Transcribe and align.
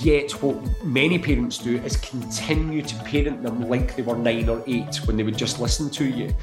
Yet, 0.00 0.42
what 0.42 0.56
many 0.84 1.18
parents 1.18 1.58
do 1.58 1.78
is 1.78 1.96
continue 1.96 2.82
to 2.82 2.94
parent 3.04 3.42
them 3.42 3.68
like 3.68 3.96
they 3.96 4.02
were 4.02 4.16
nine 4.16 4.48
or 4.48 4.62
eight 4.66 4.96
when 5.06 5.16
they 5.16 5.22
would 5.22 5.38
just 5.38 5.58
listen 5.58 5.88
to 5.90 6.04
you. 6.04 6.34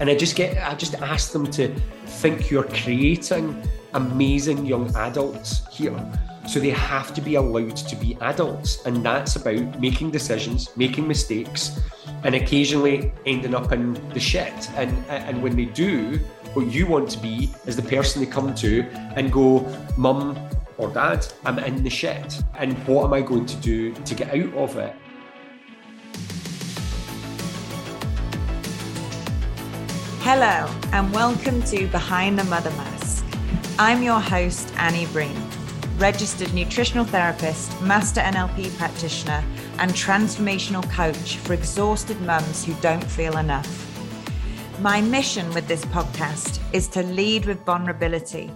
And 0.00 0.08
I 0.08 0.14
just 0.14 0.36
get, 0.36 0.56
I 0.66 0.74
just 0.74 0.94
ask 0.96 1.32
them 1.32 1.50
to 1.52 1.74
think 2.06 2.50
you're 2.50 2.64
creating 2.64 3.60
amazing 3.94 4.66
young 4.66 4.94
adults 4.96 5.66
here. 5.74 5.98
So 6.46 6.60
they 6.60 6.70
have 6.70 7.14
to 7.14 7.20
be 7.20 7.36
allowed 7.36 7.76
to 7.76 7.96
be 7.96 8.16
adults. 8.20 8.84
And 8.86 9.04
that's 9.04 9.36
about 9.36 9.80
making 9.80 10.10
decisions, 10.10 10.76
making 10.76 11.08
mistakes, 11.08 11.80
and 12.22 12.34
occasionally 12.34 13.12
ending 13.26 13.54
up 13.54 13.72
in 13.72 13.94
the 14.10 14.20
shit. 14.20 14.70
And, 14.76 14.92
and 15.08 15.42
when 15.42 15.56
they 15.56 15.64
do, 15.64 16.18
what 16.52 16.66
you 16.66 16.86
want 16.86 17.10
to 17.10 17.18
be 17.18 17.50
is 17.66 17.76
the 17.76 17.82
person 17.82 18.20
they 18.24 18.30
come 18.30 18.54
to 18.56 18.82
and 19.16 19.32
go, 19.32 19.60
Mum, 19.96 20.38
or 20.78 20.88
dad, 20.88 21.26
I'm 21.44 21.58
in 21.58 21.82
the 21.82 21.90
shit. 21.90 22.42
And 22.58 22.76
what 22.86 23.04
am 23.04 23.12
I 23.12 23.20
going 23.20 23.46
to 23.46 23.56
do 23.56 23.92
to 23.94 24.14
get 24.14 24.28
out 24.28 24.54
of 24.54 24.76
it? 24.76 24.94
Hello, 30.20 30.74
and 30.92 31.12
welcome 31.12 31.62
to 31.64 31.86
Behind 31.88 32.38
the 32.38 32.44
Mother 32.44 32.70
Mask. 32.70 33.24
I'm 33.78 34.02
your 34.02 34.20
host, 34.20 34.72
Annie 34.78 35.06
Breen, 35.06 35.36
registered 35.98 36.54
nutritional 36.54 37.04
therapist, 37.04 37.78
master 37.82 38.22
NLP 38.22 38.74
practitioner, 38.78 39.44
and 39.78 39.90
transformational 39.92 40.88
coach 40.90 41.36
for 41.36 41.52
exhausted 41.52 42.18
mums 42.22 42.64
who 42.64 42.72
don't 42.80 43.04
feel 43.04 43.36
enough. 43.36 43.83
My 44.80 45.00
mission 45.00 45.48
with 45.54 45.68
this 45.68 45.84
podcast 45.86 46.60
is 46.72 46.88
to 46.88 47.02
lead 47.04 47.46
with 47.46 47.64
vulnerability 47.64 48.50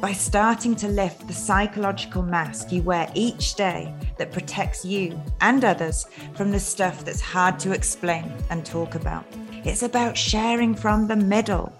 by 0.00 0.12
starting 0.12 0.76
to 0.76 0.86
lift 0.86 1.26
the 1.26 1.34
psychological 1.34 2.22
mask 2.22 2.70
you 2.70 2.82
wear 2.82 3.10
each 3.14 3.54
day 3.54 3.92
that 4.16 4.30
protects 4.30 4.84
you 4.84 5.20
and 5.40 5.64
others 5.64 6.06
from 6.34 6.52
the 6.52 6.60
stuff 6.60 7.04
that's 7.04 7.20
hard 7.20 7.58
to 7.58 7.72
explain 7.72 8.32
and 8.50 8.64
talk 8.64 8.94
about. 8.94 9.26
It's 9.64 9.82
about 9.82 10.16
sharing 10.16 10.76
from 10.76 11.08
the 11.08 11.16
middle, 11.16 11.72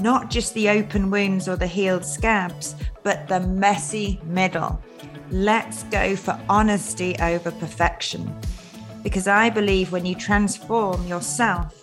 not 0.00 0.30
just 0.30 0.54
the 0.54 0.70
open 0.70 1.10
wounds 1.10 1.48
or 1.48 1.56
the 1.56 1.66
healed 1.66 2.06
scabs, 2.06 2.76
but 3.02 3.28
the 3.28 3.40
messy 3.40 4.20
middle. 4.24 4.82
Let's 5.30 5.82
go 5.84 6.16
for 6.16 6.40
honesty 6.48 7.14
over 7.20 7.50
perfection. 7.50 8.34
Because 9.02 9.28
I 9.28 9.50
believe 9.50 9.92
when 9.92 10.06
you 10.06 10.14
transform 10.14 11.06
yourself, 11.06 11.77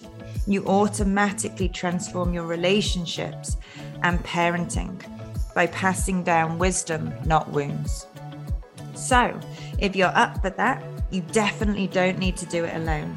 you 0.47 0.65
automatically 0.65 1.69
transform 1.69 2.33
your 2.33 2.45
relationships 2.45 3.57
and 4.03 4.23
parenting 4.23 5.01
by 5.53 5.67
passing 5.67 6.23
down 6.23 6.59
wisdom, 6.59 7.13
not 7.25 7.49
wounds. 7.51 8.07
So, 8.93 9.39
if 9.79 9.95
you're 9.95 10.16
up 10.16 10.41
for 10.41 10.49
that, 10.51 10.83
you 11.11 11.21
definitely 11.31 11.88
don't 11.88 12.19
need 12.19 12.38
to 12.38 12.45
do 12.45 12.66
it 12.66 12.75
alone. 12.75 13.16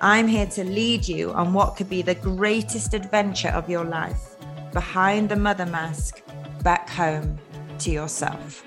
I'm 0.00 0.26
here 0.26 0.46
to 0.46 0.64
lead 0.64 1.06
you 1.06 1.32
on 1.32 1.52
what 1.52 1.76
could 1.76 1.90
be 1.90 2.02
the 2.02 2.14
greatest 2.14 2.94
adventure 2.94 3.48
of 3.48 3.68
your 3.68 3.84
life 3.84 4.36
behind 4.72 5.28
the 5.28 5.36
mother 5.36 5.66
mask, 5.66 6.22
back 6.62 6.88
home 6.88 7.38
to 7.80 7.90
yourself. 7.90 8.64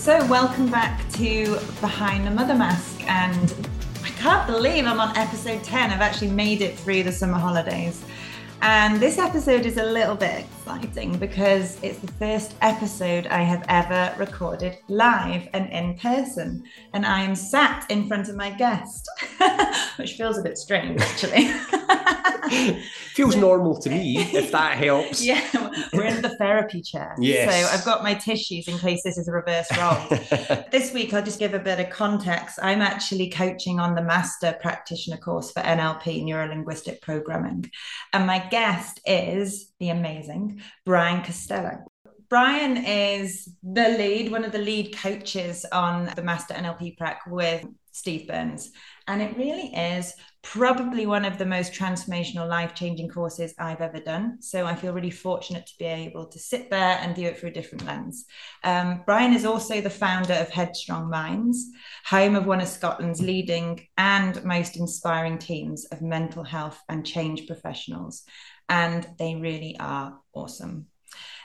So, 0.00 0.26
welcome 0.28 0.70
back 0.70 1.06
to 1.12 1.58
Behind 1.82 2.26
the 2.26 2.30
Mother 2.30 2.54
Mask. 2.54 3.06
And 3.06 3.68
I 4.02 4.08
can't 4.08 4.46
believe 4.46 4.86
I'm 4.86 4.98
on 4.98 5.14
episode 5.14 5.62
10. 5.62 5.90
I've 5.90 6.00
actually 6.00 6.30
made 6.30 6.62
it 6.62 6.78
through 6.78 7.02
the 7.02 7.12
summer 7.12 7.36
holidays. 7.36 8.02
And 8.62 8.98
this 8.98 9.18
episode 9.18 9.66
is 9.66 9.76
a 9.76 9.84
little 9.84 10.14
bit 10.14 10.46
exciting 10.76 11.18
because 11.18 11.82
it's 11.82 11.98
the 11.98 12.12
first 12.12 12.54
episode 12.60 13.26
I 13.26 13.42
have 13.42 13.64
ever 13.68 14.14
recorded 14.18 14.78
live 14.88 15.48
and 15.52 15.68
in 15.72 15.96
person. 15.96 16.62
And 16.92 17.04
I 17.04 17.22
am 17.22 17.34
sat 17.34 17.86
in 17.90 18.06
front 18.06 18.28
of 18.28 18.36
my 18.36 18.50
guest, 18.50 19.08
which 19.96 20.12
feels 20.12 20.38
a 20.38 20.42
bit 20.42 20.58
strange 20.58 21.00
actually. 21.00 21.50
Feels 23.14 23.36
normal 23.36 23.78
to 23.80 23.90
me, 23.90 24.18
if 24.32 24.50
that 24.50 24.76
helps. 24.76 25.24
Yeah, 25.24 25.40
we're 25.92 26.04
in 26.04 26.22
the 26.22 26.34
therapy 26.36 26.80
chair. 26.80 27.14
Yes. 27.18 27.48
So 27.48 27.76
I've 27.76 27.84
got 27.84 28.02
my 28.02 28.14
tissues 28.14 28.66
in 28.66 28.78
case 28.78 29.02
this 29.04 29.18
is 29.18 29.28
a 29.28 29.32
reverse 29.32 29.68
role. 29.76 30.18
this 30.72 30.92
week, 30.92 31.12
I'll 31.12 31.22
just 31.22 31.38
give 31.38 31.54
a 31.54 31.58
bit 31.58 31.78
of 31.78 31.90
context. 31.90 32.58
I'm 32.62 32.80
actually 32.80 33.30
coaching 33.30 33.78
on 33.78 33.94
the 33.94 34.02
master 34.02 34.56
practitioner 34.60 35.18
course 35.18 35.52
for 35.52 35.60
NLP, 35.60 36.24
Neuro 36.24 36.48
Linguistic 36.48 37.02
Programming. 37.02 37.70
And 38.12 38.26
my 38.26 38.38
guest 38.38 39.00
is 39.06 39.69
the 39.80 39.88
amazing 39.88 40.62
Brian 40.84 41.24
Costello. 41.24 41.84
Brian 42.28 42.76
is 42.76 43.56
the 43.64 43.88
lead, 43.88 44.30
one 44.30 44.44
of 44.44 44.52
the 44.52 44.58
lead 44.58 44.96
coaches 44.96 45.66
on 45.72 46.12
the 46.14 46.22
Master 46.22 46.54
NLP 46.54 46.96
Prac 46.96 47.22
with 47.26 47.66
Steve 47.90 48.28
Burns. 48.28 48.70
And 49.08 49.20
it 49.20 49.36
really 49.36 49.74
is 49.74 50.14
probably 50.42 51.04
one 51.06 51.24
of 51.24 51.36
the 51.36 51.44
most 51.44 51.72
transformational, 51.72 52.48
life 52.48 52.74
changing 52.74 53.08
courses 53.08 53.52
I've 53.58 53.80
ever 53.80 53.98
done. 53.98 54.40
So 54.40 54.64
I 54.64 54.74
feel 54.74 54.92
really 54.92 55.10
fortunate 55.10 55.66
to 55.66 55.74
be 55.78 55.84
able 55.84 56.26
to 56.26 56.38
sit 56.38 56.70
there 56.70 56.98
and 57.00 57.14
view 57.14 57.28
it 57.28 57.38
through 57.38 57.50
a 57.50 57.52
different 57.52 57.84
lens. 57.84 58.24
Um, 58.64 59.02
Brian 59.04 59.34
is 59.34 59.44
also 59.44 59.80
the 59.80 59.90
founder 59.90 60.34
of 60.34 60.48
Headstrong 60.48 61.10
Minds, 61.10 61.66
home 62.06 62.36
of 62.36 62.46
one 62.46 62.60
of 62.60 62.68
Scotland's 62.68 63.20
leading 63.20 63.86
and 63.98 64.42
most 64.44 64.76
inspiring 64.76 65.36
teams 65.36 65.84
of 65.86 66.00
mental 66.00 66.44
health 66.44 66.80
and 66.88 67.04
change 67.04 67.46
professionals. 67.46 68.22
And 68.70 69.06
they 69.18 69.34
really 69.34 69.76
are 69.78 70.18
awesome. 70.32 70.86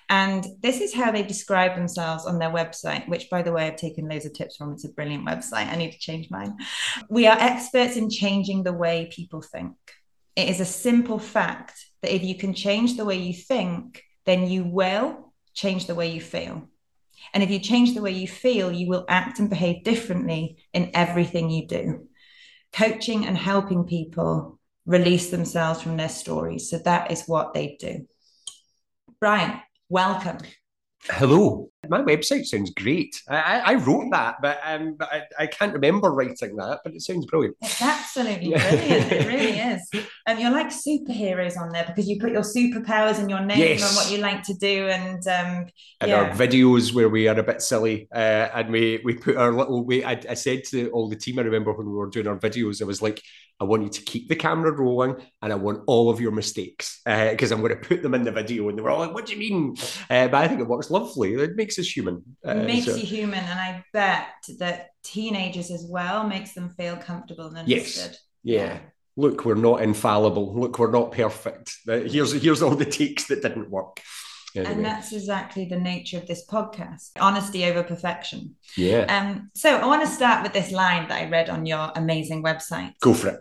And 0.08 0.46
this 0.62 0.80
is 0.80 0.94
how 0.94 1.12
they 1.12 1.24
describe 1.24 1.76
themselves 1.76 2.28
on 2.28 2.38
their 2.38 2.52
website, 2.52 3.08
which, 3.10 3.30
by 3.32 3.42
the 3.42 3.52
way, 3.52 3.66
I've 3.66 3.78
taken 3.78 4.08
loads 4.08 4.28
of 4.28 4.34
tips 4.34 4.56
from. 4.56 4.74
It's 4.74 4.86
a 4.86 4.90
brilliant 4.90 5.28
website. 5.28 5.68
I 5.68 5.76
need 5.76 5.92
to 5.92 6.00
change 6.00 6.30
mine. 6.30 6.56
We 7.10 7.26
are 7.26 7.38
experts 7.38 7.98
in 7.98 8.12
changing 8.12 8.64
the 8.64 8.74
way 8.74 9.10
people 9.12 9.42
think. 9.42 9.74
It 10.36 10.50
is 10.50 10.60
a 10.60 10.66
simple 10.66 11.18
fact 11.18 11.74
that 12.04 12.14
if 12.14 12.24
you 12.24 12.38
can 12.38 12.54
change 12.54 12.96
the 12.96 13.06
way 13.06 13.18
you 13.18 13.34
think, 13.34 14.04
then 14.26 14.48
you 14.48 14.64
will 14.64 15.34
change 15.56 15.88
the 15.88 15.96
way 15.96 16.12
you 16.12 16.22
feel. 16.22 16.70
And 17.34 17.42
if 17.42 17.50
you 17.50 17.58
change 17.58 17.96
the 17.96 18.02
way 18.02 18.12
you 18.12 18.28
feel, 18.28 18.72
you 18.72 18.88
will 18.88 19.06
act 19.10 19.40
and 19.40 19.50
behave 19.50 19.84
differently 19.84 20.58
in 20.74 20.92
everything 20.94 21.50
you 21.50 21.66
do. 21.66 22.08
Coaching 22.74 23.26
and 23.26 23.38
helping 23.38 23.86
people 23.86 24.55
release 24.86 25.30
themselves 25.30 25.82
from 25.82 25.98
their 25.98 26.10
stories. 26.10 26.70
So 26.70 26.78
that 26.80 27.12
is 27.12 27.24
what 27.28 27.54
they 27.54 27.78
do. 27.80 28.06
Brian, 29.20 29.60
welcome. 29.90 30.38
Hello. 31.08 31.70
My 31.88 32.02
website 32.02 32.46
sounds 32.46 32.72
great. 32.72 33.22
I, 33.30 33.60
I 33.64 33.74
wrote 33.76 34.10
that, 34.12 34.38
but 34.42 34.60
um, 34.66 34.96
but 34.98 35.08
I, 35.14 35.22
I 35.44 35.46
can't 35.46 35.72
remember 35.72 36.12
writing 36.12 36.56
that, 36.56 36.80
but 36.84 36.96
it 36.96 37.02
sounds 37.04 37.28
brilliant. 37.28 37.56
It's 37.62 37.80
absolutely 37.80 38.50
brilliant. 38.50 39.12
it 39.12 39.28
really 39.28 39.60
is. 39.60 39.88
And 40.26 40.38
um, 40.38 40.40
you're 40.40 40.52
like 40.52 40.70
superheroes 40.70 41.58
on 41.60 41.70
there 41.70 41.84
because 41.86 42.10
you 42.10 42.20
put 42.20 42.32
your 42.32 42.42
superpowers 42.42 43.20
and 43.20 43.30
your 43.30 43.42
name 43.42 43.60
Yes. 43.60 43.88
and 43.88 43.96
what 43.96 44.12
you 44.12 44.18
like 44.18 44.42
to 44.46 44.56
do. 44.56 44.88
And 44.88 45.20
um, 45.28 45.68
And 46.02 46.10
yeah. 46.10 46.22
our 46.22 46.30
videos 46.32 46.92
where 46.92 47.08
we 47.08 47.28
are 47.28 47.38
a 47.38 47.44
bit 47.44 47.62
silly, 47.62 48.08
uh, 48.12 48.50
and 48.56 48.72
we 48.72 49.00
we 49.06 49.14
put 49.14 49.38
our 49.38 49.54
little. 49.54 49.86
We 49.86 50.04
I, 50.04 50.20
I 50.28 50.34
said 50.34 50.64
to 50.72 50.90
all 50.90 51.08
the 51.08 51.16
team. 51.16 51.38
I 51.38 51.44
remember 51.44 51.72
when 51.72 51.86
we 51.86 51.94
were 51.94 52.10
doing 52.10 52.26
our 52.26 52.40
videos, 52.40 52.82
I 52.82 52.86
was 52.86 53.04
like, 53.04 53.22
I 53.60 53.64
want 53.64 53.84
you 53.84 53.90
to 53.90 54.02
keep 54.02 54.28
the 54.28 54.36
camera 54.36 54.72
rolling, 54.72 55.16
and 55.42 55.54
I 55.54 55.56
want 55.56 55.84
all 55.88 56.10
of 56.10 56.20
your 56.20 56.32
mistakes 56.32 57.02
because 57.06 57.52
I'm 57.52 57.62
going 57.62 57.70
to 57.70 57.88
put 57.88 58.02
them 58.02 58.14
in 58.14 58.24
the 58.24 58.32
video. 58.32 58.68
And 58.68 58.78
they 58.78 58.82
were 58.82 58.90
all 58.90 59.00
like, 59.00 59.14
"What 59.14 59.26
do 59.26 59.34
you 59.34 59.40
mean?" 59.40 59.76
Uh, 60.10 60.28
but 60.28 60.36
I 60.36 60.48
think 60.48 60.60
it 60.60 60.68
works 60.68 60.92
lovely. 60.92 61.36
It 61.36 61.56
makes 61.56 61.80
us 61.80 61.88
human. 61.88 62.22
Uh, 62.44 62.56
makes 62.56 62.86
so- 62.86 62.96
you 62.96 63.06
human. 63.06 63.40
And 63.40 63.60
I 63.60 63.84
bet 63.94 64.28
that 64.60 64.90
teenagers 65.04 65.72
as 65.72 65.86
well 65.88 66.28
makes 66.28 66.54
them 66.54 66.70
feel 66.78 66.98
comfortable 66.98 67.46
and 67.48 67.58
understood. 67.60 67.78
Yes. 67.86 68.04
understood. 68.04 68.20
Yeah. 68.44 68.80
Look, 69.18 69.46
we're 69.46 69.56
not 69.56 69.82
infallible. 69.82 70.60
Look, 70.60 70.78
we're 70.78 70.92
not 70.92 71.14
perfect. 71.14 71.74
Uh, 71.88 72.00
Here's 72.00 72.34
here's 72.34 72.62
all 72.62 72.76
the 72.76 72.84
takes 72.86 73.28
that 73.28 73.42
didn't 73.42 73.70
work. 73.70 74.02
And 74.64 74.86
that's 74.86 75.12
exactly 75.12 75.66
the 75.66 75.80
nature 75.80 76.18
of 76.18 76.28
this 76.28 76.46
podcast 76.46 77.12
honesty 77.20 77.66
over 77.66 77.84
perfection. 77.84 78.56
yeah, 78.78 79.06
Um, 79.10 79.52
so 79.56 79.76
I 79.76 79.86
want 79.86 80.02
to 80.04 80.08
start 80.08 80.44
with 80.44 80.54
this 80.54 80.72
line 80.72 81.08
that 81.10 81.22
I 81.22 81.30
read 81.30 81.50
on 81.50 81.66
your 81.66 81.92
amazing 81.96 82.44
website. 82.44 82.94
go 83.02 83.14
for 83.14 83.30
it. 83.30 83.40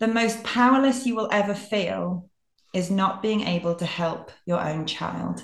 The 0.00 0.08
most 0.08 0.42
powerless 0.42 1.06
you 1.06 1.14
will 1.14 1.28
ever 1.30 1.54
feel 1.54 2.28
is 2.72 2.90
not 2.90 3.22
being 3.22 3.42
able 3.42 3.74
to 3.76 3.86
help 3.86 4.32
your 4.46 4.60
own 4.60 4.86
child. 4.86 5.42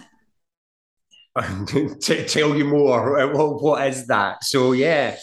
T- 1.67 2.25
tell 2.25 2.57
you 2.57 2.65
more. 2.65 3.33
What, 3.33 3.63
what 3.63 3.87
is 3.87 4.07
that? 4.09 4.43
So 4.45 4.73
yeah, 4.73 5.17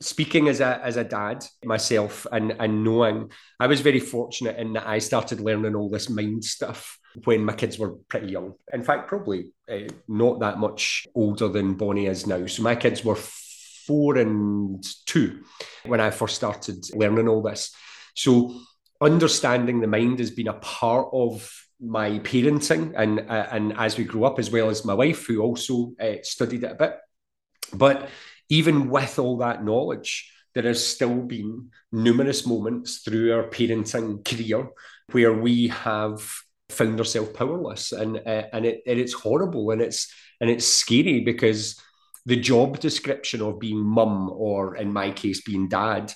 speaking 0.00 0.48
as 0.48 0.60
a 0.60 0.80
as 0.84 0.96
a 0.96 1.04
dad 1.04 1.46
myself 1.64 2.26
and 2.30 2.52
and 2.58 2.84
knowing, 2.84 3.30
I 3.58 3.66
was 3.66 3.80
very 3.80 4.00
fortunate 4.00 4.58
in 4.58 4.74
that 4.74 4.86
I 4.86 4.98
started 4.98 5.40
learning 5.40 5.74
all 5.74 5.88
this 5.88 6.10
mind 6.10 6.44
stuff 6.44 6.98
when 7.24 7.44
my 7.44 7.54
kids 7.54 7.78
were 7.78 7.94
pretty 8.08 8.28
young. 8.28 8.54
In 8.72 8.82
fact, 8.82 9.08
probably 9.08 9.52
uh, 9.70 9.88
not 10.08 10.40
that 10.40 10.58
much 10.58 11.06
older 11.14 11.48
than 11.48 11.74
Bonnie 11.74 12.06
is 12.06 12.26
now. 12.26 12.46
So 12.46 12.62
my 12.62 12.74
kids 12.74 13.04
were 13.04 13.16
four 13.16 14.16
and 14.16 14.84
two 15.06 15.42
when 15.84 16.00
I 16.00 16.10
first 16.10 16.36
started 16.36 16.84
learning 16.94 17.28
all 17.28 17.42
this. 17.42 17.74
So 18.14 18.54
understanding 19.00 19.80
the 19.80 19.86
mind 19.86 20.18
has 20.18 20.30
been 20.30 20.48
a 20.48 20.54
part 20.54 21.08
of 21.12 21.50
my 21.80 22.18
parenting 22.20 22.94
and 22.96 23.20
uh, 23.20 23.46
and 23.50 23.74
as 23.78 23.98
we 23.98 24.04
grew 24.04 24.24
up, 24.24 24.38
as 24.38 24.50
well 24.50 24.70
as 24.70 24.84
my 24.84 24.94
wife, 24.94 25.26
who 25.26 25.40
also 25.40 25.92
uh, 26.00 26.16
studied 26.22 26.64
it 26.64 26.72
a 26.72 26.74
bit. 26.74 26.96
But 27.72 28.08
even 28.48 28.88
with 28.88 29.18
all 29.18 29.38
that 29.38 29.64
knowledge, 29.64 30.32
there 30.54 30.64
has 30.64 30.86
still 30.86 31.20
been 31.22 31.70
numerous 31.92 32.46
moments 32.46 32.98
through 32.98 33.34
our 33.34 33.44
parenting 33.48 34.24
career 34.24 34.68
where 35.12 35.32
we 35.32 35.68
have 35.68 36.26
found 36.68 36.98
ourselves 36.98 37.32
powerless, 37.32 37.92
and 37.92 38.16
uh, 38.18 38.44
and 38.52 38.66
it 38.66 38.82
and 38.86 38.98
it's 38.98 39.12
horrible 39.12 39.70
and 39.70 39.80
it's 39.80 40.12
and 40.40 40.50
it's 40.50 40.66
scary 40.66 41.20
because 41.20 41.80
the 42.24 42.36
job 42.36 42.80
description 42.80 43.40
of 43.40 43.60
being 43.60 43.78
mum 43.78 44.30
or 44.30 44.76
in 44.76 44.92
my 44.92 45.10
case 45.12 45.42
being 45.42 45.68
dad 45.68 46.12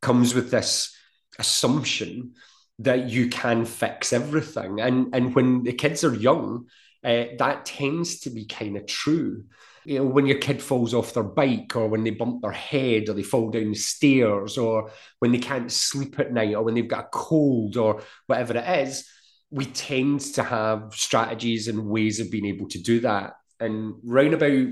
comes 0.00 0.34
with 0.34 0.50
this 0.50 0.96
assumption 1.38 2.34
that 2.78 3.08
you 3.08 3.28
can 3.28 3.64
fix 3.64 4.12
everything. 4.12 4.80
And 4.80 5.14
and 5.14 5.34
when 5.34 5.64
the 5.64 5.72
kids 5.72 6.04
are 6.04 6.14
young 6.14 6.66
uh, 7.04 7.24
that 7.38 7.64
tends 7.64 8.20
to 8.20 8.30
be 8.30 8.44
kind 8.44 8.76
of 8.76 8.86
true. 8.86 9.44
You 9.84 10.00
know 10.00 10.04
when 10.04 10.26
your 10.26 10.38
kid 10.38 10.60
falls 10.60 10.92
off 10.92 11.14
their 11.14 11.22
bike 11.22 11.74
or 11.76 11.88
when 11.88 12.04
they 12.04 12.10
bump 12.10 12.42
their 12.42 12.52
head 12.52 13.08
or 13.08 13.14
they 13.14 13.22
fall 13.22 13.50
down 13.50 13.70
the 13.70 13.76
stairs 13.76 14.58
or 14.58 14.90
when 15.20 15.32
they 15.32 15.38
can't 15.38 15.72
sleep 15.72 16.18
at 16.18 16.32
night 16.32 16.54
or 16.54 16.62
when 16.62 16.74
they've 16.74 16.86
got 16.86 17.06
a 17.06 17.08
cold 17.10 17.76
or 17.76 18.02
whatever 18.26 18.56
it 18.58 18.86
is 18.86 19.08
we 19.50 19.64
tend 19.64 20.20
to 20.20 20.42
have 20.42 20.94
strategies 20.94 21.68
and 21.68 21.86
ways 21.86 22.20
of 22.20 22.30
being 22.30 22.46
able 22.46 22.68
to 22.68 22.78
do 22.78 23.00
that 23.00 23.34
and 23.60 23.94
round 24.04 24.34
about 24.34 24.68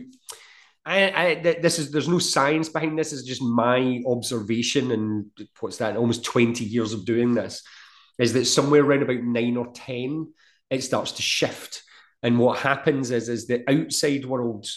I, 0.89 1.11
I, 1.11 1.35
this 1.61 1.81
is 1.81 1.91
there's 1.91 2.09
no 2.09 2.21
science 2.21 2.69
behind 2.69 2.97
this. 2.97 3.13
It's 3.13 3.25
just 3.25 3.43
my 3.43 4.01
observation, 4.07 4.93
and 4.93 5.27
what's 5.59 5.79
that? 5.79 5.97
Almost 5.97 6.25
twenty 6.25 6.65
years 6.65 6.93
of 6.93 7.05
doing 7.05 7.35
this, 7.35 7.65
is 8.21 8.33
that 8.35 8.45
somewhere 8.45 8.85
around 8.85 9.03
about 9.03 9.25
nine 9.25 9.57
or 9.57 9.67
ten, 9.75 10.33
it 10.71 10.85
starts 10.85 11.11
to 11.13 11.23
shift, 11.23 11.83
and 12.23 12.39
what 12.39 12.61
happens 12.61 13.11
is 13.11 13.29
is 13.29 13.49
the 13.49 13.69
outside 13.69 14.27
world 14.27 14.69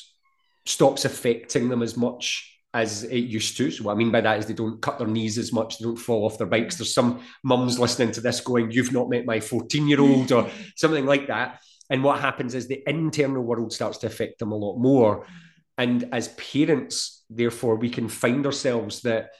stops 0.65 1.05
affecting 1.05 1.69
them 1.69 1.83
as 1.83 1.95
much 1.95 2.58
as 2.73 3.03
it 3.03 3.17
used 3.17 3.57
to. 3.57 3.71
So 3.71 3.83
what 3.83 3.93
I 3.93 3.95
mean 3.95 4.11
by 4.11 4.21
that 4.21 4.39
is 4.39 4.45
they 4.45 4.53
don't 4.53 4.81
cut 4.81 4.99
their 4.99 5.07
knees 5.07 5.37
as 5.37 5.51
much, 5.51 5.77
they 5.77 5.85
don't 5.85 5.95
fall 5.95 6.25
off 6.25 6.37
their 6.37 6.47
bikes. 6.47 6.75
There's 6.75 6.93
some 6.93 7.21
mums 7.43 7.79
listening 7.79 8.11
to 8.13 8.21
this 8.21 8.41
going, 8.41 8.71
"You've 8.71 8.91
not 8.91 9.09
met 9.09 9.25
my 9.25 9.39
14 9.39 9.87
year 9.87 10.01
old," 10.01 10.31
or 10.31 10.49
something 10.75 11.05
like 11.05 11.27
that. 11.27 11.61
And 11.89 12.03
what 12.03 12.19
happens 12.19 12.53
is 12.53 12.67
the 12.67 12.83
internal 12.87 13.41
world 13.41 13.73
starts 13.73 13.97
to 13.99 14.07
affect 14.07 14.39
them 14.39 14.51
a 14.51 14.55
lot 14.55 14.77
more. 14.77 15.25
And 15.77 16.09
as 16.11 16.27
parents, 16.29 17.23
therefore, 17.29 17.75
we 17.75 17.89
can 17.89 18.09
find 18.09 18.45
ourselves 18.45 19.01
that 19.01 19.31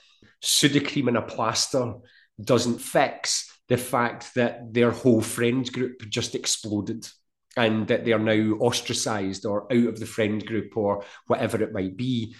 Sudocrem 0.42 1.10
and 1.10 1.18
a 1.18 1.22
plaster 1.22 1.96
doesn't 2.42 2.80
fix 2.80 3.52
the 3.68 3.78
fact 3.78 4.34
that 4.36 4.74
their 4.74 4.92
whole 4.92 5.22
friend 5.22 5.72
group 5.72 6.02
just 6.10 6.34
exploded 6.34 7.08
and 7.56 7.88
that 7.88 8.06
they 8.06 8.14
are 8.14 8.20
now 8.20 8.56
ostracized 8.60 9.46
or 9.46 9.72
out 9.72 9.88
of 9.88 10.00
the 10.00 10.06
friend 10.06 10.46
group 10.46 10.76
or 10.78 11.04
whatever 11.28 11.62
it 11.62 11.74
might 11.74 11.96
be. 11.96 12.36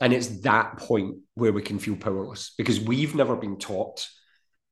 And 0.00 0.12
it's 0.12 0.40
that 0.40 0.76
point 0.76 1.18
where 1.34 1.52
we 1.52 1.62
can 1.62 1.78
feel 1.78 1.96
powerless 1.96 2.52
because 2.58 2.80
we've 2.80 3.14
never 3.14 3.36
been 3.36 3.58
taught. 3.58 4.08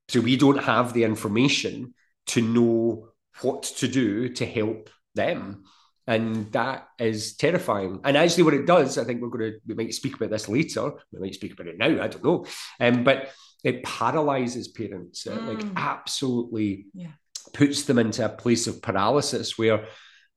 So 0.08 0.20
we 0.20 0.36
don't 0.36 0.62
have 0.62 0.92
the 0.92 1.04
information 1.04 1.94
to 2.28 2.42
know 2.42 3.08
what 3.40 3.62
to 3.62 3.88
do 3.88 4.28
to 4.28 4.46
help 4.46 4.90
them 5.14 5.64
and 6.06 6.50
that 6.52 6.88
is 6.98 7.36
terrifying. 7.36 8.00
And 8.04 8.16
actually, 8.16 8.42
what 8.44 8.54
it 8.54 8.66
does, 8.66 8.98
I 8.98 9.04
think 9.04 9.22
we're 9.22 9.28
going 9.28 9.52
to 9.52 9.58
we 9.66 9.74
might 9.74 9.94
speak 9.94 10.16
about 10.16 10.30
this 10.30 10.48
later. 10.48 10.92
We 11.12 11.20
might 11.20 11.34
speak 11.34 11.52
about 11.52 11.68
it 11.68 11.78
now. 11.78 12.02
I 12.02 12.08
don't 12.08 12.24
know, 12.24 12.46
um, 12.80 13.04
but 13.04 13.30
it 13.62 13.84
paralyzes 13.84 14.68
parents. 14.68 15.24
Mm. 15.24 15.46
like 15.46 15.66
absolutely 15.76 16.86
yeah. 16.94 17.12
puts 17.52 17.84
them 17.84 17.98
into 17.98 18.24
a 18.24 18.28
place 18.28 18.66
of 18.66 18.82
paralysis 18.82 19.56
where 19.56 19.86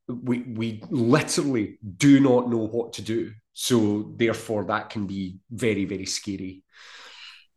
we 0.08 0.40
we 0.40 0.84
literally 0.90 1.78
do 1.98 2.20
not 2.20 2.50
know 2.50 2.68
what 2.68 2.94
to 2.94 3.02
do. 3.02 3.32
So 3.54 4.14
therefore, 4.16 4.66
that 4.66 4.90
can 4.90 5.08
be 5.08 5.40
very 5.50 5.86
very 5.86 6.06
scary. 6.06 6.64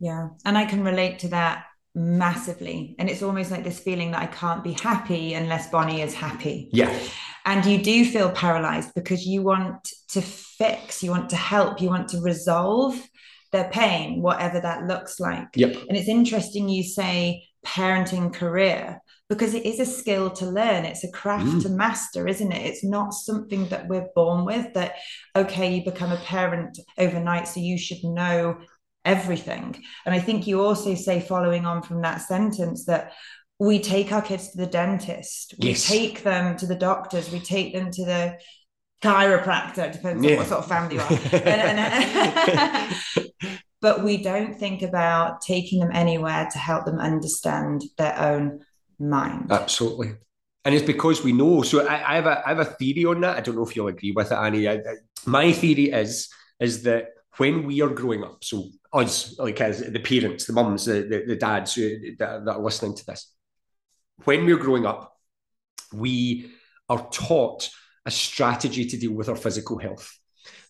Yeah, 0.01 0.29
and 0.45 0.57
I 0.57 0.65
can 0.65 0.85
relate 0.85 1.21
to 1.21 1.29
that 1.29 1.65
massively 1.99 2.95
and 2.99 3.11
it's 3.11 3.23
almost 3.23 3.51
like 3.51 3.65
this 3.65 3.81
feeling 3.81 4.13
that 4.13 4.23
i 4.23 4.27
can't 4.27 4.63
be 4.63 4.73
happy 4.73 5.35
unless 5.35 5.69
bonnie 5.71 6.01
is 6.01 6.15
happy 6.15 6.69
yeah 6.73 6.97
and 7.45 7.65
you 7.65 7.83
do 7.83 8.05
feel 8.05 8.31
paralyzed 8.31 8.95
because 8.95 9.27
you 9.27 9.43
want 9.43 9.89
to 10.09 10.21
fix 10.21 11.03
you 11.03 11.11
want 11.11 11.31
to 11.31 11.37
help 11.37 11.81
you 11.81 11.89
want 11.89 12.09
to 12.09 12.21
resolve 12.21 12.95
their 13.51 13.69
pain 13.71 14.23
whatever 14.23 14.61
that 14.61 14.87
looks 14.87 15.19
like 15.19 15.49
yep. 15.57 15.75
and 15.89 15.97
it's 15.97 16.09
interesting 16.09 16.69
you 16.69 16.85
say 16.85 17.43
parenting 17.67 18.33
career 18.33 19.01
because 19.29 19.55
it 19.55 19.67
is 19.67 19.79
a 19.79 19.87
skill 19.87 20.31
to 20.31 20.47
learn 20.47 20.85
it's 20.85 21.05
a 21.05 21.13
craft 21.13 21.47
mm. 21.47 21.63
to 21.63 21.69
master 21.69 22.27
isn't 22.27 22.53
it 22.53 22.67
it's 22.67 22.85
not 22.85 23.13
something 23.13 23.69
that 23.69 23.87
we're 23.89 24.09
born 24.15 24.45
with 24.45 24.73
that 24.75 24.95
okay 25.37 25.75
you 25.75 25.85
become 25.85 26.13
a 26.13 26.17
parent 26.19 26.79
overnight 26.97 27.47
so 27.47 27.61
you 27.61 27.77
should 27.77 28.03
know 28.05 28.59
everything. 29.09 29.83
And 30.05 30.15
I 30.15 30.21
think 30.21 30.47
you 30.47 30.61
also 30.61 30.95
say, 30.95 31.21
following 31.21 31.65
on 31.65 31.83
from 31.83 32.03
that 32.03 32.21
sentence, 32.21 32.85
that 32.85 33.13
we 33.59 33.81
take 33.81 34.13
our 34.13 34.23
kids 34.23 34.51
to 34.51 34.59
the 34.59 34.67
dentist, 34.67 35.55
we 35.61 35.71
yes. 35.71 35.87
take 35.87 36.23
them 36.23 36.57
to 36.59 36.67
the 36.67 36.77
doctors, 36.77 37.33
we 37.33 37.41
take 37.41 37.73
them 37.73 37.91
to 37.91 38.05
the 38.05 38.39
chiropractor, 39.03 39.93
depends 39.93 40.25
yeah. 40.25 40.33
on 40.33 40.37
what 40.39 40.47
sort 40.47 40.61
of 40.61 40.69
family 40.69 40.97
you 40.97 41.01
are. 41.01 41.11
and, 41.33 41.79
and, 41.79 43.61
but 43.81 44.05
we 44.05 44.19
don't 44.19 44.55
think 44.59 44.83
about 44.83 45.41
taking 45.41 45.81
them 45.81 45.91
anywhere 45.93 46.49
to 46.53 46.59
help 46.59 46.85
them 46.85 47.01
understand 47.01 47.83
their 47.97 48.17
own 48.19 48.61
mind. 48.99 49.51
Absolutely. 49.51 50.15
And 50.65 50.75
it's 50.75 50.87
because 50.87 51.25
we 51.25 51.33
know. 51.33 51.63
So 51.63 51.87
I, 51.87 52.13
I, 52.13 52.15
have 52.17 52.27
a 52.27 52.43
I 52.45 52.49
have 52.51 52.59
a 52.59 52.65
theory 52.65 53.05
on 53.05 53.21
that. 53.23 53.37
I 53.37 53.41
don't 53.41 53.57
know 53.57 53.67
if 53.67 53.75
you'll 53.75 53.89
agree 53.89 54.13
with 54.13 54.31
it, 54.31 54.35
Annie. 54.35 54.69
I, 54.69 54.75
I, 54.75 54.95
my 55.25 55.53
theory 55.53 55.91
is 55.91 56.29
is 56.61 56.83
that 56.83 57.11
when 57.37 57.65
we 57.65 57.81
are 57.81 57.89
growing 57.89 58.25
up, 58.25 58.43
so 58.43 58.69
us, 58.93 59.39
like 59.39 59.61
as 59.61 59.81
the 59.81 60.01
parents, 60.01 60.47
the 60.47 60.53
mums, 60.53 60.87
the, 60.87 61.03
the, 61.03 61.25
the 61.27 61.37
dads 61.37 61.75
who, 61.75 62.17
that, 62.17 62.45
that 62.45 62.57
are 62.57 62.63
listening 62.63 62.97
to 62.97 63.07
this, 63.07 63.33
when 64.25 64.45
we're 64.45 64.57
growing 64.57 64.87
up, 64.87 65.17
we 65.93 66.51
are 66.89 67.09
taught 67.11 67.71
a 68.05 68.11
strategy 68.11 68.87
to 68.87 68.97
deal 68.97 69.13
with 69.13 69.29
our 69.29 69.37
physical 69.37 69.79
health. 69.79 70.19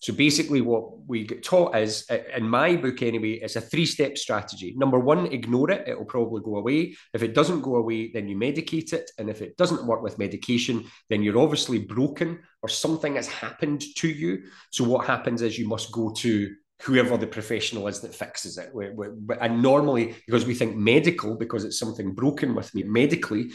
So 0.00 0.12
basically, 0.12 0.60
what 0.60 1.06
we 1.06 1.24
get 1.24 1.42
taught 1.42 1.76
is, 1.76 2.06
in 2.36 2.48
my 2.48 2.76
book 2.76 3.02
anyway, 3.02 3.32
it's 3.42 3.56
a 3.56 3.60
three 3.60 3.86
step 3.86 4.16
strategy. 4.16 4.74
Number 4.76 4.98
one, 4.98 5.26
ignore 5.26 5.70
it, 5.70 5.88
it 5.88 5.98
will 5.98 6.04
probably 6.04 6.40
go 6.42 6.56
away. 6.56 6.94
If 7.14 7.22
it 7.22 7.34
doesn't 7.34 7.62
go 7.62 7.76
away, 7.76 8.10
then 8.12 8.28
you 8.28 8.36
medicate 8.36 8.92
it. 8.92 9.10
And 9.18 9.28
if 9.28 9.42
it 9.42 9.56
doesn't 9.56 9.86
work 9.86 10.02
with 10.02 10.18
medication, 10.18 10.84
then 11.10 11.22
you're 11.22 11.38
obviously 11.38 11.80
broken 11.80 12.38
or 12.62 12.68
something 12.68 13.16
has 13.16 13.28
happened 13.28 13.82
to 13.96 14.08
you. 14.08 14.44
So 14.70 14.84
what 14.84 15.06
happens 15.06 15.42
is 15.42 15.58
you 15.58 15.68
must 15.68 15.90
go 15.92 16.12
to 16.18 16.54
whoever 16.82 17.16
the 17.16 17.26
professional 17.26 17.88
is 17.88 18.00
that 18.00 18.14
fixes 18.14 18.56
it. 18.56 18.70
and 19.40 19.62
normally, 19.62 20.14
because 20.26 20.46
we 20.46 20.54
think 20.54 20.76
medical, 20.76 21.36
because 21.36 21.64
it's 21.64 21.78
something 21.78 22.14
broken 22.14 22.54
with 22.54 22.72
me 22.74 22.84
medically, 22.84 23.50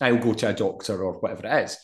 I'll 0.00 0.18
go 0.18 0.34
to 0.34 0.50
a 0.50 0.52
doctor 0.52 1.02
or 1.02 1.14
whatever 1.14 1.46
it 1.46 1.64
is. 1.64 1.78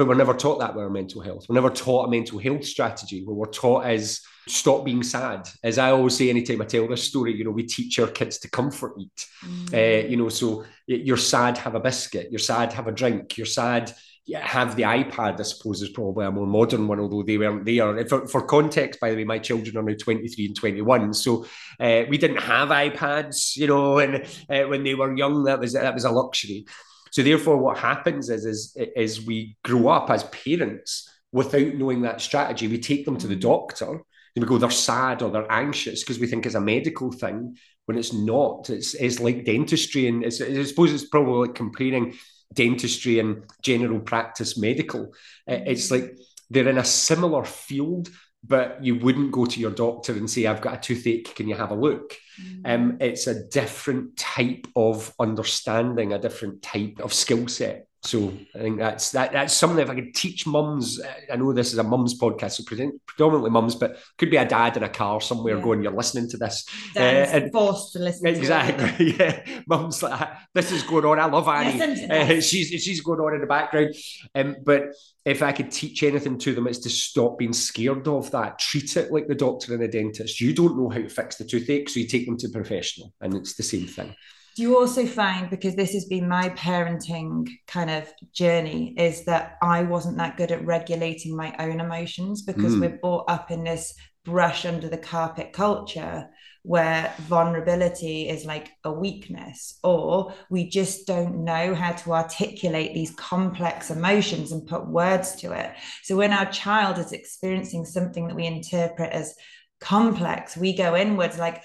But 0.00 0.08
we're 0.08 0.14
never 0.14 0.32
taught 0.32 0.60
that 0.60 0.74
with 0.74 0.82
our 0.82 0.88
mental 0.88 1.20
health. 1.20 1.44
We're 1.46 1.56
never 1.56 1.68
taught 1.68 2.08
a 2.08 2.10
mental 2.10 2.38
health 2.38 2.64
strategy. 2.64 3.22
What 3.22 3.36
we're 3.36 3.52
taught 3.52 3.90
is 3.90 4.22
stop 4.48 4.82
being 4.82 5.02
sad. 5.02 5.46
As 5.62 5.76
I 5.76 5.90
always 5.90 6.16
say, 6.16 6.30
anytime 6.30 6.62
I 6.62 6.64
tell 6.64 6.88
this 6.88 7.04
story, 7.04 7.36
you 7.36 7.44
know, 7.44 7.50
we 7.50 7.64
teach 7.64 7.98
our 7.98 8.06
kids 8.06 8.38
to 8.38 8.48
comfort 8.48 8.94
eat. 8.98 9.26
Mm. 9.44 9.74
Uh, 9.74 10.08
you 10.08 10.16
know, 10.16 10.30
so 10.30 10.64
you're 10.86 11.18
sad, 11.18 11.58
have 11.58 11.74
a 11.74 11.80
biscuit. 11.80 12.28
You're 12.30 12.38
sad, 12.38 12.72
have 12.72 12.86
a 12.86 12.92
drink. 12.92 13.36
You're 13.36 13.44
sad, 13.44 13.92
have 14.34 14.74
the 14.74 14.84
iPad, 14.84 15.38
I 15.38 15.42
suppose, 15.42 15.82
is 15.82 15.90
probably 15.90 16.24
a 16.24 16.30
more 16.30 16.46
modern 16.46 16.88
one, 16.88 16.98
although 16.98 17.22
they 17.22 17.36
weren't 17.36 17.66
there. 17.66 18.06
For, 18.06 18.26
for 18.26 18.40
context, 18.46 19.00
by 19.00 19.10
the 19.10 19.16
way, 19.16 19.24
my 19.24 19.38
children 19.38 19.76
are 19.76 19.82
now 19.82 19.96
23 20.00 20.46
and 20.46 20.56
21. 20.56 21.12
So 21.12 21.44
uh, 21.78 22.04
we 22.08 22.16
didn't 22.16 22.40
have 22.40 22.70
iPads, 22.70 23.54
you 23.54 23.66
know, 23.66 23.98
and 23.98 24.24
uh, 24.48 24.62
when 24.62 24.82
they 24.82 24.94
were 24.94 25.14
young, 25.14 25.44
that 25.44 25.60
was 25.60 25.74
that 25.74 25.92
was 25.92 26.04
a 26.06 26.10
luxury. 26.10 26.64
So 27.10 27.22
therefore, 27.22 27.56
what 27.56 27.78
happens 27.78 28.30
is, 28.30 28.44
is, 28.44 28.76
is 28.96 29.26
we 29.26 29.56
grow 29.64 29.88
up 29.88 30.10
as 30.10 30.24
parents 30.24 31.08
without 31.32 31.74
knowing 31.74 32.02
that 32.02 32.20
strategy. 32.20 32.68
We 32.68 32.78
take 32.78 33.04
them 33.04 33.16
to 33.18 33.26
the 33.26 33.36
doctor 33.36 33.90
and 33.90 34.44
we 34.44 34.46
go, 34.46 34.58
they're 34.58 34.70
sad 34.70 35.22
or 35.22 35.30
they're 35.30 35.50
anxious 35.50 36.02
because 36.02 36.18
we 36.18 36.26
think 36.26 36.46
it's 36.46 36.54
a 36.54 36.60
medical 36.60 37.10
thing 37.10 37.56
when 37.86 37.98
it's 37.98 38.12
not. 38.12 38.70
It's, 38.70 38.94
it's 38.94 39.20
like 39.20 39.44
dentistry. 39.44 40.06
And 40.06 40.24
I 40.24 40.28
suppose 40.30 40.92
it's 40.92 41.08
probably 41.08 41.48
like 41.48 41.56
comparing 41.56 42.14
dentistry 42.54 43.18
and 43.18 43.44
general 43.62 44.00
practice 44.00 44.58
medical. 44.58 45.12
It's 45.46 45.90
like 45.90 46.16
they're 46.48 46.68
in 46.68 46.78
a 46.78 46.84
similar 46.84 47.44
field, 47.44 48.08
but 48.42 48.82
you 48.82 48.96
wouldn't 48.96 49.32
go 49.32 49.44
to 49.44 49.60
your 49.60 49.70
doctor 49.70 50.12
and 50.12 50.30
say, 50.30 50.46
I've 50.46 50.62
got 50.62 50.74
a 50.74 50.80
toothache, 50.80 51.34
can 51.34 51.48
you 51.48 51.54
have 51.54 51.70
a 51.70 51.74
look? 51.74 52.16
Mm. 52.40 52.60
Um, 52.64 52.96
it's 53.00 53.26
a 53.26 53.46
different 53.48 54.16
type 54.16 54.66
of 54.74 55.12
understanding, 55.20 56.12
a 56.12 56.18
different 56.18 56.62
type 56.62 57.00
of 57.00 57.12
skill 57.12 57.48
set. 57.48 57.86
So 58.02 58.32
I 58.54 58.58
think 58.58 58.78
that's 58.78 59.10
that, 59.10 59.32
that's 59.32 59.52
something 59.52 59.78
if 59.78 59.90
I 59.90 59.94
could 59.94 60.14
teach 60.14 60.46
mums. 60.46 60.98
I 61.30 61.36
know 61.36 61.52
this 61.52 61.74
is 61.74 61.78
a 61.78 61.82
mums 61.82 62.18
podcast, 62.18 62.52
so 62.52 62.64
predominantly 62.64 63.50
mums, 63.50 63.74
but 63.74 63.98
could 64.16 64.30
be 64.30 64.38
a 64.38 64.48
dad 64.48 64.78
in 64.78 64.82
a 64.82 64.88
car 64.88 65.20
somewhere 65.20 65.58
yeah. 65.58 65.62
going, 65.62 65.82
"You're 65.82 65.92
listening 65.92 66.28
to 66.30 66.38
this." 66.38 66.64
uh, 66.96 67.00
and 67.00 67.52
forced 67.52 67.92
to 67.92 67.98
listen. 67.98 68.26
Exactly. 68.26 69.16
yeah, 69.18 69.44
mums 69.66 70.02
like 70.02 70.30
this 70.54 70.72
is 70.72 70.82
going 70.82 71.04
on. 71.04 71.20
I 71.20 71.26
love 71.26 71.46
Annie. 71.46 72.08
Uh, 72.10 72.40
she's 72.40 72.68
she's 72.68 73.02
going 73.02 73.20
on 73.20 73.34
in 73.34 73.42
the 73.42 73.46
background. 73.46 73.94
Um, 74.34 74.56
but 74.64 74.94
if 75.26 75.42
I 75.42 75.52
could 75.52 75.70
teach 75.70 76.02
anything 76.02 76.38
to 76.38 76.54
them, 76.54 76.68
it's 76.68 76.78
to 76.78 76.90
stop 76.90 77.38
being 77.38 77.52
scared 77.52 78.08
of 78.08 78.30
that. 78.30 78.58
Treat 78.58 78.96
it 78.96 79.12
like 79.12 79.26
the 79.26 79.34
doctor 79.34 79.74
and 79.74 79.82
the 79.82 79.88
dentist. 79.88 80.40
You 80.40 80.54
don't 80.54 80.78
know 80.78 80.88
how 80.88 81.02
to 81.02 81.08
fix 81.10 81.36
the 81.36 81.44
toothache, 81.44 81.90
so 81.90 82.00
you 82.00 82.06
take 82.06 82.24
them 82.24 82.38
to 82.38 82.46
a 82.46 82.50
professional, 82.50 83.12
and 83.20 83.34
it's 83.34 83.56
the 83.56 83.62
same 83.62 83.86
thing 83.86 84.14
do 84.56 84.62
you 84.62 84.78
also 84.78 85.06
find 85.06 85.48
because 85.50 85.74
this 85.74 85.92
has 85.92 86.04
been 86.06 86.28
my 86.28 86.48
parenting 86.50 87.48
kind 87.66 87.90
of 87.90 88.12
journey 88.32 88.94
is 88.96 89.24
that 89.24 89.56
i 89.62 89.82
wasn't 89.82 90.16
that 90.16 90.36
good 90.36 90.50
at 90.50 90.64
regulating 90.64 91.36
my 91.36 91.54
own 91.58 91.80
emotions 91.80 92.42
because 92.42 92.74
mm. 92.74 92.80
we're 92.80 92.98
brought 92.98 93.24
up 93.28 93.50
in 93.50 93.64
this 93.64 93.94
brush 94.24 94.66
under 94.66 94.88
the 94.88 94.98
carpet 94.98 95.52
culture 95.52 96.28
where 96.62 97.12
vulnerability 97.20 98.28
is 98.28 98.44
like 98.44 98.68
a 98.84 98.92
weakness 98.92 99.78
or 99.82 100.34
we 100.50 100.68
just 100.68 101.06
don't 101.06 101.42
know 101.42 101.74
how 101.74 101.90
to 101.92 102.12
articulate 102.12 102.92
these 102.92 103.14
complex 103.14 103.90
emotions 103.90 104.52
and 104.52 104.66
put 104.66 104.86
words 104.86 105.34
to 105.36 105.52
it 105.52 105.72
so 106.02 106.16
when 106.16 106.32
our 106.32 106.50
child 106.52 106.98
is 106.98 107.12
experiencing 107.12 107.84
something 107.84 108.28
that 108.28 108.36
we 108.36 108.44
interpret 108.44 109.10
as 109.10 109.34
complex 109.80 110.56
we 110.56 110.76
go 110.76 110.94
inwards 110.94 111.38
like 111.38 111.62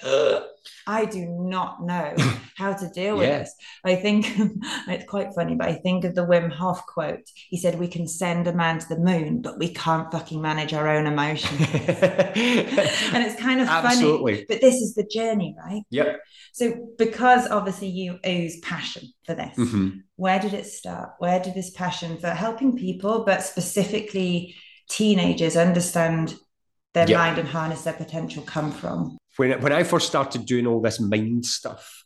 I 0.88 1.05
do 1.05 1.25
not 1.25 1.84
know 1.84 2.15
how 2.55 2.74
to 2.74 2.89
deal 2.89 3.17
with 3.17 3.27
yeah. 3.27 3.39
this. 3.39 3.55
I 3.84 3.95
think 3.95 4.27
it's 4.88 5.10
quite 5.10 5.34
funny, 5.34 5.55
but 5.55 5.67
I 5.67 5.74
think 5.74 6.05
of 6.05 6.15
the 6.15 6.25
Wim 6.25 6.51
Hof 6.51 6.86
quote. 6.86 7.27
He 7.50 7.57
said, 7.57 7.79
We 7.79 7.88
can 7.88 8.07
send 8.07 8.48
a 8.48 8.53
man 8.53 8.79
to 8.79 8.88
the 8.89 9.00
moon, 9.00 9.41
but 9.41 9.57
we 9.57 9.69
can't 9.69 10.12
fucking 10.12 10.41
manage 10.41 10.74
our 10.74 10.88
own 10.88 11.07
emotions. 11.07 11.60
and 11.62 13.24
it's 13.24 13.39
kind 13.39 13.62
of 13.62 13.67
Absolutely. 13.67 14.34
funny, 14.34 14.45
but 14.48 14.62
this 14.62 14.75
is 14.75 14.95
the 14.95 15.05
journey, 15.05 15.55
right? 15.65 15.84
Yep. 15.89 16.19
So, 16.53 16.93
because 16.98 17.48
obviously 17.50 17.88
you 17.88 18.19
ooze 18.25 18.60
passion 18.60 19.10
for 19.25 19.34
this, 19.36 19.57
mm-hmm. 19.57 20.00
where 20.15 20.39
did 20.39 20.53
it 20.53 20.67
start? 20.67 21.12
Where 21.19 21.39
did 21.39 21.53
this 21.53 21.72
passion 21.72 22.17
for 22.17 22.29
helping 22.29 22.77
people, 22.77 23.24
but 23.25 23.43
specifically 23.43 24.55
teenagers, 24.88 25.57
understand 25.57 26.36
their 26.96 27.08
yep. 27.08 27.20
mind 27.20 27.38
and 27.38 27.48
harness 27.48 27.84
their 27.84 27.94
potential 27.94 28.42
come 28.42 28.72
from? 28.72 29.18
when 29.38 29.62
when 29.62 29.74
I 29.74 29.84
first 29.84 30.08
started 30.08 30.46
doing 30.46 30.68
all 30.68 30.82
this 30.82 31.00
mind 31.00 31.46
stuff, 31.46 32.04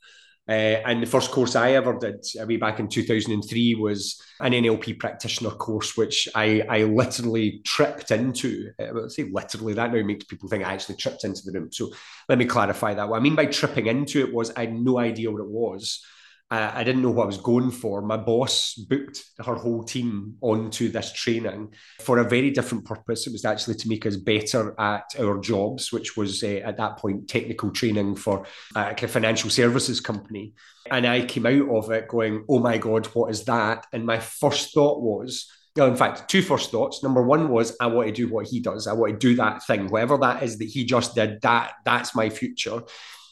uh, 0.48 0.82
and 0.86 1.04
the 1.04 1.08
first 1.08 1.32
course 1.32 1.56
I 1.56 1.74
ever 1.74 1.98
did, 2.00 2.26
uh, 2.42 2.46
way 2.46 2.58
back 2.58 2.80
in 2.80 2.88
2003, 2.88 3.76
was 3.76 4.20
an 4.40 4.54
NLP 4.54 4.98
practitioner 4.98 5.52
course, 5.52 5.96
which 5.96 6.28
I, 6.34 6.62
I 6.68 6.84
literally 6.84 7.62
tripped 7.66 8.10
into. 8.12 8.72
Uh, 8.80 8.88
well, 8.94 9.10
say 9.10 9.30
literally, 9.32 9.74
that 9.74 9.94
now 9.94 10.04
makes 10.04 10.26
people 10.26 10.50
think 10.50 10.64
I 10.64 10.74
actually 10.74 10.96
tripped 10.96 11.24
into 11.24 11.44
the 11.46 11.52
room. 11.52 11.72
So 11.72 11.92
let 12.28 12.40
me 12.40 12.46
clarify 12.46 12.96
that. 12.96 13.08
What 13.08 13.18
I 13.18 13.20
mean 13.20 13.36
by 13.36 13.46
tripping 13.46 13.88
into 13.88 14.20
it 14.22 14.34
was 14.34 14.52
I 14.56 14.62
had 14.62 14.74
no 14.74 14.98
idea 14.98 15.32
what 15.32 15.42
it 15.42 15.50
was. 15.50 16.04
Uh, 16.52 16.72
I 16.74 16.84
didn't 16.84 17.04
know 17.04 17.12
what 17.12 17.24
I 17.24 17.28
was 17.28 17.38
going 17.38 17.70
for. 17.70 18.02
My 18.02 18.18
boss 18.18 18.74
booked 18.74 19.24
her 19.46 19.54
whole 19.54 19.84
team 19.84 20.36
onto 20.42 20.90
this 20.90 21.14
training 21.14 21.74
for 22.00 22.18
a 22.18 22.24
very 22.28 22.50
different 22.50 22.86
purpose. 22.86 23.28
It 23.28 23.34
was 23.34 23.46
actually 23.46 23.76
to 23.76 23.88
make 23.88 24.08
us 24.08 24.16
better 24.16 24.74
at 24.80 25.04
our 25.20 25.40
jobs, 25.40 25.92
which 25.92 26.18
was 26.18 26.44
uh, 26.44 26.62
at 26.66 26.78
that 26.78 26.98
point 26.98 27.28
technical 27.28 27.70
training 27.70 28.16
for 28.16 28.48
a 28.76 28.96
financial 29.08 29.52
services 29.52 30.02
company. 30.02 30.54
And 30.90 31.06
I 31.06 31.24
came 31.26 31.46
out 31.46 31.70
of 31.70 31.92
it 31.92 32.08
going, 32.08 32.46
oh 32.50 32.58
my 32.58 32.80
God, 32.80 33.06
what 33.08 33.30
is 33.30 33.44
that? 33.46 33.86
And 33.94 34.04
my 34.06 34.20
first 34.20 34.74
thought 34.74 35.02
was, 35.02 35.48
in 35.78 35.96
fact, 35.96 36.30
two 36.30 36.42
first 36.42 36.72
thoughts. 36.72 37.04
Number 37.04 37.22
one 37.22 37.50
was 37.50 37.78
I 37.80 37.86
want 37.88 38.08
to 38.08 38.14
do 38.14 38.28
what 38.28 38.48
he 38.48 38.60
does. 38.60 38.88
I 38.88 38.94
want 38.94 39.14
to 39.14 39.20
do 39.20 39.36
that 39.36 39.66
thing, 39.68 39.88
whatever 39.88 40.18
that 40.18 40.42
is 40.42 40.58
that 40.58 40.66
he 40.66 40.84
just 40.84 41.14
did. 41.14 41.42
That 41.42 41.74
that's 41.86 42.16
my 42.16 42.30
future. 42.30 42.82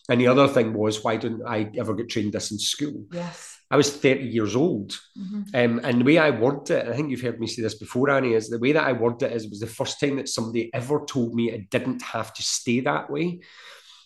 And 0.10 0.22
the 0.22 0.28
other 0.28 0.48
thing 0.48 0.74
was, 0.74 1.04
why 1.04 1.18
didn't 1.18 1.46
I 1.46 1.70
ever 1.78 1.94
get 1.94 2.10
trained 2.10 2.34
this 2.34 2.52
in 2.52 2.60
school? 2.60 3.06
Yes. 3.12 3.58
I 3.70 3.76
was 3.76 3.96
30 3.96 4.26
years 4.26 4.56
old. 4.56 4.98
Mm-hmm. 5.18 5.42
Um, 5.54 5.82
and 5.84 6.00
the 6.00 6.06
way 6.06 6.18
I 6.18 6.30
worded 6.30 6.78
it, 6.78 6.88
I 6.88 6.96
think 6.96 7.10
you've 7.10 7.22
heard 7.22 7.40
me 7.40 7.48
say 7.48 7.62
this 7.62 7.76
before, 7.76 8.10
Annie, 8.10 8.34
is 8.34 8.50
the 8.50 8.60
way 8.60 8.72
that 8.72 8.86
I 8.86 8.94
worded 8.94 9.32
it 9.32 9.36
is 9.36 9.44
it 9.44 9.50
was 9.50 9.60
the 9.60 9.68
first 9.68 10.00
time 10.00 10.16
that 10.16 10.30
somebody 10.30 10.74
ever 10.74 11.04
told 11.06 11.34
me 11.34 11.52
it 11.52 11.70
didn't 11.70 12.02
have 12.02 12.34
to 12.34 12.44
stay 12.44 12.80
that 12.82 13.10
way. 13.10 13.42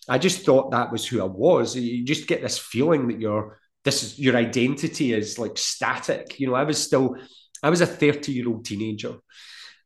I 0.09 0.17
just 0.17 0.43
thought 0.43 0.71
that 0.71 0.91
was 0.91 1.07
who 1.07 1.21
I 1.21 1.25
was. 1.25 1.75
You 1.75 2.03
just 2.03 2.27
get 2.27 2.41
this 2.41 2.57
feeling 2.57 3.07
that 3.07 3.19
your 3.19 3.59
this 3.83 4.03
is 4.03 4.19
your 4.19 4.35
identity 4.35 5.13
is 5.13 5.37
like 5.39 5.57
static. 5.57 6.39
You 6.39 6.47
know, 6.47 6.55
I 6.55 6.63
was 6.63 6.81
still, 6.81 7.15
I 7.63 7.69
was 7.69 7.81
a 7.81 7.87
30 7.87 8.31
year 8.31 8.47
old 8.47 8.65
teenager 8.65 9.15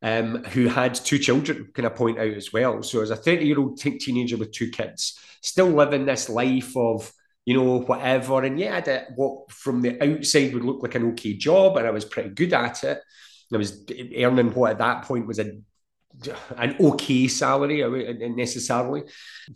um, 0.02 0.44
who 0.44 0.68
had 0.68 0.94
two 0.94 1.18
children, 1.18 1.70
can 1.74 1.86
I 1.86 1.90
point 1.90 2.18
out 2.18 2.34
as 2.34 2.52
well? 2.52 2.82
So 2.82 3.02
as 3.02 3.10
a 3.10 3.16
30 3.16 3.46
year 3.46 3.58
old 3.58 3.78
t- 3.78 3.98
teenager 3.98 4.36
with 4.36 4.52
two 4.52 4.70
kids, 4.70 5.18
still 5.42 5.68
living 5.68 6.06
this 6.06 6.28
life 6.28 6.76
of, 6.76 7.10
you 7.44 7.54
know, 7.54 7.80
whatever. 7.80 8.44
And 8.44 8.58
yeah, 8.58 8.76
I 8.76 8.80
did 8.80 9.04
what 9.14 9.50
from 9.50 9.80
the 9.80 10.02
outside 10.02 10.52
would 10.54 10.64
look 10.64 10.82
like 10.82 10.94
an 10.94 11.10
okay 11.12 11.34
job, 11.34 11.76
and 11.76 11.86
I 11.86 11.90
was 11.90 12.04
pretty 12.04 12.30
good 12.30 12.52
at 12.52 12.84
it. 12.84 13.00
I 13.52 13.56
was 13.56 13.84
earning 14.16 14.52
what 14.54 14.72
at 14.72 14.78
that 14.78 15.04
point 15.04 15.26
was 15.26 15.38
a 15.38 15.52
an 16.56 16.76
okay 16.80 17.28
salary 17.28 17.82
necessarily. 18.34 19.02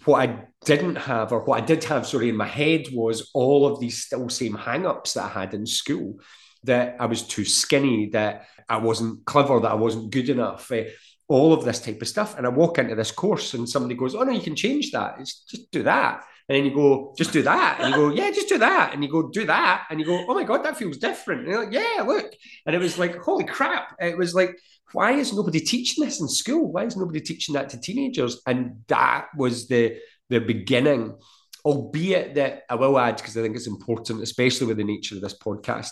What 0.04 0.28
I 0.28 0.44
didn't 0.64 0.96
have, 0.96 1.32
or 1.32 1.44
what 1.44 1.62
I 1.62 1.64
did 1.64 1.84
have, 1.84 2.06
sorry, 2.06 2.28
in 2.28 2.36
my 2.36 2.46
head 2.46 2.86
was 2.92 3.30
all 3.34 3.66
of 3.66 3.80
these 3.80 4.04
still 4.04 4.28
same 4.28 4.54
hang-ups 4.54 5.14
that 5.14 5.24
I 5.24 5.40
had 5.40 5.54
in 5.54 5.66
school. 5.66 6.20
That 6.64 6.96
I 7.00 7.06
was 7.06 7.22
too 7.22 7.44
skinny, 7.44 8.10
that 8.10 8.46
I 8.68 8.78
wasn't 8.78 9.24
clever, 9.24 9.60
that 9.60 9.70
I 9.70 9.74
wasn't 9.74 10.10
good 10.10 10.28
enough. 10.28 10.70
Uh, 10.70 10.84
all 11.28 11.52
of 11.52 11.64
this 11.64 11.80
type 11.80 12.02
of 12.02 12.08
stuff. 12.08 12.36
And 12.36 12.44
I 12.44 12.50
walk 12.50 12.78
into 12.78 12.96
this 12.96 13.12
course 13.12 13.54
and 13.54 13.68
somebody 13.68 13.94
goes, 13.94 14.14
Oh 14.14 14.22
no, 14.24 14.32
you 14.32 14.42
can 14.42 14.56
change 14.56 14.90
that. 14.90 15.16
It's 15.20 15.44
just 15.44 15.70
do 15.70 15.84
that. 15.84 16.24
And 16.48 16.56
then 16.56 16.64
you 16.64 16.74
go, 16.74 17.14
just 17.16 17.32
do 17.32 17.42
that. 17.42 17.78
And 17.78 17.90
you 17.90 17.94
go, 17.94 18.10
yeah, 18.10 18.32
just 18.32 18.48
do 18.48 18.58
that. 18.58 18.90
And 18.92 19.04
you 19.04 19.08
go, 19.08 19.28
do 19.28 19.46
that. 19.46 19.86
And 19.88 20.00
you 20.00 20.06
go, 20.06 20.24
oh 20.28 20.34
my 20.34 20.42
God, 20.42 20.64
that 20.64 20.76
feels 20.76 20.96
different. 20.96 21.42
And 21.42 21.48
you're 21.48 21.64
like, 21.64 21.72
yeah, 21.72 22.02
look. 22.02 22.32
And 22.66 22.74
it 22.74 22.80
was 22.80 22.98
like, 22.98 23.18
holy 23.18 23.44
crap. 23.44 23.94
It 24.00 24.18
was 24.18 24.34
like, 24.34 24.58
why 24.90 25.12
is 25.12 25.32
nobody 25.32 25.60
teaching 25.60 26.04
this 26.04 26.20
in 26.20 26.26
school? 26.26 26.72
Why 26.72 26.86
is 26.86 26.96
nobody 26.96 27.20
teaching 27.20 27.52
that 27.52 27.68
to 27.68 27.80
teenagers? 27.80 28.40
And 28.48 28.82
that 28.88 29.28
was 29.36 29.68
the 29.68 29.98
the 30.28 30.40
beginning, 30.40 31.16
albeit 31.64 32.34
that 32.34 32.62
I 32.68 32.74
will 32.74 32.98
add, 32.98 33.16
because 33.16 33.36
I 33.36 33.42
think 33.42 33.54
it's 33.54 33.68
important, 33.68 34.20
especially 34.20 34.66
with 34.66 34.78
the 34.78 34.84
nature 34.84 35.14
of 35.14 35.20
this 35.20 35.38
podcast. 35.38 35.90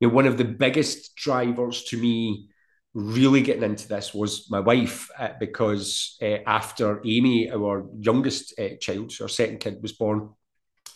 You 0.00 0.08
know, 0.08 0.14
one 0.14 0.26
of 0.26 0.38
the 0.38 0.44
biggest 0.44 1.16
drivers 1.16 1.84
to 1.84 1.96
me 1.96 2.48
really 2.94 3.42
getting 3.42 3.62
into 3.62 3.88
this 3.88 4.14
was 4.14 4.50
my 4.50 4.60
wife 4.60 5.10
uh, 5.18 5.30
because 5.38 6.16
uh, 6.22 6.38
after 6.46 7.00
Amy, 7.04 7.50
our 7.50 7.86
youngest 7.98 8.58
uh, 8.58 8.76
child, 8.80 9.12
our 9.20 9.28
second 9.28 9.60
kid 9.60 9.78
was 9.82 9.92
born, 9.92 10.30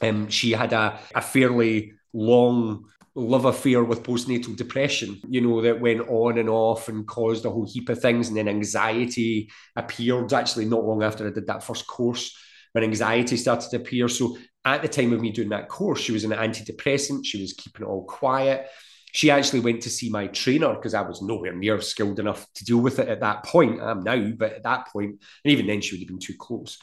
um, 0.01 0.29
she 0.29 0.53
had 0.53 0.73
a, 0.73 0.99
a 1.15 1.21
fairly 1.21 1.93
long 2.13 2.85
love 3.15 3.45
affair 3.45 3.85
with 3.85 4.03
postnatal 4.03 4.57
depression, 4.57 5.21
you 5.29 5.41
know, 5.41 5.61
that 5.61 5.81
went 5.81 6.01
on 6.09 6.39
and 6.39 6.49
off 6.49 6.89
and 6.89 7.07
caused 7.07 7.45
a 7.45 7.51
whole 7.51 7.69
heap 7.71 7.89
of 7.89 8.01
things. 8.01 8.29
And 8.29 8.37
then 8.37 8.49
anxiety 8.49 9.51
appeared 9.77 10.33
actually 10.33 10.65
not 10.65 10.85
long 10.85 11.03
after 11.03 11.27
I 11.27 11.31
did 11.31 11.47
that 11.47 11.63
first 11.63 11.87
course 11.87 12.37
when 12.73 12.85
anxiety 12.85 13.37
started 13.37 13.69
to 13.71 13.77
appear. 13.77 14.09
So 14.09 14.39
at 14.65 14.81
the 14.81 14.89
time 14.89 15.13
of 15.13 15.21
me 15.21 15.31
doing 15.31 15.51
that 15.51 15.69
course, 15.69 16.01
she 16.01 16.13
was 16.13 16.25
an 16.25 16.31
antidepressant, 16.31 17.27
she 17.27 17.41
was 17.41 17.53
keeping 17.53 17.87
it 17.87 17.89
all 17.89 18.05
quiet 18.05 18.69
she 19.12 19.31
actually 19.31 19.61
went 19.61 19.83
to 19.83 19.90
see 19.90 20.09
my 20.09 20.26
trainer 20.28 20.75
because 20.75 20.95
I 20.95 21.02
was 21.02 21.23
nowhere 21.23 21.54
near 21.54 21.81
skilled 21.81 22.19
enough 22.19 22.47
to 22.54 22.64
deal 22.64 22.78
with 22.78 22.99
it 22.99 23.09
at 23.09 23.21
that 23.21 23.45
point. 23.45 23.81
I 23.81 23.90
am 23.90 24.02
now, 24.02 24.33
but 24.37 24.54
at 24.54 24.62
that 24.62 24.88
point, 24.88 25.23
and 25.45 25.52
even 25.52 25.66
then, 25.66 25.83
she 25.83 25.95
would 25.95 26.00
have 26.00 26.09
been 26.09 26.19
too 26.19 26.35
close. 26.38 26.78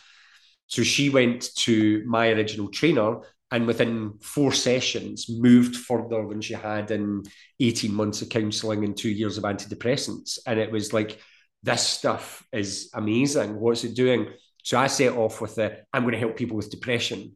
So 0.68 0.84
she 0.84 1.10
went 1.10 1.50
to 1.58 2.04
my 2.06 2.30
original 2.30 2.70
trainer 2.70 3.22
and 3.52 3.66
within 3.66 4.14
four 4.22 4.52
sessions 4.52 5.26
moved 5.28 5.76
further 5.76 6.28
than 6.28 6.40
she 6.40 6.54
had 6.54 6.92
in 6.92 7.24
18 7.60 7.92
months 7.92 8.22
of 8.22 8.30
counseling 8.30 8.84
and 8.84 8.96
two 8.96 9.10
years 9.10 9.40
of 9.40 9.44
antidepressants. 9.44 10.38
And 10.46 10.60
it 10.60 10.72
was 10.72 10.94
like, 10.94 11.20
this 11.64 11.82
stuff 11.82 12.46
is 12.54 12.92
amazing. 12.94 13.60
What's 13.60 13.84
it 13.84 13.96
doing? 13.96 14.28
So 14.64 14.78
I 14.78 14.86
set 14.86 15.14
off 15.14 15.42
with 15.42 15.56
the 15.56 15.80
I'm 15.92 16.04
going 16.04 16.14
to 16.14 16.20
help 16.20 16.38
people 16.38 16.58
with 16.58 16.70
depression. 16.70 17.36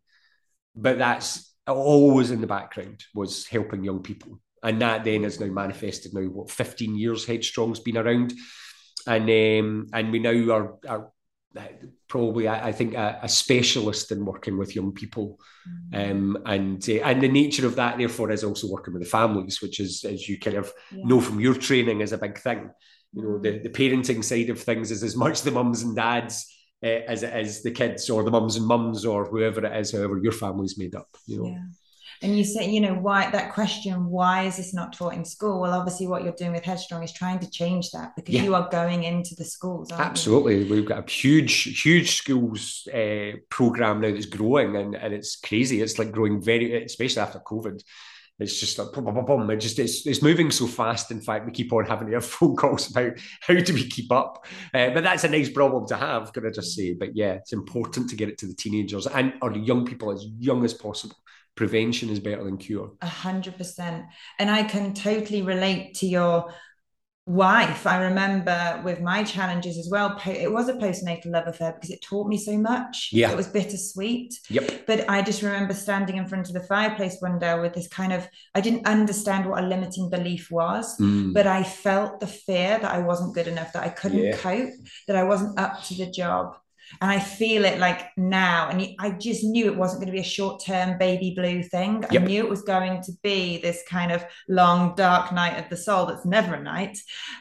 But 0.76 1.00
that's 1.00 1.52
always 1.66 2.30
in 2.30 2.42
the 2.42 2.48
background 2.48 3.04
was 3.16 3.48
helping 3.48 3.84
young 3.84 4.04
people 4.04 4.40
and 4.64 4.82
that 4.82 5.04
then 5.04 5.26
is 5.26 5.40
now 5.40 5.48
manifested 5.48 6.14
now 6.14 6.22
what 6.22 6.50
15 6.50 6.96
years 6.96 7.26
headstrong's 7.26 7.80
been 7.80 7.98
around 7.98 8.34
and 9.06 9.24
um, 9.24 9.88
and 9.94 10.12
we 10.12 10.20
now 10.20 10.54
are, 10.54 10.76
are 10.88 11.12
probably 12.08 12.48
I, 12.48 12.70
I 12.70 12.72
think 12.72 12.96
a, 12.96 13.20
a, 13.22 13.30
specialist 13.30 14.12
in 14.12 14.26
working 14.26 14.58
with 14.58 14.76
young 14.76 14.92
people 14.92 15.40
mm. 15.94 16.12
um, 16.12 16.38
and 16.46 16.84
uh, 16.90 17.02
and 17.04 17.22
the 17.22 17.28
nature 17.28 17.68
of 17.68 17.76
that 17.76 17.98
therefore 17.98 18.32
is 18.32 18.44
also 18.44 18.68
working 18.68 18.94
with 18.94 19.04
the 19.04 19.10
families 19.10 19.62
which 19.62 19.80
is 19.80 20.04
as 20.04 20.28
you 20.28 20.40
kind 20.40 20.58
of 20.58 20.72
yeah. 20.92 21.04
know 21.04 21.22
from 21.22 21.40
your 21.40 21.54
training 21.54 22.02
is 22.02 22.12
a 22.12 22.18
big 22.18 22.40
thing 22.40 22.70
you 23.14 23.22
know 23.22 23.40
the, 23.40 23.50
mm. 23.50 23.64
the 23.64 23.70
parenting 23.70 24.24
side 24.24 24.50
of 24.50 24.60
things 24.60 24.90
is 24.90 25.04
as 25.04 25.16
much 25.16 25.42
the 25.42 25.52
mums 25.52 25.84
and 25.84 25.96
dads 25.96 26.52
uh, 26.82 27.02
as 27.08 27.22
it 27.22 27.36
is 27.36 27.62
the 27.62 27.72
kids 27.72 28.10
or 28.10 28.24
the 28.24 28.32
mums 28.32 28.56
and 28.56 28.66
mums 28.66 29.06
or 29.06 29.26
whoever 29.26 29.64
it 29.66 29.78
is 29.78 29.92
however 29.92 30.20
your 30.24 30.32
family's 30.32 30.78
made 30.78 30.96
up 30.96 31.10
you 31.28 31.38
know 31.38 31.48
yeah 31.48 31.60
And 32.24 32.38
you 32.38 32.44
say, 32.44 32.70
you 32.70 32.80
know, 32.80 32.94
why 32.94 33.30
that 33.32 33.54
question, 33.54 34.06
why 34.06 34.44
is 34.44 34.58
this 34.58 34.74
not 34.74 34.94
taught 34.94 35.14
in 35.14 35.26
school? 35.26 35.60
Well, 35.60 35.74
obviously, 35.74 36.08
what 36.08 36.24
you're 36.24 36.34
doing 36.34 36.54
with 36.54 36.64
Headstrong 36.64 37.04
is 37.04 37.12
trying 37.12 37.40
to 37.40 37.50
change 37.50 37.92
that 37.92 38.16
because 38.16 38.34
yeah. 38.34 38.44
you 38.44 38.56
are 38.56 38.70
going 38.70 39.04
into 39.04 39.36
the 39.36 39.44
schools. 39.44 39.92
Absolutely. 39.92 40.64
You? 40.64 40.74
We've 40.74 40.86
got 40.86 41.08
a 41.08 41.12
huge, 41.12 41.84
huge 41.84 42.16
schools 42.16 42.88
uh, 42.94 43.34
program 43.50 44.02
now 44.02 44.12
that's 44.12 44.26
growing 44.26 44.78
and, 44.78 44.96
and 44.96 45.14
it's 45.14 45.36
crazy. 45.36 45.82
It's 45.82 46.00
like 46.00 46.12
growing 46.12 46.42
very, 46.42 46.84
especially 46.84 47.22
after 47.22 47.40
COVID 47.40 47.82
it's 48.40 48.60
just 48.60 48.80
like 48.80 48.92
boom, 48.92 49.06
boom, 49.06 49.26
boom. 49.26 49.50
It 49.52 49.58
just 49.58 49.78
it's, 49.78 50.08
it's 50.08 50.22
moving 50.22 50.50
so 50.50 50.66
fast. 50.66 51.12
In 51.12 51.22
fact, 51.22 51.46
we 51.46 51.52
keep 51.52 51.72
on 51.72 51.86
having 51.86 52.08
to 52.08 52.14
have 52.16 52.26
phone 52.26 52.56
calls 52.56 52.90
about 52.90 53.14
how 53.42 53.54
do 53.54 53.74
we 53.74 53.88
keep 53.88 54.12
up. 54.12 54.46
Uh, 54.74 54.90
but 54.90 55.04
that's 55.04 55.24
a 55.24 55.30
nice 55.30 55.50
problem 55.50 55.88
to 55.88 55.96
have, 55.96 56.34
can 56.34 56.46
I 56.46 56.50
just 56.50 56.76
say? 56.76 56.94
But 56.94 57.16
yeah, 57.16 57.34
it's 57.34 57.54
important 57.54 58.10
to 58.10 58.16
get 58.16 58.30
it 58.30 58.38
to 58.40 58.48
the 58.48 58.56
teenagers 58.56 59.08
and 59.08 59.34
or 59.42 59.52
the 59.52 59.60
young 59.60 59.86
people 59.86 60.12
as 60.12 60.26
young 60.40 60.66
as 60.66 60.74
possible. 60.74 61.16
Prevention 61.56 62.10
is 62.10 62.20
better 62.20 62.44
than 62.44 62.58
cure. 62.58 62.92
A 63.02 63.08
hundred 63.08 63.58
percent. 63.58 64.06
And 64.40 64.50
I 64.50 64.64
can 64.64 64.94
totally 64.94 65.42
relate 65.42 65.96
to 65.96 66.08
your 66.08 66.54
wife 67.26 67.88
i 67.88 68.04
remember 68.04 68.82
with 68.84 69.00
my 69.00 69.24
challenges 69.24 69.78
as 69.78 69.88
well 69.90 70.20
it 70.26 70.52
was 70.52 70.68
a 70.68 70.74
postnatal 70.74 71.28
love 71.28 71.48
affair 71.48 71.72
because 71.72 71.90
it 71.90 72.02
taught 72.02 72.28
me 72.28 72.38
so 72.38 72.58
much 72.58 73.12
yeah 73.14 73.32
it 73.32 73.38
was 73.38 73.48
bittersweet 73.48 74.38
yep 74.50 74.86
but 74.86 75.10
i 75.10 75.22
just 75.22 75.42
remember 75.42 75.74
standing 75.74 76.18
in 76.18 76.28
front 76.28 76.48
of 76.48 76.54
the 76.54 76.68
fireplace 76.68 77.16
one 77.22 77.40
day 77.40 77.58
with 77.58 77.74
this 77.74 77.88
kind 77.88 78.12
of 78.12 78.28
i 78.56 78.60
didn't 78.60 78.86
understand 78.86 79.50
what 79.50 79.64
a 79.64 79.68
limiting 79.68 80.10
belief 80.10 80.52
was 80.52 80.98
mm. 80.98 81.34
but 81.34 81.48
i 81.48 81.64
felt 81.64 82.20
the 82.20 82.28
fear 82.28 82.78
that 82.80 82.92
i 82.92 83.00
wasn't 83.00 83.34
good 83.34 83.48
enough 83.48 83.72
that 83.72 83.84
i 83.84 83.90
couldn't 83.90 84.20
yeah. 84.20 84.36
cope 84.36 84.74
that 85.08 85.16
i 85.16 85.24
wasn't 85.24 85.58
up 85.58 85.82
to 85.82 85.96
the 85.96 86.12
job 86.12 86.58
and 87.02 87.12
I 87.12 87.20
feel 87.20 87.66
it 87.66 87.80
like 87.80 88.10
now. 88.18 88.70
And 88.70 88.96
I 89.00 89.12
just 89.12 89.44
knew 89.44 89.66
it 89.66 89.78
wasn't 89.78 90.02
going 90.02 90.08
to 90.08 90.14
be 90.14 90.20
a 90.20 90.24
short 90.24 90.64
term 90.64 90.98
baby 90.98 91.34
blue 91.36 91.64
thing. 91.64 92.04
Yep. 92.12 92.22
I 92.22 92.26
knew 92.26 92.44
it 92.44 92.50
was 92.50 92.62
going 92.62 93.02
to 93.04 93.12
be 93.24 93.60
this 93.60 93.84
kind 93.88 94.12
of 94.12 94.26
long, 94.48 94.96
dark 94.96 95.32
night 95.32 95.64
of 95.64 95.70
the 95.70 95.78
soul 95.78 96.06
that's 96.06 96.26
never 96.26 96.56
a 96.56 96.64
night, 96.64 96.98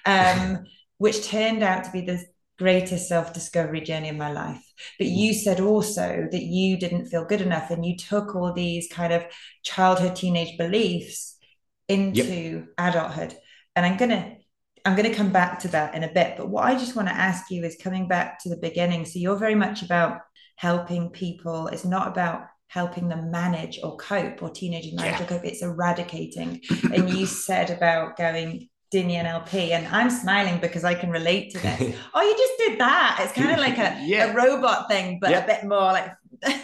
um, 0.07 0.65
which 0.99 1.27
turned 1.27 1.63
out 1.63 1.85
to 1.85 1.91
be 1.91 2.03
the 2.03 2.25
greatest 2.59 3.09
self 3.09 3.33
discovery 3.33 3.81
journey 3.81 4.09
of 4.09 4.17
my 4.17 4.33
life. 4.33 4.63
But 4.99 5.09
you 5.09 5.33
mm. 5.33 5.37
said 5.37 5.61
also 5.61 6.29
that 6.31 6.43
you 6.43 6.79
didn't 6.79 7.07
feel 7.07 7.25
good 7.25 7.41
enough 7.41 7.71
and 7.71 7.85
you 7.85 7.97
took 7.97 8.35
all 8.35 8.53
these 8.53 8.89
kind 8.89 9.13
of 9.13 9.25
childhood, 9.63 10.17
teenage 10.17 10.57
beliefs 10.57 11.37
into 11.89 12.23
yep. 12.23 12.69
adulthood. 12.79 13.37
And 13.75 13.87
I'm 13.87 13.97
going 13.97 14.11
to 14.11 14.37
I'm 14.85 14.97
going 14.97 15.09
to 15.09 15.17
come 15.17 15.31
back 15.31 15.61
to 15.61 15.69
that 15.69 15.95
in 15.95 16.03
a 16.03 16.12
bit. 16.12 16.37
But 16.37 16.49
what 16.49 16.65
I 16.65 16.75
just 16.75 16.97
want 16.97 17.09
to 17.09 17.15
ask 17.15 17.51
you 17.51 17.65
is 17.65 17.77
coming 17.81 18.09
back 18.09 18.43
to 18.43 18.49
the 18.49 18.57
beginning. 18.57 19.05
So 19.05 19.19
you're 19.19 19.37
very 19.37 19.55
much 19.55 19.83
about 19.83 20.21
helping 20.57 21.11
people. 21.11 21.69
It's 21.69 21.85
not 21.85 22.09
about 22.09 22.47
helping 22.67 23.09
them 23.09 23.31
manage 23.31 23.79
or 23.83 23.97
cope 23.97 24.43
or 24.43 24.51
teenagers 24.51 24.95
manage 24.95 25.21
yeah. 25.21 25.25
or 25.25 25.29
cope. 25.29 25.45
It's 25.45 25.62
eradicating. 25.62 26.61
and 26.93 27.11
you 27.11 27.27
said 27.47 27.71
about 27.71 28.17
going 28.17 28.69
Dinny 28.93 29.15
NLP, 29.15 29.71
and 29.71 29.87
I'm 29.89 30.11
smiling 30.11 30.61
because 30.61 30.85
I 30.85 30.95
can 30.95 31.11
relate 31.11 31.51
to 31.53 31.59
this. 31.59 31.97
oh, 32.15 32.21
you 32.21 32.37
just 32.37 32.53
did 32.59 32.79
that. 32.81 33.21
It's 33.23 33.33
kind 33.33 33.51
of 33.51 33.59
like 33.59 33.79
a, 33.79 33.99
yeah. 34.05 34.33
a 34.33 34.35
robot 34.35 34.89
thing, 34.89 35.19
but 35.19 35.31
yeah. 35.31 35.45
a 35.45 35.47
bit 35.47 35.65
more 35.65 35.93
like 35.93 36.12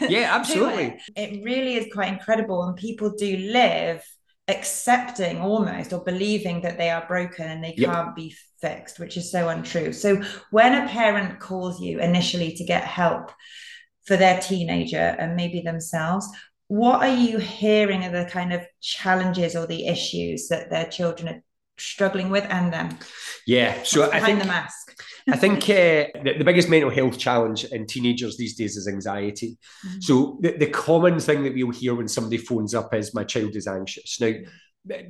yeah, 0.09 0.35
absolutely. 0.35 0.99
it 1.17 1.43
really 1.45 1.77
is 1.77 1.93
quite 1.93 2.13
incredible, 2.13 2.65
and 2.65 2.77
people 2.77 3.15
do 3.17 3.37
live 3.37 4.05
accepting 4.49 5.41
almost 5.41 5.93
or 5.93 6.03
believing 6.03 6.63
that 6.63 6.79
they 6.79 6.91
are 6.91 7.07
broken 7.07 7.47
and 7.49 7.63
they 7.63 7.75
yep. 7.77 7.91
can't 7.91 8.17
be 8.17 8.35
fixed, 8.61 8.99
which 8.99 9.17
is 9.17 9.31
so 9.31 9.49
untrue. 9.49 9.93
So 9.93 10.23
when 10.51 10.75
a 10.75 10.89
parent 10.89 11.39
calls 11.39 11.81
you 11.81 12.01
initially 12.01 12.55
to 12.55 12.65
get 12.65 12.85
help 12.85 13.31
for 14.07 14.17
their 14.17 14.41
teenager 14.41 14.97
and 14.97 15.37
maybe 15.37 15.61
themselves, 15.61 16.27
what 16.69 17.03
are 17.03 17.15
you 17.15 17.39
hearing 17.39 18.05
are 18.05 18.11
the 18.11 18.31
kind 18.31 18.53
of 18.53 18.63
challenges 18.81 19.55
or 19.55 19.67
the 19.67 19.87
issues 19.87 20.49
that 20.49 20.71
their 20.71 20.87
children 20.87 21.35
are 21.35 21.43
struggling 21.81 22.31
with 22.31 22.45
and 22.51 22.73
them? 22.73 22.99
Yeah, 23.47 23.83
so 23.83 24.11
I 24.11 24.21
think 24.21 24.41
the 24.41 24.47
mask. 24.47 24.95
I 25.31 25.37
think 25.37 25.65
uh, 25.65 26.09
the, 26.25 26.35
the, 26.39 26.45
biggest 26.45 26.69
mental 26.69 26.91
health 26.91 27.19
challenge 27.19 27.65
in 27.65 27.87
teenagers 27.87 28.37
these 28.37 28.57
days 28.57 28.77
is 28.77 28.89
anxiety. 28.89 29.59
Mm-hmm. 29.87 30.01
So 30.01 30.39
the, 30.41 30.57
the 30.57 30.67
common 30.67 31.21
thing 31.21 31.45
that 31.45 31.55
we'll 31.55 31.71
hear 31.71 31.95
when 31.95 32.09
somebody 32.09 32.39
phones 32.39 32.75
up 32.75 32.95
is 32.95 33.15
my 33.15 33.25
child 33.25 33.55
is 33.55 33.67
anxious. 33.67 34.21
Now, 34.21 34.33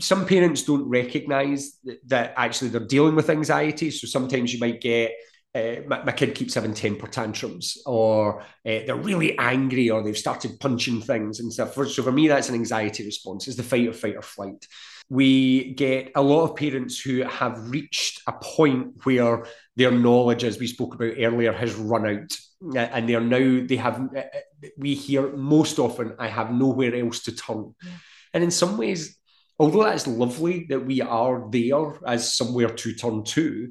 some 0.00 0.26
parents 0.26 0.62
don't 0.62 0.88
recognize 0.88 1.78
that, 1.84 1.98
that 2.08 2.34
actually 2.36 2.70
they're 2.70 2.80
dealing 2.80 3.14
with 3.14 3.30
anxiety. 3.30 3.90
So 3.90 4.06
sometimes 4.06 4.52
you 4.52 4.58
might 4.58 4.80
get 4.80 5.12
uh, 5.54 5.76
my, 5.86 6.04
my, 6.04 6.12
kid 6.12 6.34
keeps 6.34 6.54
having 6.54 6.74
temper 6.74 7.06
tantrums, 7.06 7.78
or 7.86 8.40
uh, 8.40 8.44
they're 8.64 8.96
really 8.96 9.36
angry, 9.38 9.88
or 9.88 10.02
they've 10.02 10.16
started 10.16 10.60
punching 10.60 11.00
things 11.00 11.40
and 11.40 11.52
stuff. 11.52 11.74
So 11.74 12.02
for 12.02 12.12
me, 12.12 12.28
that's 12.28 12.48
an 12.48 12.54
anxiety 12.54 13.04
response. 13.04 13.48
It's 13.48 13.56
the 13.56 13.62
fight 13.62 13.88
or 13.88 13.94
fight 13.94 14.16
or 14.16 14.22
flight 14.22 14.66
we 15.08 15.72
get 15.74 16.12
a 16.14 16.22
lot 16.22 16.44
of 16.44 16.56
parents 16.56 17.00
who 17.00 17.22
have 17.22 17.70
reached 17.70 18.20
a 18.26 18.32
point 18.32 18.94
where 19.04 19.46
their 19.74 19.90
knowledge, 19.90 20.44
as 20.44 20.58
we 20.58 20.66
spoke 20.66 20.94
about 20.94 21.14
earlier, 21.18 21.52
has 21.52 21.74
run 21.74 22.06
out. 22.06 22.36
Uh, 22.74 22.78
and 22.78 23.08
they're 23.08 23.20
now, 23.20 23.64
they 23.66 23.76
have, 23.76 24.00
uh, 24.14 24.18
uh, 24.18 24.68
we 24.76 24.94
hear 24.94 25.34
most 25.36 25.78
often, 25.78 26.14
I 26.18 26.26
have 26.28 26.52
nowhere 26.52 26.94
else 26.94 27.22
to 27.22 27.32
turn. 27.34 27.74
Yeah. 27.82 27.90
And 28.34 28.44
in 28.44 28.50
some 28.50 28.76
ways, 28.76 29.16
although 29.58 29.84
that's 29.84 30.06
lovely 30.06 30.66
that 30.68 30.84
we 30.84 31.00
are 31.00 31.48
there 31.50 31.94
as 32.06 32.34
somewhere 32.34 32.68
to 32.68 32.92
turn 32.94 33.24
to, 33.24 33.70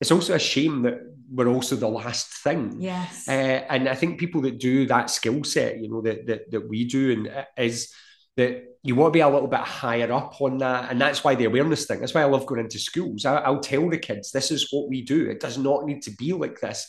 it's 0.00 0.12
also 0.12 0.34
a 0.34 0.38
shame 0.38 0.82
that 0.82 1.00
we're 1.30 1.48
also 1.48 1.74
the 1.74 1.88
last 1.88 2.28
thing. 2.44 2.76
Yes. 2.78 3.26
Uh, 3.26 3.64
and 3.68 3.88
I 3.88 3.94
think 3.94 4.20
people 4.20 4.42
that 4.42 4.58
do 4.58 4.86
that 4.86 5.10
skill 5.10 5.42
set, 5.42 5.80
you 5.80 5.88
know, 5.90 6.02
that, 6.02 6.26
that 6.26 6.50
that 6.52 6.68
we 6.68 6.84
do, 6.84 7.12
and 7.12 7.46
is 7.56 7.92
that 8.36 8.62
you 8.88 8.94
want 8.94 9.12
to 9.12 9.16
be 9.18 9.20
a 9.20 9.28
little 9.28 9.48
bit 9.48 9.60
higher 9.60 10.10
up 10.10 10.40
on 10.40 10.56
that. 10.58 10.90
And 10.90 10.98
that's 10.98 11.22
why 11.22 11.34
the 11.34 11.44
awareness 11.44 11.84
thing, 11.84 12.00
that's 12.00 12.14
why 12.14 12.22
I 12.22 12.24
love 12.24 12.46
going 12.46 12.62
into 12.62 12.78
schools. 12.78 13.26
I, 13.26 13.50
will 13.50 13.60
tell 13.60 13.88
the 13.90 13.98
kids, 13.98 14.32
this 14.32 14.50
is 14.50 14.68
what 14.72 14.88
we 14.88 15.02
do. 15.02 15.28
It 15.28 15.40
does 15.40 15.58
not 15.58 15.84
need 15.84 16.02
to 16.04 16.10
be 16.12 16.32
like 16.32 16.58
this. 16.58 16.88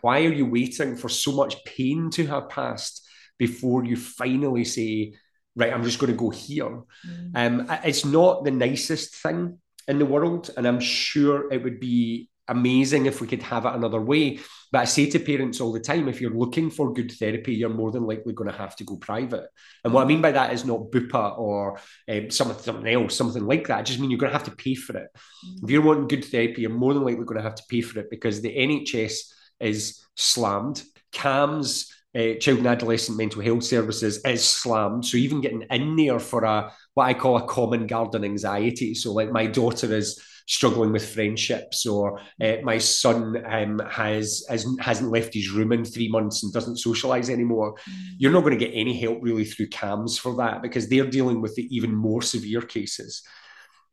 Why 0.00 0.24
are 0.24 0.32
you 0.32 0.44
waiting 0.44 0.96
for 0.96 1.08
so 1.08 1.30
much 1.30 1.64
pain 1.64 2.10
to 2.10 2.26
have 2.26 2.48
passed 2.48 3.06
before 3.38 3.84
you 3.84 3.96
finally 3.96 4.64
say, 4.64 5.14
right, 5.54 5.72
I'm 5.72 5.84
just 5.84 6.00
going 6.00 6.10
to 6.10 6.18
go 6.18 6.30
here? 6.30 6.82
Mm. 7.08 7.30
Um, 7.34 7.70
it's 7.84 8.04
not 8.04 8.42
the 8.42 8.50
nicest 8.50 9.14
thing 9.14 9.60
in 9.86 10.00
the 10.00 10.04
world. 10.04 10.50
And 10.56 10.66
I'm 10.66 10.80
sure 10.80 11.50
it 11.52 11.62
would 11.62 11.78
be 11.78 12.28
amazing 12.48 13.06
if 13.06 13.20
we 13.20 13.26
could 13.26 13.42
have 13.42 13.66
it 13.66 13.74
another 13.74 14.00
way. 14.00 14.38
But 14.72 14.80
I 14.80 14.84
say 14.84 15.08
to 15.10 15.18
parents 15.18 15.60
all 15.60 15.72
the 15.72 15.80
time 15.80 16.08
if 16.08 16.20
you're 16.20 16.30
looking 16.30 16.70
for 16.70 16.92
good 16.92 17.12
therapy, 17.12 17.54
you're 17.54 17.68
more 17.68 17.90
than 17.90 18.04
likely 18.04 18.32
going 18.32 18.50
to 18.50 18.56
have 18.56 18.76
to 18.76 18.84
go 18.84 18.96
private. 18.96 19.48
And 19.84 19.92
what 19.92 20.02
I 20.02 20.06
mean 20.06 20.20
by 20.20 20.32
that 20.32 20.52
is 20.52 20.64
not 20.64 20.90
Bupa 20.90 21.38
or 21.38 21.78
um, 22.08 22.30
something 22.30 22.86
else, 22.86 23.16
something 23.16 23.46
like 23.46 23.68
that. 23.68 23.78
I 23.78 23.82
just 23.82 24.00
mean 24.00 24.10
you're 24.10 24.18
going 24.18 24.32
to 24.32 24.38
have 24.38 24.48
to 24.48 24.56
pay 24.56 24.74
for 24.74 24.96
it. 24.96 25.08
Mm-hmm. 25.14 25.64
If 25.64 25.70
you're 25.70 25.82
wanting 25.82 26.08
good 26.08 26.24
therapy, 26.24 26.62
you're 26.62 26.70
more 26.70 26.94
than 26.94 27.04
likely 27.04 27.24
going 27.24 27.38
to 27.38 27.42
have 27.42 27.54
to 27.56 27.64
pay 27.68 27.80
for 27.80 28.00
it 28.00 28.10
because 28.10 28.40
the 28.40 28.54
NHS 28.54 29.14
is 29.60 30.04
slammed. 30.16 30.82
CAMHS, 31.12 31.90
uh, 32.16 32.34
child 32.34 32.58
and 32.58 32.66
adolescent 32.66 33.16
mental 33.16 33.42
health 33.42 33.64
services, 33.64 34.24
is 34.24 34.44
slammed. 34.44 35.04
So 35.06 35.16
even 35.16 35.40
getting 35.40 35.62
in 35.70 35.96
there 35.96 36.18
for 36.18 36.44
a 36.44 36.72
what 36.94 37.04
I 37.04 37.14
call 37.14 37.36
a 37.36 37.46
common 37.46 37.86
garden 37.86 38.24
anxiety. 38.24 38.94
So 38.94 39.12
like 39.12 39.30
my 39.30 39.46
daughter 39.46 39.94
is 39.94 40.20
struggling 40.46 40.92
with 40.92 41.12
friendships, 41.12 41.86
or 41.86 42.20
uh, 42.40 42.56
my 42.62 42.78
son 42.78 43.44
um, 43.46 43.80
has, 43.90 44.44
has 44.48 44.66
hasn't 44.80 45.10
left 45.10 45.34
his 45.34 45.50
room 45.50 45.72
in 45.72 45.84
three 45.84 46.08
months 46.08 46.42
and 46.42 46.52
doesn't 46.52 46.78
socialize 46.78 47.28
anymore. 47.28 47.74
Mm. 47.74 47.92
You're 48.18 48.32
not 48.32 48.40
going 48.40 48.58
to 48.58 48.64
get 48.64 48.74
any 48.74 48.98
help 48.98 49.18
really 49.22 49.44
through 49.44 49.68
CAMHS 49.68 50.18
for 50.18 50.36
that 50.36 50.62
because 50.62 50.88
they're 50.88 51.10
dealing 51.10 51.40
with 51.40 51.54
the 51.56 51.66
even 51.74 51.94
more 51.94 52.22
severe 52.22 52.62
cases. 52.62 53.22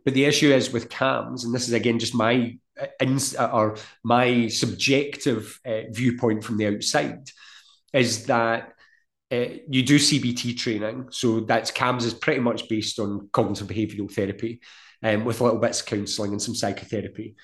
But 0.06 0.14
the 0.14 0.26
issue 0.26 0.52
is 0.52 0.72
with 0.72 0.90
CAMHS, 0.90 1.44
and 1.44 1.54
this 1.54 1.68
is 1.68 1.74
again 1.74 1.98
just 1.98 2.14
my 2.14 2.58
uh, 2.80 2.88
ins- 3.02 3.36
uh, 3.36 3.50
or 3.52 3.78
my 4.04 4.48
subjective 4.48 5.60
uh, 5.66 5.82
viewpoint 5.92 6.44
from 6.44 6.58
the 6.58 6.68
outside, 6.68 7.30
is 7.94 8.26
that 8.28 8.74
uh, 9.32 9.46
you 9.68 9.82
do 9.82 9.98
CBT 9.98 10.56
training. 10.56 11.08
So 11.10 11.40
that's 11.40 11.72
CAMHS 11.72 12.06
is 12.06 12.14
pretty 12.14 12.42
much 12.42 12.70
based 12.70 13.00
on 13.00 13.30
cognitive 13.34 13.68
behavioral 13.68 14.12
therapy 14.12 14.62
um, 15.04 15.26
with 15.26 15.42
little 15.42 15.60
bits 15.60 15.82
of 15.82 15.86
counselling 15.86 16.32
and 16.32 16.42
some 16.42 16.56
psychotherapy. 16.56 17.36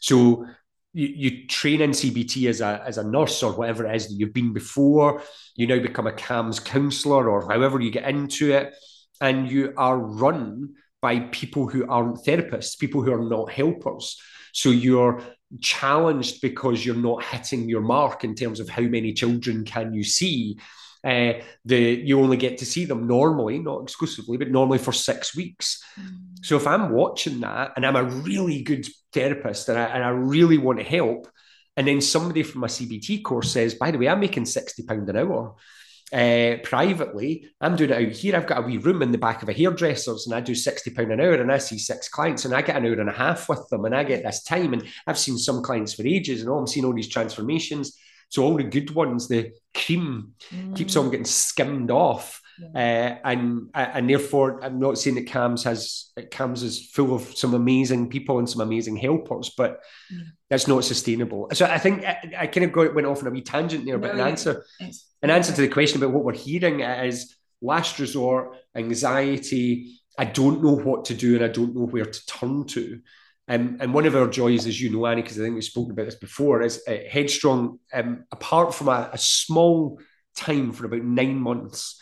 So 0.00 0.46
you, 0.92 1.06
you 1.08 1.46
train 1.46 1.80
in 1.80 1.90
CBT 1.90 2.48
as 2.48 2.60
a, 2.60 2.82
as 2.86 2.98
a 2.98 3.08
nurse 3.08 3.42
or 3.42 3.52
whatever 3.52 3.86
it 3.86 3.94
is 3.94 4.08
that 4.08 4.14
you've 4.14 4.34
been 4.34 4.52
before. 4.52 5.22
You 5.56 5.66
now 5.66 5.80
become 5.80 6.06
a 6.06 6.12
CAMHS 6.12 6.64
counsellor 6.64 7.30
or 7.30 7.48
however 7.48 7.80
you 7.80 7.90
get 7.90 8.08
into 8.08 8.52
it. 8.52 8.74
And 9.20 9.50
you 9.50 9.72
are 9.76 9.96
run 9.96 10.74
by 11.00 11.20
people 11.20 11.68
who 11.68 11.88
aren't 11.88 12.24
therapists, 12.24 12.78
people 12.78 13.02
who 13.02 13.12
are 13.12 13.24
not 13.24 13.52
helpers. 13.52 14.20
So 14.52 14.70
you're 14.70 15.22
challenged 15.60 16.40
because 16.40 16.84
you're 16.84 16.94
not 16.94 17.24
hitting 17.24 17.68
your 17.68 17.80
mark 17.80 18.24
in 18.24 18.34
terms 18.34 18.58
of 18.58 18.68
how 18.68 18.82
many 18.82 19.12
children 19.12 19.64
can 19.64 19.92
you 19.94 20.02
see 20.02 20.58
uh, 21.04 21.32
the 21.64 21.78
you 21.78 22.20
only 22.20 22.36
get 22.36 22.58
to 22.58 22.66
see 22.66 22.84
them 22.84 23.06
normally, 23.06 23.58
not 23.58 23.82
exclusively, 23.82 24.36
but 24.36 24.50
normally 24.50 24.78
for 24.78 24.92
six 24.92 25.34
weeks. 25.34 25.82
Mm. 26.00 26.31
So 26.42 26.56
if 26.56 26.66
I'm 26.66 26.90
watching 26.90 27.40
that 27.40 27.72
and 27.76 27.86
I'm 27.86 27.96
a 27.96 28.04
really 28.04 28.62
good 28.62 28.86
therapist 29.12 29.68
and 29.68 29.78
I, 29.78 29.84
and 29.84 30.04
I 30.04 30.08
really 30.08 30.58
want 30.58 30.78
to 30.78 30.84
help, 30.84 31.28
and 31.76 31.86
then 31.86 32.00
somebody 32.00 32.42
from 32.42 32.64
a 32.64 32.66
CBT 32.66 33.22
course 33.22 33.52
says, 33.52 33.74
by 33.74 33.90
the 33.90 33.98
way, 33.98 34.08
I'm 34.08 34.20
making 34.20 34.44
sixty 34.44 34.82
pound 34.82 35.08
an 35.08 35.16
hour. 35.16 35.54
uh, 36.12 36.56
privately. 36.62 37.48
I'm 37.60 37.74
doing 37.74 37.90
it 37.90 38.08
out 38.08 38.12
here. 38.12 38.36
I've 38.36 38.46
got 38.46 38.58
a 38.58 38.62
wee 38.62 38.76
room 38.76 39.02
in 39.02 39.12
the 39.12 39.18
back 39.18 39.42
of 39.42 39.48
a 39.48 39.52
hairdresser's 39.52 40.26
and 40.26 40.34
I 40.34 40.40
do 40.40 40.52
£60 40.52 41.10
an 41.10 41.20
hour 41.20 41.34
and 41.34 41.50
I 41.50 41.58
see 41.58 41.78
six 41.78 42.08
clients 42.08 42.44
and 42.44 42.54
I 42.54 42.60
get 42.60 42.76
an 42.76 42.84
hour 42.84 43.00
and 43.00 43.08
a 43.08 43.12
half 43.12 43.48
with 43.48 43.66
them 43.70 43.86
and 43.86 43.94
I 43.94 44.04
get 44.04 44.22
this 44.22 44.42
time. 44.42 44.74
And 44.74 44.86
I've 45.06 45.18
seen 45.18 45.38
some 45.38 45.62
clients 45.62 45.94
for 45.94 46.06
ages 46.06 46.42
and 46.42 46.50
oh, 46.50 46.58
I'm 46.58 46.66
seeing 46.66 46.84
all 46.84 46.92
these 46.92 47.08
transformations. 47.08 47.96
So 48.28 48.42
all 48.44 48.56
the 48.56 48.64
good 48.64 48.90
ones, 48.94 49.26
the 49.28 49.52
cream 49.74 50.34
mm. 50.50 50.76
keeps 50.76 50.96
on 50.96 51.10
getting 51.10 51.24
skimmed 51.24 51.90
off. 51.90 52.41
Uh, 52.74 53.16
and 53.24 53.70
and 53.74 54.08
therefore, 54.08 54.62
I'm 54.62 54.78
not 54.78 54.98
saying 54.98 55.16
that 55.16 55.26
CAMHS 55.26 55.64
has 55.64 56.12
CAMHS 56.30 56.62
is 56.62 56.90
full 56.90 57.14
of 57.14 57.36
some 57.36 57.54
amazing 57.54 58.08
people 58.08 58.38
and 58.38 58.48
some 58.48 58.60
amazing 58.60 58.96
helpers, 58.96 59.50
but 59.56 59.80
mm. 60.12 60.22
that's 60.48 60.68
not 60.68 60.84
sustainable. 60.84 61.48
So 61.52 61.66
I 61.66 61.78
think 61.78 62.04
I, 62.04 62.18
I 62.38 62.46
kind 62.46 62.64
of 62.64 62.72
got, 62.72 62.94
went 62.94 63.06
off 63.06 63.20
on 63.22 63.28
a 63.28 63.30
wee 63.30 63.42
tangent 63.42 63.84
there, 63.84 63.98
no, 63.98 64.02
but 64.06 64.14
an 64.14 64.20
answer, 64.20 64.64
an 65.22 65.30
answer 65.30 65.52
to 65.52 65.60
the 65.62 65.68
question 65.68 66.02
about 66.02 66.14
what 66.14 66.24
we're 66.24 66.34
hearing 66.34 66.80
is 66.80 67.34
last 67.60 67.98
resort, 67.98 68.56
anxiety. 68.74 69.98
I 70.18 70.26
don't 70.26 70.62
know 70.62 70.76
what 70.76 71.06
to 71.06 71.14
do 71.14 71.36
and 71.36 71.44
I 71.44 71.48
don't 71.48 71.74
know 71.74 71.86
where 71.86 72.04
to 72.04 72.26
turn 72.26 72.66
to. 72.66 73.00
Um, 73.48 73.78
and 73.80 73.92
one 73.92 74.06
of 74.06 74.14
our 74.14 74.28
joys, 74.28 74.66
as 74.66 74.80
you 74.80 74.90
know, 74.90 75.06
Annie, 75.06 75.22
because 75.22 75.38
I 75.38 75.42
think 75.42 75.54
we've 75.54 75.64
spoken 75.64 75.92
about 75.92 76.06
this 76.06 76.14
before, 76.14 76.62
is 76.62 76.82
uh, 76.86 76.96
Headstrong, 77.10 77.80
um, 77.92 78.24
apart 78.30 78.74
from 78.74 78.88
a, 78.88 79.10
a, 79.12 79.18
small 79.18 79.98
time 80.36 80.72
for 80.72 80.86
about 80.86 81.02
nine 81.02 81.38
months 81.38 82.00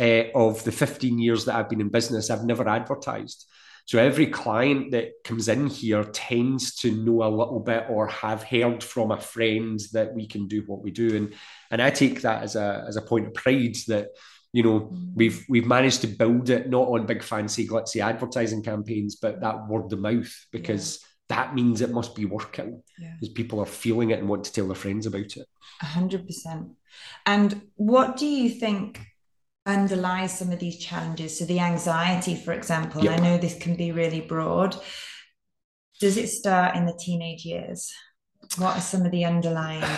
uh, 0.00 0.24
of 0.34 0.64
the 0.64 0.72
15 0.72 1.18
years 1.18 1.44
that 1.44 1.54
I've 1.54 1.68
been 1.68 1.80
in 1.80 1.90
business, 1.90 2.30
I've 2.30 2.44
never 2.44 2.66
advertised. 2.68 3.46
So 3.84 3.98
every 3.98 4.26
client 4.26 4.92
that 4.92 5.12
comes 5.24 5.48
in 5.48 5.66
here 5.66 6.04
tends 6.04 6.76
to 6.76 6.92
know 6.92 7.24
a 7.24 7.28
little 7.28 7.60
bit 7.60 7.86
or 7.88 8.06
have 8.06 8.42
heard 8.42 8.84
from 8.84 9.10
a 9.10 9.20
friend 9.20 9.80
that 9.92 10.14
we 10.14 10.26
can 10.26 10.46
do 10.46 10.62
what 10.66 10.82
we 10.82 10.90
do. 10.90 11.16
And, 11.16 11.34
and 11.70 11.82
I 11.82 11.90
take 11.90 12.22
that 12.22 12.42
as 12.42 12.56
a, 12.56 12.84
as 12.86 12.96
a 12.96 13.02
point 13.02 13.26
of 13.26 13.34
pride 13.34 13.76
that 13.88 14.08
you 14.52 14.62
know 14.62 14.80
mm. 14.80 15.14
we've 15.14 15.44
we've 15.48 15.66
managed 15.66 16.00
to 16.00 16.06
build 16.08 16.50
it 16.50 16.68
not 16.68 16.88
on 16.88 17.06
big 17.06 17.22
fancy 17.22 17.66
glitzy 17.68 18.02
advertising 18.02 18.64
campaigns 18.64 19.14
but 19.14 19.40
that 19.40 19.68
word 19.68 19.92
of 19.92 20.00
mouth 20.00 20.46
because 20.50 20.98
yeah. 21.30 21.36
that 21.36 21.54
means 21.54 21.80
it 21.80 21.92
must 21.92 22.16
be 22.16 22.24
working 22.24 22.82
because 22.96 23.28
yeah. 23.28 23.36
people 23.36 23.60
are 23.60 23.66
feeling 23.66 24.10
it 24.10 24.18
and 24.18 24.28
want 24.28 24.42
to 24.42 24.52
tell 24.52 24.66
their 24.66 24.74
friends 24.74 25.06
about 25.06 25.36
it 25.36 25.46
100% 25.84 26.70
and 27.26 27.62
what 27.76 28.16
do 28.16 28.26
you 28.26 28.50
think 28.50 29.00
underlies 29.74 30.38
some 30.38 30.52
of 30.52 30.58
these 30.58 30.78
challenges 30.78 31.38
so 31.38 31.44
the 31.44 31.60
anxiety 31.60 32.34
for 32.34 32.52
example 32.52 33.02
yep. 33.02 33.18
i 33.18 33.22
know 33.22 33.38
this 33.38 33.58
can 33.58 33.74
be 33.74 33.92
really 33.92 34.20
broad 34.20 34.76
does 36.00 36.16
it 36.16 36.28
start 36.28 36.76
in 36.76 36.86
the 36.86 36.98
teenage 36.98 37.44
years 37.44 37.92
what 38.56 38.76
are 38.76 38.80
some 38.80 39.04
of 39.04 39.12
the 39.12 39.24
underlying 39.24 39.84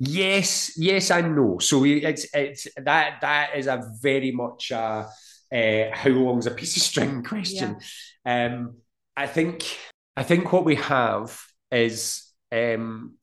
Yes, 0.00 0.78
yes, 0.78 1.10
and 1.10 1.34
no. 1.34 1.58
So 1.58 1.84
it's 1.84 2.26
it's 2.32 2.68
that 2.76 3.18
that 3.20 3.56
is 3.56 3.66
a 3.66 3.84
very 4.00 4.30
much 4.30 4.70
a 4.70 5.08
uh, 5.52 5.84
how 5.92 6.10
long's 6.10 6.46
a 6.46 6.52
piece 6.52 6.76
of 6.76 6.82
string 6.82 7.22
question. 7.24 7.78
Yeah. 8.24 8.46
Um, 8.46 8.76
I 9.16 9.26
think 9.26 9.64
I 10.16 10.22
think 10.22 10.52
what 10.52 10.64
we 10.64 10.76
have 10.76 11.40
is 11.72 12.24
um, 12.52 13.17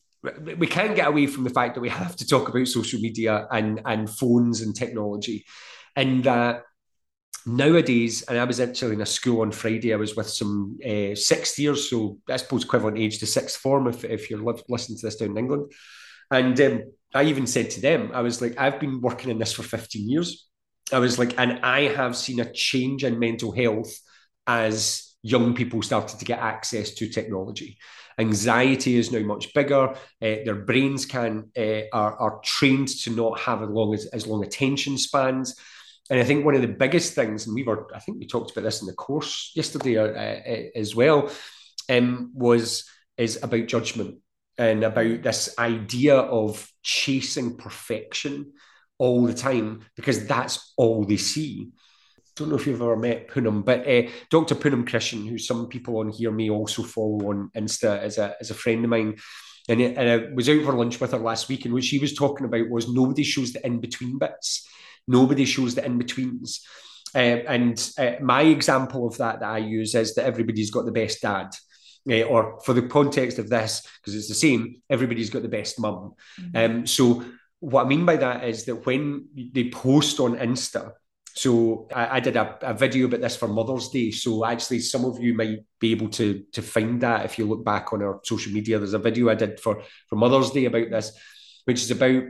we 0.58 0.68
can't 0.68 0.96
get 0.96 1.08
away 1.08 1.28
from 1.28 1.44
the 1.44 1.50
fact 1.50 1.76
that 1.76 1.82
we 1.82 1.90
have 1.90 2.16
to 2.18 2.28
talk 2.28 2.50
about 2.50 2.68
social 2.68 3.00
media 3.00 3.48
and 3.52 3.82
and 3.86 4.10
phones 4.10 4.62
and 4.62 4.76
technology, 4.76 5.46
and 5.96 6.24
that. 6.24 6.64
Nowadays, 7.48 8.24
and 8.24 8.40
I 8.40 8.44
was 8.44 8.60
actually 8.60 8.96
in 8.96 9.02
a 9.02 9.06
school 9.06 9.42
on 9.42 9.52
Friday. 9.52 9.94
I 9.94 9.98
was 9.98 10.16
with 10.16 10.28
some 10.28 10.80
uh, 10.84 11.14
sixth 11.14 11.60
years, 11.60 11.88
so 11.92 12.18
I 12.28 12.38
suppose 12.38 12.64
equivalent 12.64 12.98
age 12.98 13.20
to 13.20 13.28
sixth 13.28 13.58
form 13.60 13.86
if, 13.86 14.04
if 14.04 14.32
you're 14.32 14.42
listening 14.68 14.98
to 14.98 15.06
this 15.06 15.18
down 15.18 15.30
in 15.30 15.38
England. 15.38 15.72
And 16.32 16.60
um, 16.60 16.84
I 17.14 17.24
even 17.26 17.48
said 17.48 17.70
to 17.72 17.82
them, 17.82 18.12
I 18.14 18.22
was 18.22 18.42
like, 18.42 18.60
I've 18.60 18.80
been 18.80 19.00
working 19.00 19.30
in 19.30 19.38
this 19.38 19.54
for 19.54 19.64
15 19.64 20.10
years. 20.10 20.48
I 20.92 21.00
was 21.00 21.18
like, 21.18 21.40
and 21.40 21.60
I 21.64 21.84
have 21.84 22.16
seen 22.16 22.40
a 22.40 22.52
change 22.52 23.04
in 23.04 23.20
mental 23.20 23.52
health 23.52 23.94
as 24.46 25.05
young 25.26 25.56
people 25.56 25.82
started 25.82 26.20
to 26.20 26.26
get 26.26 26.38
access 26.38 26.92
to 26.92 27.10
technology. 27.10 27.80
Anxiety 28.20 28.96
is 28.96 29.12
now 29.12 29.22
much 29.22 29.52
bigger. 29.56 29.90
Uh, 29.90 29.96
their 30.46 30.56
brains 30.56 31.08
can 31.08 31.50
uh, 31.58 31.82
are, 31.92 32.16
are 32.18 32.40
trained 32.44 32.88
to 32.88 33.10
not 33.10 33.40
have 33.40 33.64
as 33.64 33.70
long 33.70 33.94
as, 33.96 34.06
as 34.08 34.28
long 34.28 34.44
attention 34.44 35.00
spans. 35.00 35.60
And 36.12 36.20
I 36.20 36.24
think 36.24 36.46
one 36.46 36.54
of 36.54 36.62
the 36.62 36.68
biggest 36.68 37.16
things, 37.16 37.48
and 37.48 37.56
we 37.56 37.64
were, 37.64 37.88
I 37.96 38.00
think 38.00 38.20
we 38.20 38.28
talked 38.28 38.52
about 38.52 38.62
this 38.62 38.82
in 38.82 38.88
the 38.88 38.94
course 38.94 39.52
yesterday 39.56 39.98
uh, 39.98 40.04
uh 40.06 40.80
as 40.80 40.96
well, 40.96 41.32
um, 41.90 42.32
was 42.36 42.88
is 43.18 43.42
about 43.42 43.66
judgment 43.66 44.18
and 44.60 44.84
about 44.84 45.24
this 45.24 45.58
idea 45.58 46.18
of 46.18 46.72
chasing 46.84 47.58
perfection 47.58 48.54
all 49.00 49.26
the 49.26 49.34
time 49.34 49.82
because 49.96 50.28
that's 50.28 50.74
all 50.78 51.04
they 51.04 51.18
see. 51.18 51.72
Don't 52.36 52.50
know 52.50 52.56
if 52.56 52.68
you've 52.68 52.82
ever 52.82 52.98
met 52.98 53.30
Punam, 53.30 53.64
but 53.64 53.88
uh, 53.88 54.10
Dr. 54.30 54.56
Punam 54.56 54.86
Krishan, 54.86 55.28
who 55.28 55.38
some 55.38 55.68
people 55.68 56.00
on 56.00 56.10
here 56.10 56.32
may 56.32 56.50
also 56.50 56.84
follow 56.84 57.30
on 57.30 57.50
Insta 57.56 57.98
as 58.00 58.18
a, 58.18 58.36
as 58.42 58.52
a 58.52 58.56
friend 58.56 58.84
of 58.84 58.90
mine, 58.90 59.16
and, 59.70 59.82
it, 59.82 59.98
and 59.98 60.10
I 60.10 60.34
was 60.34 60.50
out 60.50 60.64
for 60.64 60.74
lunch 60.74 61.00
with 61.00 61.14
her 61.14 61.18
last 61.18 61.48
week, 61.48 61.66
and 61.66 61.74
what 61.74 61.84
she 61.84 62.00
was 62.00 62.14
talking 62.14 62.46
about 62.46 62.70
was 62.70 62.92
nobody 62.92 63.24
shows 63.24 63.54
the 63.54 63.66
in 63.66 63.80
between 63.80 64.18
bits, 64.18 64.68
nobody 65.08 65.46
shows 65.46 65.76
the 65.76 65.86
in 65.86 65.98
betweens. 65.98 66.66
Uh, 67.16 67.40
and 67.48 67.92
uh, 67.98 68.12
my 68.22 68.42
example 68.42 69.08
of 69.08 69.18
that 69.18 69.40
that 69.40 69.50
I 69.50 69.60
use 69.60 69.96
is 69.96 70.16
that 70.16 70.26
everybody's 70.26 70.72
got 70.72 70.86
the 70.86 70.92
best 70.92 71.22
dad 71.22 71.52
uh, 72.12 72.24
or 72.24 72.60
for 72.62 72.74
the 72.74 72.84
context 72.84 73.40
of 73.40 73.50
this, 73.50 73.88
because 74.02 74.16
it's 74.16 74.28
the 74.28 74.36
same, 74.36 74.82
everybody's 74.90 75.30
got 75.30 75.42
the 75.42 75.48
best 75.48 75.80
mum. 75.80 76.16
Mm-hmm. 76.40 76.78
Um, 76.80 76.88
so 76.88 77.24
what 77.60 77.86
I 77.86 77.88
mean 77.88 78.06
by 78.06 78.18
that 78.18 78.44
is 78.44 78.66
that 78.66 78.86
when 78.86 79.28
they 79.36 79.70
post 79.70 80.20
on 80.20 80.36
Insta, 80.36 80.92
so 81.36 81.88
I, 81.94 82.18
I 82.18 82.20
did 82.22 82.38
a, 82.38 82.58
a, 82.62 82.74
video 82.74 83.08
about 83.08 83.20
this 83.20 83.36
for 83.36 83.50
Mother's 83.50 83.90
Day. 83.90 84.10
So 84.12 84.46
actually, 84.46 84.80
some 84.80 85.04
of 85.04 85.22
you 85.22 85.34
might 85.34 85.60
be 85.80 85.92
able 85.92 86.10
to 86.10 86.44
to 86.54 86.62
find 86.62 87.02
that 87.02 87.26
if 87.26 87.38
you 87.38 87.46
look 87.46 87.66
back 87.66 87.92
on 87.92 88.02
our 88.02 88.22
social 88.24 88.54
media. 88.54 88.80
There's 88.80 88.94
a 88.94 89.00
video 89.00 89.30
I 89.30 89.36
did 89.36 89.60
for 89.60 89.84
for 90.08 90.16
Mother's 90.16 90.52
Day 90.52 90.66
about 90.66 90.90
this, 90.90 91.12
which 91.66 91.82
is 91.82 91.92
about 91.92 92.24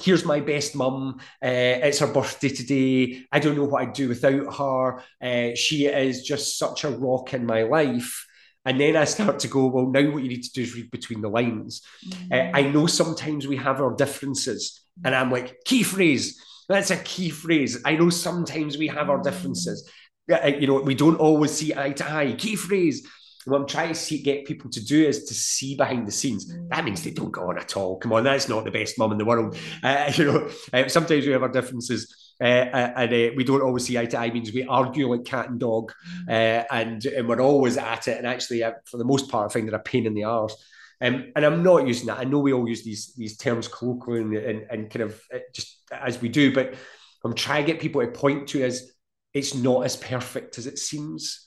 here's 0.00 0.24
my 0.24 0.40
best 0.40 0.76
mum. 0.76 1.16
Uh, 1.42 1.82
it's 1.82 1.98
her 1.98 2.12
birthday 2.12 2.48
today. 2.48 3.26
I 3.32 3.40
don't 3.40 3.56
know 3.56 3.64
what 3.64 3.82
I'd 3.82 3.92
do 3.92 4.08
without 4.08 4.54
her. 4.56 5.02
Uh, 5.20 5.54
she 5.56 5.86
is 5.86 6.22
just 6.22 6.58
such 6.58 6.84
a 6.84 6.90
rock 6.90 7.34
in 7.34 7.46
my 7.46 7.62
life. 7.62 8.26
And 8.64 8.80
then 8.80 8.96
I 8.96 9.04
start 9.04 9.40
to 9.40 9.48
go, 9.48 9.66
well, 9.66 9.86
now 9.86 10.10
what 10.10 10.22
you 10.22 10.28
need 10.28 10.42
to 10.42 10.52
do 10.52 10.62
is 10.62 10.74
read 10.74 10.90
between 10.90 11.20
the 11.20 11.28
lines. 11.28 11.82
Mm-hmm. 12.08 12.32
Uh, 12.32 12.58
I 12.58 12.62
know 12.62 12.86
sometimes 12.86 13.46
we 13.46 13.56
have 13.56 13.80
our 13.80 13.94
differences, 13.94 14.80
and 15.04 15.14
I'm 15.14 15.30
like, 15.30 15.58
key 15.64 15.82
phrase. 15.82 16.40
That's 16.68 16.90
a 16.90 16.96
key 16.96 17.30
phrase. 17.30 17.80
I 17.84 17.96
know 17.96 18.10
sometimes 18.10 18.78
we 18.78 18.88
have 18.88 19.10
our 19.10 19.22
differences. 19.22 19.90
You 20.28 20.66
know, 20.66 20.80
we 20.80 20.94
don't 20.94 21.16
always 21.16 21.52
see 21.52 21.74
eye 21.74 21.92
to 21.92 22.10
eye. 22.10 22.32
Key 22.32 22.56
phrase. 22.56 23.06
What 23.46 23.60
I'm 23.60 23.66
trying 23.66 23.88
to 23.88 23.94
see, 23.94 24.22
get 24.22 24.46
people 24.46 24.70
to 24.70 24.82
do 24.82 25.06
is 25.06 25.24
to 25.24 25.34
see 25.34 25.76
behind 25.76 26.08
the 26.08 26.12
scenes. 26.12 26.50
That 26.70 26.82
means 26.82 27.04
they 27.04 27.10
don't 27.10 27.30
go 27.30 27.50
on 27.50 27.58
at 27.58 27.76
all. 27.76 27.98
Come 27.98 28.14
on, 28.14 28.24
that's 28.24 28.48
not 28.48 28.64
the 28.64 28.70
best 28.70 28.98
mum 28.98 29.12
in 29.12 29.18
the 29.18 29.26
world. 29.26 29.58
Uh, 29.82 30.10
you 30.16 30.24
know, 30.24 30.50
uh, 30.72 30.88
sometimes 30.88 31.26
we 31.26 31.32
have 31.32 31.42
our 31.42 31.50
differences 31.50 32.24
uh, 32.40 32.44
uh, 32.44 32.92
and 32.96 33.12
uh, 33.12 33.34
we 33.36 33.44
don't 33.44 33.62
always 33.62 33.86
see 33.86 33.96
eye 33.96 34.06
to 34.06 34.18
eye 34.18 34.30
means 34.30 34.52
we 34.52 34.64
argue 34.64 35.08
like 35.08 35.24
cat 35.24 35.48
and 35.48 35.60
dog, 35.60 35.92
mm. 36.28 36.28
uh, 36.28 36.64
and 36.70 37.04
and 37.06 37.28
we're 37.28 37.40
always 37.40 37.76
at 37.76 38.08
it. 38.08 38.18
And 38.18 38.26
actually, 38.26 38.62
uh, 38.62 38.72
for 38.90 38.96
the 38.96 39.04
most 39.04 39.30
part, 39.30 39.50
I 39.50 39.52
find 39.52 39.68
it 39.68 39.74
a 39.74 39.78
pain 39.78 40.06
in 40.06 40.14
the 40.14 40.24
arse. 40.24 40.56
Um, 41.04 41.32
and 41.36 41.44
I'm 41.44 41.62
not 41.62 41.86
using 41.86 42.06
that. 42.06 42.18
I 42.18 42.24
know 42.24 42.38
we 42.38 42.54
all 42.54 42.66
use 42.66 42.82
these 42.82 43.12
these 43.14 43.36
terms 43.36 43.68
colloquially 43.68 44.22
and, 44.22 44.36
and, 44.36 44.66
and 44.70 44.90
kind 44.90 45.02
of 45.02 45.20
uh, 45.32 45.38
just 45.54 45.82
as 45.92 46.20
we 46.20 46.30
do, 46.30 46.52
but 46.52 46.74
I'm 47.24 47.34
trying 47.34 47.64
to 47.64 47.72
get 47.72 47.80
people 47.80 48.00
to 48.00 48.08
point 48.08 48.48
to 48.48 48.64
as 48.64 48.90
it's 49.34 49.54
not 49.54 49.84
as 49.84 49.96
perfect 49.96 50.56
as 50.56 50.66
it 50.66 50.78
seems. 50.78 51.46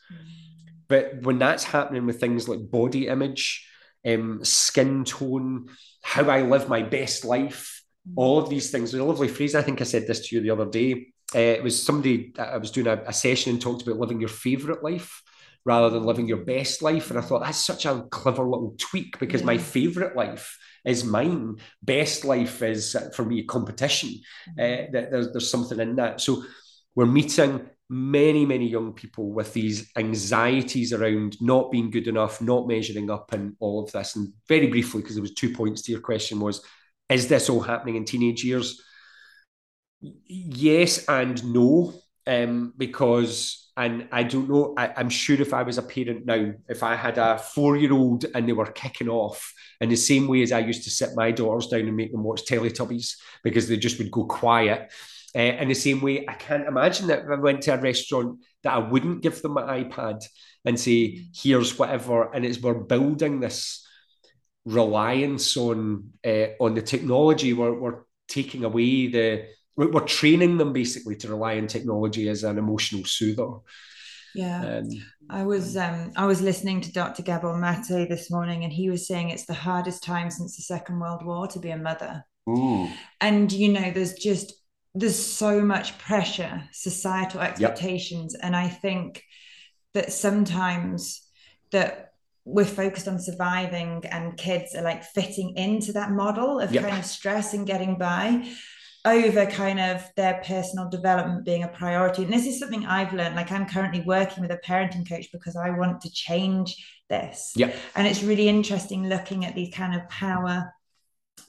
But 0.88 1.24
when 1.24 1.40
that's 1.40 1.64
happening 1.64 2.06
with 2.06 2.20
things 2.20 2.48
like 2.48 2.70
body 2.70 3.08
image, 3.08 3.68
um, 4.06 4.44
skin 4.44 5.04
tone, 5.04 5.70
how 6.02 6.30
I 6.30 6.42
live 6.44 6.70
my 6.70 6.84
best 6.84 7.26
life, 7.26 7.84
all 8.16 8.38
of 8.38 8.50
these 8.50 8.70
things. 8.70 8.94
A 8.94 9.04
lovely 9.04 9.28
phrase. 9.28 9.56
I 9.56 9.64
think 9.64 9.82
I 9.82 9.86
said 9.86 10.06
this 10.06 10.28
to 10.28 10.36
you 10.36 10.42
the 10.42 10.52
other 10.52 10.70
day. 10.70 11.08
Uh, 11.36 11.40
it 11.40 11.64
was 11.64 11.84
somebody 11.84 12.34
I 12.38 12.58
was 12.58 12.72
doing 12.72 12.88
a, 12.88 13.02
a 13.08 13.14
session 13.14 13.54
and 13.54 13.62
talked 13.62 13.82
about 13.82 14.00
living 14.00 14.20
your 14.20 14.30
favorite 14.30 14.84
life 14.84 15.24
rather 15.68 15.90
than 15.90 16.06
living 16.06 16.30
your 16.30 16.46
best 16.46 16.82
life. 16.82 17.10
And 17.10 17.20
I 17.20 17.22
thought 17.22 17.44
that's 17.44 17.64
such 17.64 17.86
a 17.86 18.06
clever 18.10 18.44
little 18.44 18.74
tweak 18.80 19.20
because 19.20 19.42
yeah. 19.42 19.48
my 19.48 19.58
favorite 19.58 20.16
life 20.16 20.58
is 20.86 21.04
mine. 21.04 21.58
Best 21.84 22.24
life 22.24 22.64
is 22.64 22.96
for 23.14 23.26
me 23.26 23.44
competition. 23.44 24.12
Uh, 24.52 24.88
there's, 24.94 25.34
there's 25.34 25.52
something 25.52 25.78
in 25.82 25.98
that. 25.98 26.22
So 26.22 26.42
we're 26.96 27.06
meeting 27.06 27.70
many, 27.90 28.46
many 28.46 28.66
young 28.70 28.94
people 28.94 29.34
with 29.34 29.52
these 29.52 29.92
anxieties 29.98 30.94
around 30.94 31.36
not 31.42 31.70
being 31.70 31.92
good 31.92 32.08
enough, 32.08 32.42
not 32.42 32.66
measuring 32.66 33.12
up, 33.12 33.34
and 33.34 33.58
all 33.60 33.84
of 33.84 33.92
this. 33.92 34.16
And 34.16 34.32
very 34.48 34.68
briefly, 34.68 35.02
because 35.02 35.16
there 35.16 35.22
was 35.22 35.34
two 35.34 35.54
points 35.54 35.82
to 35.82 35.92
your 35.92 36.02
question, 36.02 36.40
was 36.40 36.64
is 37.10 37.28
this 37.28 37.50
all 37.50 37.60
happening 37.60 37.98
in 37.98 38.06
teenage 38.06 38.46
years? 38.46 38.82
Yes 40.00 41.06
and 41.10 41.44
no, 41.54 41.94
um, 42.26 42.74
because 42.78 43.67
And 43.78 44.08
I 44.12 44.24
don't 44.24 44.50
know, 44.50 44.74
I, 44.76 45.00
am 45.00 45.10
sure 45.10 45.40
if 45.40 45.54
I 45.54 45.62
was 45.62 45.78
a 45.78 45.84
parent 45.84 46.26
now, 46.26 46.54
if 46.68 46.82
I 46.82 46.96
had 46.96 47.20
a 47.20 47.38
four 47.38 47.78
year 47.78 47.94
old 47.94 48.26
and 48.34 48.50
they 48.50 48.54
were 48.54 48.66
kicking 48.66 49.08
off 49.08 49.54
in 49.80 49.90
the 49.90 49.96
same 49.96 50.28
way 50.28 50.42
as 50.42 50.52
I 50.52 50.60
used 50.60 50.84
to 50.86 50.90
sit 50.90 51.12
my 51.16 51.30
daughters 51.30 51.68
down 51.68 51.82
and 51.82 51.96
make 51.96 52.12
them 52.12 52.24
watch 52.24 52.44
Teletubbies 52.46 53.18
because 53.44 53.68
they 53.68 53.78
just 53.78 54.00
would 54.00 54.10
go 54.10 54.26
quiet. 54.26 54.92
Uh, 55.36 55.40
in 55.40 55.68
the 55.68 55.76
same 55.76 56.02
way, 56.02 56.26
I 56.28 56.34
can't 56.34 56.68
imagine 56.68 57.06
that 57.08 57.26
if 57.26 57.30
I 57.30 57.36
went 57.36 57.62
to 57.64 57.76
a 57.76 57.78
restaurant 57.78 58.40
that 58.64 58.74
I 58.74 58.80
wouldn't 58.80 59.22
give 59.22 59.44
them 59.44 59.54
my 59.54 59.84
iPad 59.84 60.26
and 60.66 60.80
say, 60.80 61.28
here's 61.36 61.78
whatever. 61.78 62.34
And 62.34 62.44
it's 62.44 62.60
we're 62.60 62.74
building 62.74 63.40
this 63.40 63.86
reliance 64.66 65.56
on 65.56 66.14
uh, 66.26 66.48
on 66.60 66.74
the 66.74 66.82
technology. 66.82 67.54
We're, 67.54 67.80
we're 67.80 68.02
taking 68.28 68.64
away 68.64 69.08
the 69.08 69.46
we're 69.78 70.02
training 70.02 70.58
them 70.58 70.74
basically 70.74 71.16
to 71.18 71.30
rely 71.30 71.58
on 71.58 71.68
technology 71.68 72.28
as 72.30 72.44
an 72.44 72.58
emotional 72.58 73.06
soother. 73.06 73.60
Yeah, 74.34 74.80
um, 74.80 74.90
I 75.30 75.44
was 75.44 75.78
um, 75.78 76.12
I 76.16 76.26
was 76.26 76.42
listening 76.42 76.82
to 76.82 76.92
Dr. 76.92 77.24
Gabor 77.24 77.58
Mate 77.58 78.10
this 78.10 78.30
morning, 78.30 78.64
and 78.64 78.74
he 78.74 78.90
was 78.90 79.08
saying 79.08 79.30
it's 79.30 79.46
the 79.46 79.54
hardest 79.54 80.04
time 80.04 80.30
since 80.30 80.56
the 80.56 80.64
Second 80.64 81.00
World 81.00 81.26
War 81.26 81.48
to 81.48 81.60
be 81.60 81.70
a 81.70 81.78
mother. 81.78 82.26
Ooh. 82.50 82.90
And 83.22 83.52
you 83.52 83.72
know, 83.72 83.92
there's 83.92 84.14
just 84.14 84.54
there's 84.96 85.18
so 85.18 85.62
much 85.62 85.98
pressure, 85.98 86.64
societal 86.72 87.42
expectations, 87.42 88.34
yep. 88.34 88.46
and 88.46 88.56
I 88.56 88.68
think 88.68 89.24
that 89.94 90.12
sometimes 90.12 91.22
that 91.72 92.14
we're 92.46 92.66
focused 92.66 93.08
on 93.08 93.20
surviving 93.20 94.04
and 94.10 94.38
kids 94.38 94.74
are 94.74 94.82
like 94.82 95.04
fitting 95.04 95.58
into 95.58 95.92
that 95.92 96.12
model 96.12 96.60
of 96.60 96.72
yep. 96.72 96.84
kind 96.84 96.98
of 96.98 97.06
stress 97.06 97.54
and 97.54 97.68
getting 97.68 97.98
by 97.98 98.48
over 99.08 99.46
kind 99.46 99.80
of 99.80 100.04
their 100.16 100.42
personal 100.44 100.90
development 100.90 101.46
being 101.46 101.64
a 101.64 101.68
priority. 101.68 102.24
And 102.24 102.34
this 102.34 102.46
is 102.46 102.60
something 102.60 102.86
I've 102.86 103.14
learned. 103.14 103.36
Like 103.36 103.52
I'm 103.52 103.68
currently 103.68 104.02
working 104.02 104.42
with 104.42 104.52
a 104.52 104.60
parenting 104.66 105.08
coach 105.08 105.32
because 105.32 105.56
I 105.56 105.70
want 105.72 106.02
to 106.02 106.12
change 106.12 106.76
this. 107.10 107.54
Yeah. 107.56 107.74
And 107.96 108.06
it's 108.06 108.24
really 108.24 108.50
interesting 108.50 109.08
looking 109.08 109.46
at 109.46 109.56
these 109.56 109.74
kind 109.74 109.96
of 109.96 110.08
power 110.10 110.74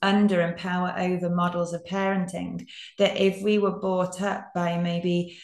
under 0.01 0.41
and 0.41 0.57
power 0.57 0.95
over 0.97 1.29
models 1.29 1.73
of 1.73 1.85
parenting. 1.85 2.69
That 2.99 3.17
if 3.17 3.43
we 3.43 3.59
were 3.59 3.79
brought 3.79 4.23
up 4.23 4.53
by 4.55 4.79
maybe 4.79 5.39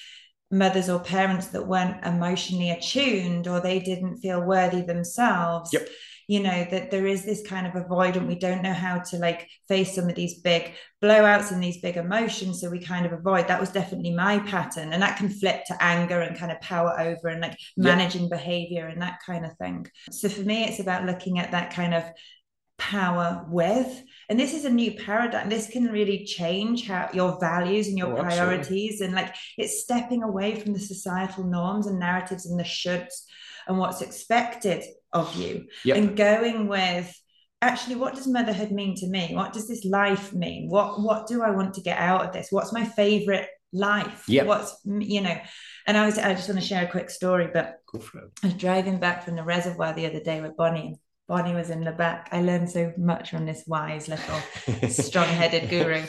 mothers 0.50 0.88
or 0.88 1.00
parents 1.00 1.48
that 1.48 1.66
weren't 1.66 2.04
emotionally 2.06 2.70
attuned 2.70 3.48
or 3.48 3.60
they 3.60 3.80
didn't 3.80 4.18
feel 4.18 4.40
worthy 4.40 4.82
themselves. 4.82 5.72
Yep 5.72 5.88
you 6.28 6.40
know 6.40 6.66
that 6.70 6.90
there 6.90 7.06
is 7.06 7.24
this 7.24 7.46
kind 7.46 7.66
of 7.66 7.72
avoidant 7.74 8.26
we 8.26 8.34
don't 8.34 8.62
know 8.62 8.72
how 8.72 8.98
to 8.98 9.16
like 9.18 9.48
face 9.68 9.94
some 9.94 10.08
of 10.08 10.14
these 10.14 10.40
big 10.40 10.72
blowouts 11.02 11.52
and 11.52 11.62
these 11.62 11.80
big 11.80 11.96
emotions 11.96 12.60
so 12.60 12.70
we 12.70 12.78
kind 12.78 13.06
of 13.06 13.12
avoid 13.12 13.48
that 13.48 13.60
was 13.60 13.70
definitely 13.70 14.14
my 14.14 14.38
pattern 14.40 14.92
and 14.92 15.02
that 15.02 15.16
can 15.16 15.28
flip 15.28 15.64
to 15.66 15.82
anger 15.82 16.20
and 16.20 16.38
kind 16.38 16.52
of 16.52 16.60
power 16.60 16.98
over 16.98 17.28
and 17.28 17.40
like 17.40 17.58
managing 17.76 18.22
yeah. 18.22 18.36
behavior 18.36 18.86
and 18.86 19.02
that 19.02 19.18
kind 19.24 19.44
of 19.44 19.56
thing 19.58 19.86
so 20.10 20.28
for 20.28 20.42
me 20.42 20.64
it's 20.64 20.80
about 20.80 21.04
looking 21.04 21.38
at 21.38 21.50
that 21.50 21.72
kind 21.72 21.94
of 21.94 22.04
power 22.76 23.46
with 23.48 24.02
and 24.28 24.38
this 24.38 24.52
is 24.52 24.64
a 24.64 24.70
new 24.70 24.92
paradigm 24.92 25.48
this 25.48 25.70
can 25.70 25.86
really 25.86 26.24
change 26.24 26.88
how 26.88 27.08
your 27.12 27.38
values 27.38 27.86
and 27.86 27.96
your 27.96 28.18
oh, 28.18 28.22
priorities 28.22 29.00
absolutely. 29.00 29.06
and 29.06 29.14
like 29.14 29.34
it's 29.56 29.82
stepping 29.82 30.24
away 30.24 30.56
from 30.56 30.72
the 30.72 30.78
societal 30.80 31.44
norms 31.44 31.86
and 31.86 32.00
narratives 32.00 32.46
and 32.46 32.58
the 32.58 32.64
shoulds 32.64 33.26
and 33.68 33.78
what's 33.78 34.02
expected 34.02 34.84
of 35.14 35.34
you 35.36 35.66
yep. 35.84 35.96
and 35.96 36.16
going 36.16 36.68
with 36.68 37.14
actually 37.62 37.96
what 37.96 38.14
does 38.14 38.26
motherhood 38.26 38.70
mean 38.70 38.94
to 38.96 39.06
me? 39.06 39.30
What 39.32 39.52
does 39.52 39.66
this 39.68 39.84
life 39.84 40.32
mean? 40.34 40.68
What 40.68 41.00
what 41.00 41.26
do 41.26 41.42
i 41.42 41.50
want 41.50 41.74
to 41.74 41.80
get 41.80 41.98
out 41.98 42.26
of 42.26 42.32
this? 42.32 42.48
What's 42.50 42.72
my 42.72 42.84
favorite 42.84 43.48
life? 43.72 44.24
Yeah 44.28 44.44
what's 44.44 44.76
you 44.84 45.22
know? 45.22 45.38
And 45.86 45.96
i 45.96 46.04
was 46.04 46.18
i 46.18 46.34
just 46.34 46.48
want 46.48 46.60
to 46.60 46.66
share 46.66 46.84
a 46.84 46.90
quick 46.90 47.10
story 47.10 47.48
but 47.52 47.76
i 47.94 48.46
was 48.46 48.54
driving 48.54 48.98
back 48.98 49.24
from 49.24 49.36
the 49.36 49.44
reservoir 49.44 49.94
the 49.94 50.06
other 50.06 50.20
day 50.20 50.40
with 50.40 50.56
bonnie 50.56 50.88
and 50.88 50.96
bonnie 51.28 51.54
was 51.54 51.70
in 51.70 51.84
the 51.84 51.92
back. 51.92 52.28
I 52.32 52.42
learned 52.42 52.70
so 52.70 52.92
much 52.98 53.30
from 53.30 53.46
this 53.46 53.64
wise 53.66 54.08
little 54.08 54.40
strong-headed 54.90 55.70
guru 55.70 56.04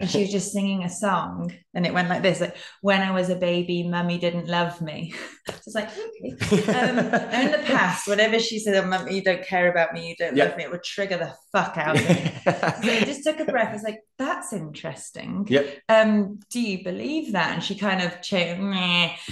and 0.00 0.10
she 0.10 0.22
was 0.22 0.30
just 0.30 0.50
singing 0.50 0.82
a 0.82 0.88
song 0.88 1.52
and 1.74 1.86
it 1.86 1.92
went 1.92 2.08
like 2.08 2.22
this 2.22 2.40
like 2.40 2.56
when 2.80 3.02
i 3.02 3.10
was 3.10 3.28
a 3.28 3.36
baby 3.36 3.86
mummy 3.86 4.18
didn't 4.18 4.48
love 4.48 4.80
me. 4.80 5.14
So 5.50 5.56
it's 5.66 5.74
like 5.74 5.90
okay. 5.90 6.78
Um, 6.78 6.98
in 6.98 7.50
the 7.50 7.62
past 7.64 8.06
whenever 8.06 8.38
she 8.38 8.60
said 8.60 8.76
oh, 8.76 8.86
mummy 8.86 9.16
you 9.16 9.22
don't 9.22 9.44
care 9.44 9.68
about 9.70 9.92
me 9.92 10.08
you 10.08 10.16
don't 10.16 10.36
yep. 10.36 10.50
love 10.50 10.56
me 10.56 10.64
it 10.64 10.70
would 10.70 10.84
trigger 10.84 11.16
the 11.16 11.34
fuck 11.50 11.76
out 11.76 11.96
of 11.96 12.08
me. 12.08 12.32
So 12.44 12.92
i 12.92 13.02
just 13.04 13.24
took 13.24 13.40
a 13.40 13.44
breath 13.44 13.70
i 13.70 13.72
was 13.72 13.82
like 13.82 14.00
that's 14.16 14.52
interesting. 14.52 15.46
Yep. 15.48 15.78
um 15.88 16.38
do 16.50 16.60
you 16.60 16.84
believe 16.84 17.32
that? 17.32 17.54
And 17.54 17.64
she 17.64 17.74
kind 17.74 18.00
of 18.00 18.22
changed 18.22 18.60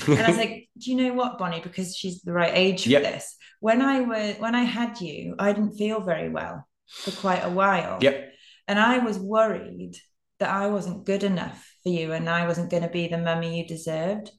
and 0.08 0.20
i 0.20 0.28
was 0.28 0.36
like 0.36 0.68
do 0.78 0.90
you 0.90 0.96
know 0.96 1.14
what 1.14 1.38
bonnie? 1.38 1.60
Because 1.60 1.96
she's 1.96 2.20
the 2.22 2.32
right 2.32 2.52
age 2.54 2.84
for 2.84 2.90
yep. 2.90 3.02
this. 3.02 3.36
When 3.60 3.80
i 3.80 4.00
was 4.00 4.36
when 4.38 4.54
i 4.54 4.64
had 4.64 5.00
you 5.00 5.36
i 5.38 5.52
didn't 5.52 5.76
feel 5.76 6.00
very 6.00 6.30
well 6.30 6.66
for 6.88 7.12
quite 7.12 7.44
a 7.44 7.50
while. 7.50 7.98
Yep 8.00 8.24
and 8.68 8.78
i 8.78 8.98
was 8.98 9.18
worried 9.18 9.96
that 10.38 10.50
I 10.50 10.68
wasn't 10.68 11.06
good 11.06 11.22
enough 11.22 11.74
for 11.82 11.90
you 11.90 12.12
and 12.12 12.28
I 12.28 12.46
wasn't 12.46 12.70
going 12.70 12.82
to 12.82 12.88
be 12.88 13.08
the 13.08 13.18
mummy 13.18 13.58
you 13.58 13.66
deserved. 13.66 14.30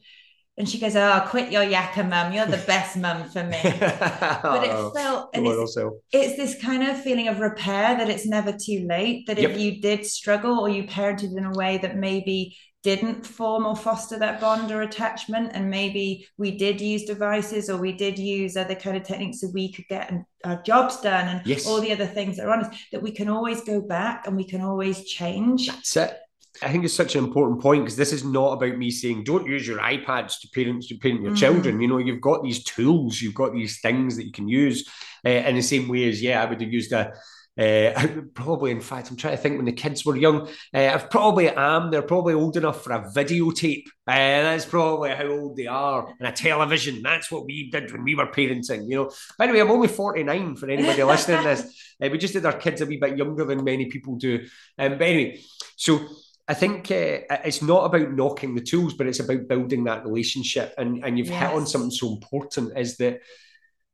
And 0.57 0.67
she 0.67 0.77
goes, 0.77 0.95
Oh, 0.95 1.25
quit 1.29 1.53
your 1.53 1.63
yakka 1.63 2.07
mum. 2.07 2.33
You're 2.33 2.45
the 2.45 2.57
best 2.57 2.97
mum 2.97 3.29
for 3.29 3.43
me. 3.43 3.59
but 3.63 4.63
it 4.63 4.93
felt, 4.93 5.29
and 5.33 5.47
it's, 5.47 5.77
it's, 6.11 6.35
this 6.35 6.61
kind 6.61 6.83
of 6.83 7.01
feeling 7.01 7.29
of 7.29 7.39
repair 7.39 7.97
that 7.97 8.09
it's 8.09 8.27
never 8.27 8.51
too 8.51 8.85
late. 8.85 9.25
That 9.27 9.37
yep. 9.37 9.51
if 9.51 9.57
you 9.57 9.79
did 9.79 10.05
struggle 10.05 10.59
or 10.59 10.67
you 10.67 10.83
parented 10.83 11.37
in 11.37 11.45
a 11.45 11.53
way 11.53 11.77
that 11.77 11.95
maybe 11.95 12.57
didn't 12.81 13.25
form 13.25 13.65
or 13.65 13.75
foster 13.75 14.17
that 14.17 14.39
bond 14.39 14.71
or 14.71 14.81
attachment 14.81 15.51
and 15.53 15.69
maybe 15.69 16.25
we 16.37 16.57
did 16.57 16.79
use 16.79 17.03
devices 17.03 17.69
or 17.69 17.77
we 17.77 17.91
did 17.91 18.17
use 18.17 18.55
other 18.55 18.75
kind 18.75 18.95
of 18.95 19.03
techniques 19.03 19.41
so 19.41 19.47
we 19.53 19.71
could 19.71 19.85
get 19.89 20.13
our 20.45 20.61
jobs 20.61 21.01
done 21.01 21.27
and 21.27 21.45
yes. 21.45 21.67
all 21.67 21.81
the 21.81 21.91
other 21.91 22.07
things 22.07 22.37
that 22.37 22.45
are 22.45 22.53
on 22.53 22.63
us 22.63 22.77
that 22.91 23.01
we 23.01 23.11
can 23.11 23.27
always 23.27 23.61
go 23.61 23.81
back 23.81 24.25
and 24.27 24.35
we 24.35 24.45
can 24.45 24.61
always 24.61 25.03
change 25.05 25.67
that's 25.67 25.97
it 25.97 26.17
I 26.61 26.71
think 26.71 26.83
it's 26.83 26.95
such 26.95 27.15
an 27.15 27.23
important 27.23 27.61
point 27.61 27.83
because 27.83 27.95
this 27.95 28.11
is 28.11 28.23
not 28.23 28.53
about 28.53 28.77
me 28.77 28.91
saying 28.91 29.23
don't 29.23 29.45
use 29.45 29.67
your 29.67 29.79
iPads 29.79 30.41
to 30.41 30.49
parent 30.53 30.83
to 30.83 30.97
parent 30.97 31.21
your 31.21 31.31
mm. 31.31 31.37
children. 31.37 31.79
You 31.79 31.87
know, 31.87 31.99
you've 31.99 32.19
got 32.19 32.43
these 32.43 32.63
tools, 32.63 33.21
you've 33.21 33.35
got 33.35 33.53
these 33.53 33.79
things 33.79 34.17
that 34.17 34.25
you 34.25 34.31
can 34.31 34.47
use 34.47 34.89
uh, 35.25 35.29
in 35.29 35.55
the 35.55 35.61
same 35.61 35.87
way 35.87 36.09
as 36.09 36.21
yeah, 36.21 36.41
I 36.41 36.45
would 36.45 36.59
have 36.59 36.73
used 36.73 36.91
a 36.91 37.13
uh, 37.59 38.21
probably, 38.33 38.71
in 38.71 38.79
fact, 38.79 39.09
I'm 39.09 39.17
trying 39.17 39.35
to 39.35 39.41
think 39.41 39.57
when 39.57 39.65
the 39.65 39.73
kids 39.73 40.05
were 40.05 40.15
young. 40.15 40.47
Uh, 40.73 40.87
I 40.87 40.97
probably 40.97 41.49
am. 41.49 41.91
They're 41.91 42.01
probably 42.01 42.33
old 42.33 42.55
enough 42.55 42.83
for 42.83 42.93
a 42.93 43.11
videotape. 43.11 43.87
Uh, 44.07 44.43
that's 44.43 44.65
probably 44.65 45.09
how 45.09 45.27
old 45.27 45.57
they 45.57 45.67
are. 45.67 46.07
And 46.19 46.27
a 46.27 46.31
television. 46.31 47.01
That's 47.01 47.29
what 47.29 47.45
we 47.45 47.69
did 47.69 47.91
when 47.91 48.03
we 48.03 48.15
were 48.15 48.27
parenting. 48.27 48.89
You 48.89 48.95
know. 48.95 49.11
By 49.37 49.47
the 49.47 49.53
way, 49.53 49.59
I'm 49.59 49.71
only 49.71 49.89
49 49.89 50.55
for 50.55 50.69
anybody 50.69 51.03
listening 51.03 51.39
to 51.39 51.43
this. 51.43 51.85
Uh, 52.01 52.07
we 52.09 52.17
just 52.17 52.31
did 52.31 52.45
our 52.45 52.53
kids 52.53 52.79
a 52.79 52.85
wee 52.85 52.95
bit 52.95 53.17
younger 53.17 53.43
than 53.43 53.61
many 53.61 53.87
people 53.87 54.15
do. 54.15 54.39
Um, 54.77 54.97
but 54.97 55.01
anyway, 55.01 55.41
so. 55.75 55.99
I 56.47 56.53
think 56.55 56.89
uh, 56.89 57.27
it's 57.43 57.61
not 57.61 57.83
about 57.83 58.13
knocking 58.13 58.55
the 58.55 58.61
tools, 58.61 58.95
but 58.95 59.05
it's 59.05 59.19
about 59.19 59.49
building 59.49 59.83
that 59.83 60.05
relationship. 60.05 60.73
And 60.77 61.03
and 61.03 61.17
you've 61.17 61.27
yes. 61.27 61.41
hit 61.41 61.55
on 61.55 61.67
something 61.67 61.91
so 61.91 62.13
important 62.13 62.75
is 62.75 62.97
that 62.97 63.19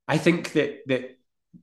I 0.07 0.19
think 0.19 0.53
that 0.53 0.77
that 0.85 1.17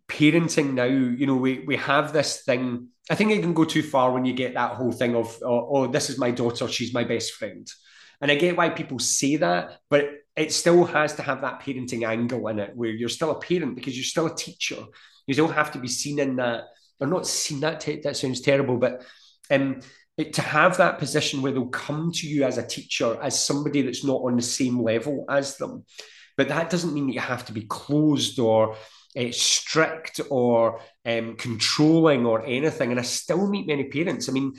parenting 0.09 0.74
now, 0.74 0.85
you 0.85 1.26
know, 1.26 1.37
we 1.37 1.61
we 1.61 1.76
have 1.76 2.12
this 2.12 2.42
thing. 2.42 2.88
I 3.11 3.14
think 3.14 3.33
it 3.33 3.42
can 3.42 3.55
go 3.55 3.64
too 3.64 3.83
far 3.83 4.12
when 4.12 4.24
you 4.24 4.33
get 4.33 4.55
that 4.55 4.76
whole 4.76 4.92
thing 4.92 5.16
of, 5.16 5.37
oh, 5.44 5.68
oh, 5.70 5.87
this 5.87 6.09
is 6.09 6.18
my 6.18 6.31
daughter, 6.31 6.68
she's 6.68 6.94
my 6.94 7.05
best 7.05 7.33
friend. 7.33 7.66
And 8.20 8.31
I 8.31 8.37
get 8.37 8.57
why 8.57 8.70
people 8.70 9.00
say 9.00 9.37
that, 9.37 9.78
but 9.90 10.09
it 10.37 10.52
still 10.52 10.85
has 10.85 11.14
to 11.16 11.22
have 11.22 11.40
that 11.40 11.61
parenting 11.61 12.07
angle 12.07 12.46
in 12.48 12.61
it 12.61 12.76
where 12.76 12.90
you're 12.90 13.09
still 13.09 13.33
a 13.33 13.40
parent 13.40 13.74
because 13.74 13.96
you're 13.96 14.05
still 14.05 14.26
a 14.26 14.35
teacher. 14.35 14.85
You 15.26 15.35
don't 15.35 15.52
have 15.52 15.72
to 15.72 15.78
be 15.78 15.88
seen 15.88 16.20
in 16.20 16.37
that, 16.37 16.64
or 17.00 17.09
not 17.09 17.26
seen 17.26 17.61
that, 17.61 17.85
that 18.05 18.16
sounds 18.16 18.40
terrible, 18.40 18.76
but 18.76 19.05
um, 19.50 19.81
it, 20.16 20.35
to 20.35 20.42
have 20.42 20.76
that 20.76 20.98
position 20.98 21.42
where 21.42 21.52
they'll 21.52 21.66
come 21.66 22.12
to 22.12 22.28
you 22.28 22.44
as 22.44 22.59
a 22.59 22.66
teacher, 22.66 23.18
as 23.20 23.44
somebody 23.44 23.83
that's 23.83 24.05
not 24.05 24.22
on 24.22 24.37
the 24.37 24.42
same 24.42 24.81
level 24.81 25.24
as 25.28 25.57
them. 25.57 25.85
But 26.37 26.48
that 26.48 26.70
doesn't 26.70 26.94
mean 26.94 27.09
that 27.09 27.14
you 27.14 27.20
have 27.20 27.44
to 27.46 27.52
be 27.52 27.62
closed 27.62 28.38
or 28.38 28.76
uh, 29.18 29.31
strict 29.31 30.20
or 30.31 30.81
um, 31.05 31.37
controlling 31.37 32.27
or 32.27 32.44
anything. 32.44 32.90
And 32.90 33.01
I 33.01 33.03
still 33.03 33.48
meet 33.48 33.66
many 33.66 33.85
parents. 33.85 34.29
I 34.29 34.33
mean, 34.33 34.55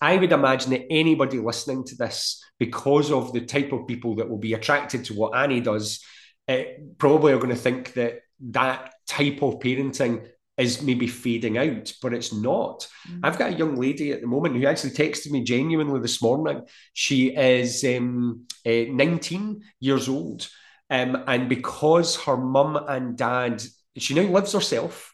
I 0.00 0.16
would 0.16 0.32
imagine 0.32 0.70
that 0.70 0.86
anybody 0.90 1.38
listening 1.38 1.84
to 1.84 1.96
this, 1.96 2.42
because 2.58 3.10
of 3.10 3.32
the 3.32 3.40
type 3.40 3.72
of 3.72 3.86
people 3.86 4.16
that 4.16 4.28
will 4.28 4.38
be 4.38 4.54
attracted 4.54 5.04
to 5.06 5.14
what 5.14 5.36
Annie 5.36 5.60
does, 5.60 6.04
uh, 6.48 6.62
probably 6.98 7.32
are 7.32 7.38
going 7.38 7.50
to 7.50 7.56
think 7.56 7.94
that 7.94 8.20
that 8.50 8.92
type 9.06 9.42
of 9.42 9.58
parenting 9.58 10.26
is 10.58 10.82
maybe 10.82 11.06
fading 11.06 11.58
out, 11.58 11.92
but 12.00 12.14
it's 12.14 12.32
not. 12.32 12.88
Mm-hmm. 13.08 13.20
I've 13.24 13.38
got 13.38 13.52
a 13.52 13.56
young 13.56 13.76
lady 13.76 14.12
at 14.12 14.20
the 14.20 14.26
moment 14.26 14.56
who 14.56 14.66
actually 14.66 14.92
texted 14.92 15.30
me 15.30 15.44
genuinely 15.44 16.00
this 16.00 16.22
morning. 16.22 16.62
She 16.94 17.34
is 17.36 17.84
um, 17.84 18.46
uh, 18.64 18.84
19 18.88 19.62
years 19.80 20.08
old. 20.08 20.48
Um, 20.88 21.24
and 21.26 21.48
because 21.48 22.16
her 22.22 22.36
mum 22.36 22.76
and 22.88 23.18
dad 23.18 23.62
she 23.98 24.14
now 24.14 24.22
lives 24.22 24.52
herself. 24.52 25.12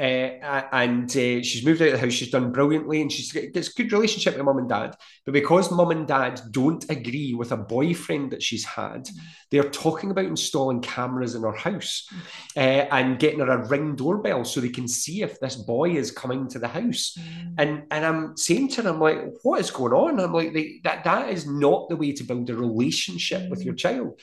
Uh, 0.00 0.62
and 0.72 1.10
uh, 1.10 1.42
she's 1.42 1.62
moved 1.62 1.82
out 1.82 1.88
of 1.88 1.92
the 1.92 1.98
house. 1.98 2.14
She's 2.14 2.30
done 2.30 2.52
brilliantly, 2.52 3.02
and 3.02 3.12
she's 3.12 3.32
gets 3.32 3.68
a 3.68 3.74
good 3.74 3.92
relationship 3.92 4.34
with 4.34 4.42
mum 4.42 4.56
and 4.56 4.68
dad. 4.68 4.96
But 5.26 5.34
because 5.34 5.70
mum 5.70 5.90
and 5.90 6.08
dad 6.08 6.40
don't 6.50 6.88
agree 6.88 7.34
with 7.34 7.52
a 7.52 7.58
boyfriend 7.58 8.30
that 8.30 8.42
she's 8.42 8.64
had, 8.64 9.04
mm. 9.04 9.18
they're 9.50 9.68
talking 9.68 10.10
about 10.10 10.24
installing 10.24 10.80
cameras 10.80 11.34
in 11.34 11.42
her 11.42 11.52
house 11.52 12.08
uh, 12.56 12.60
and 12.60 13.18
getting 13.18 13.40
her 13.40 13.50
a 13.50 13.68
ring 13.68 13.94
doorbell 13.94 14.46
so 14.46 14.60
they 14.60 14.70
can 14.70 14.88
see 14.88 15.20
if 15.20 15.38
this 15.38 15.56
boy 15.56 15.90
is 15.90 16.10
coming 16.10 16.48
to 16.48 16.58
the 16.58 16.68
house. 16.68 17.18
Mm. 17.20 17.54
And 17.58 17.82
and 17.90 18.06
I'm 18.06 18.36
saying 18.38 18.68
to 18.70 18.82
her, 18.82 18.88
I'm 18.88 19.00
like, 19.00 19.20
what 19.42 19.60
is 19.60 19.70
going 19.70 19.92
on? 19.92 20.18
I'm 20.18 20.32
like, 20.32 20.54
that 20.84 21.04
that 21.04 21.28
is 21.28 21.46
not 21.46 21.90
the 21.90 21.96
way 21.96 22.12
to 22.12 22.24
build 22.24 22.48
a 22.48 22.56
relationship 22.56 23.42
mm. 23.42 23.50
with 23.50 23.66
your 23.66 23.74
child. 23.74 24.18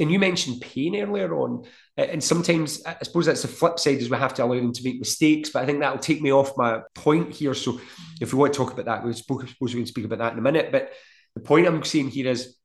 And 0.00 0.10
you 0.10 0.18
mentioned 0.18 0.62
pain 0.62 0.96
earlier 0.96 1.34
on, 1.38 1.64
and 1.96 2.24
sometimes 2.24 2.82
I 2.84 2.96
suppose 3.02 3.26
that's 3.26 3.42
the 3.42 3.48
flip 3.48 3.78
side 3.78 3.98
is 3.98 4.10
we 4.10 4.16
have 4.16 4.34
to 4.34 4.44
allow 4.44 4.54
them 4.54 4.72
to 4.72 4.84
make 4.84 4.98
mistakes. 4.98 5.50
But 5.50 5.62
I 5.62 5.66
think 5.66 5.80
that'll 5.80 5.98
take 5.98 6.22
me 6.22 6.32
off 6.32 6.56
my 6.56 6.80
point 6.94 7.32
here. 7.34 7.54
So 7.54 7.80
if 8.20 8.32
we 8.32 8.38
want 8.38 8.52
to 8.52 8.56
talk 8.56 8.72
about 8.72 8.86
that, 8.86 9.04
we 9.04 9.12
suppose 9.12 9.54
we 9.60 9.74
can 9.74 9.86
speak 9.86 10.06
about 10.06 10.18
that 10.18 10.32
in 10.32 10.38
a 10.38 10.42
minute. 10.42 10.72
But 10.72 10.92
the 11.34 11.40
point 11.40 11.66
I'm 11.66 11.84
saying 11.84 12.08
here 12.08 12.28
is, 12.28 12.56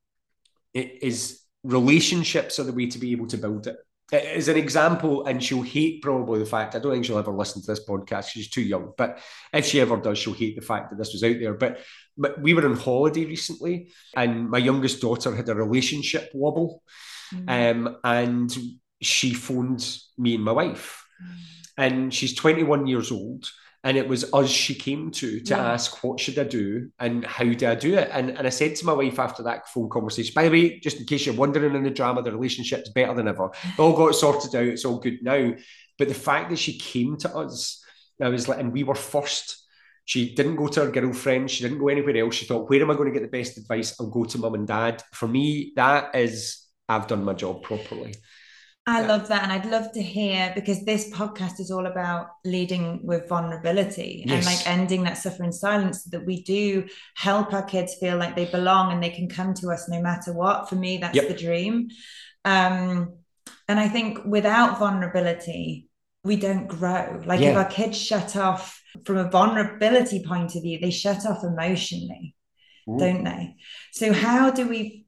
is 0.73 1.41
relationships 1.63 2.59
are 2.59 2.63
the 2.63 2.73
way 2.73 2.87
to 2.87 2.99
be 2.99 3.11
able 3.11 3.27
to 3.27 3.37
build 3.37 3.67
it. 3.67 3.77
As 4.13 4.47
an 4.47 4.55
example, 4.55 5.25
and 5.25 5.43
she'll 5.43 5.63
hate 5.63 6.03
probably 6.03 6.37
the 6.37 6.45
fact 6.45 6.75
I 6.75 6.79
don't 6.79 6.93
think 6.93 7.05
she'll 7.05 7.17
ever 7.17 7.31
listen 7.31 7.61
to 7.63 7.67
this 7.67 7.83
podcast. 7.83 8.29
She's 8.29 8.51
too 8.51 8.61
young, 8.61 8.93
but 8.97 9.19
if 9.51 9.65
she 9.65 9.81
ever 9.81 9.97
does, 9.97 10.19
she'll 10.19 10.33
hate 10.33 10.55
the 10.55 10.61
fact 10.61 10.91
that 10.91 10.97
this 10.97 11.11
was 11.11 11.23
out 11.23 11.39
there. 11.39 11.55
But 11.55 11.79
but 12.15 12.39
we 12.39 12.53
were 12.53 12.65
on 12.65 12.77
holiday 12.77 13.25
recently, 13.25 13.91
and 14.15 14.47
my 14.49 14.59
youngest 14.59 15.01
daughter 15.01 15.35
had 15.35 15.49
a 15.49 15.55
relationship 15.55 16.29
wobble. 16.35 16.83
Mm-hmm. 17.33 17.87
Um, 17.87 17.97
and 18.03 18.57
she 19.01 19.33
phoned 19.33 19.97
me 20.17 20.35
and 20.35 20.43
my 20.43 20.51
wife. 20.51 21.05
Mm-hmm. 21.21 21.33
And 21.77 22.13
she's 22.13 22.35
21 22.35 22.87
years 22.87 23.11
old. 23.11 23.49
And 23.83 23.97
it 23.97 24.07
was 24.07 24.33
us 24.33 24.49
she 24.49 24.73
came 24.73 25.11
to 25.11 25.41
to 25.41 25.53
yeah. 25.53 25.73
ask 25.73 26.03
what 26.03 26.19
should 26.19 26.39
I 26.39 26.43
do 26.43 26.89
and 26.97 27.23
how 27.23 27.43
do 27.43 27.67
I 27.67 27.75
do 27.75 27.93
it. 27.93 28.09
And, 28.11 28.31
and 28.31 28.47
I 28.47 28.49
said 28.49 28.75
to 28.77 28.85
my 28.85 28.93
wife 28.93 29.19
after 29.19 29.43
that 29.43 29.69
phone 29.69 29.89
conversation, 29.89 30.33
by 30.33 30.45
the 30.45 30.49
way, 30.49 30.79
just 30.79 30.99
in 30.99 31.05
case 31.05 31.27
you're 31.27 31.35
wondering 31.35 31.75
in 31.75 31.83
the 31.83 31.91
drama, 31.91 32.23
the 32.23 32.31
relationship's 32.31 32.89
better 32.89 33.13
than 33.13 33.27
ever. 33.27 33.51
It 33.63 33.79
all 33.79 33.95
got 33.95 34.15
sorted 34.15 34.55
out. 34.55 34.65
It's 34.65 34.85
all 34.85 34.97
good 34.97 35.19
now. 35.21 35.53
But 35.99 36.07
the 36.07 36.15
fact 36.15 36.49
that 36.49 36.57
she 36.57 36.79
came 36.79 37.17
to 37.17 37.35
us, 37.35 37.83
I 38.19 38.29
was 38.29 38.47
like, 38.47 38.59
and 38.59 38.73
we 38.73 38.83
were 38.83 38.95
first. 38.95 39.63
She 40.05 40.33
didn't 40.33 40.55
go 40.55 40.67
to 40.67 40.85
her 40.85 40.91
girlfriend. 40.91 41.51
She 41.51 41.63
didn't 41.63 41.79
go 41.79 41.87
anywhere 41.87 42.17
else. 42.17 42.35
She 42.35 42.45
thought, 42.45 42.67
where 42.69 42.81
am 42.81 42.89
I 42.89 42.95
going 42.95 43.13
to 43.13 43.19
get 43.19 43.29
the 43.29 43.37
best 43.37 43.57
advice? 43.57 43.99
I'll 43.99 44.09
go 44.09 44.23
to 44.23 44.37
mum 44.37 44.55
and 44.55 44.67
dad. 44.67 45.03
For 45.13 45.27
me, 45.27 45.73
that 45.75 46.15
is 46.15 46.64
I've 46.87 47.07
done 47.07 47.23
my 47.23 47.33
job 47.33 47.63
properly. 47.63 48.15
I 48.87 49.01
yeah. 49.01 49.07
love 49.07 49.27
that. 49.29 49.43
And 49.43 49.51
I'd 49.51 49.65
love 49.65 49.91
to 49.93 50.01
hear 50.01 50.51
because 50.53 50.85
this 50.85 51.09
podcast 51.09 51.59
is 51.59 51.71
all 51.71 51.87
about 51.87 52.27
leading 52.43 52.99
with 53.03 53.27
vulnerability 53.27 54.23
yes. 54.27 54.35
and 54.35 54.45
like 54.45 54.67
ending 54.67 55.03
that 55.05 55.17
suffering 55.17 55.51
silence 55.51 56.03
so 56.03 56.11
that 56.11 56.25
we 56.25 56.43
do 56.43 56.87
help 57.15 57.51
our 57.51 57.63
kids 57.63 57.95
feel 57.95 58.17
like 58.17 58.35
they 58.35 58.45
belong 58.45 58.91
and 58.91 59.01
they 59.01 59.09
can 59.09 59.27
come 59.27 59.55
to 59.55 59.69
us 59.69 59.89
no 59.89 60.01
matter 60.01 60.33
what. 60.33 60.69
For 60.69 60.75
me, 60.75 60.97
that's 60.97 61.15
yep. 61.15 61.27
the 61.27 61.33
dream. 61.33 61.87
Um, 62.43 63.17
and 63.67 63.79
I 63.79 63.87
think 63.87 64.19
without 64.23 64.77
vulnerability, 64.77 65.89
we 66.23 66.35
don't 66.35 66.67
grow. 66.67 67.21
Like 67.25 67.39
yeah. 67.39 67.51
if 67.51 67.57
our 67.57 67.65
kids 67.65 67.99
shut 67.99 68.35
off 68.35 68.79
from 69.03 69.17
a 69.17 69.29
vulnerability 69.29 70.23
point 70.23 70.55
of 70.55 70.61
view, 70.61 70.79
they 70.79 70.91
shut 70.91 71.25
off 71.25 71.43
emotionally, 71.43 72.35
Ooh. 72.87 72.99
don't 72.99 73.23
they? 73.23 73.55
So, 73.93 74.13
how 74.13 74.51
do 74.51 74.67
we 74.67 75.04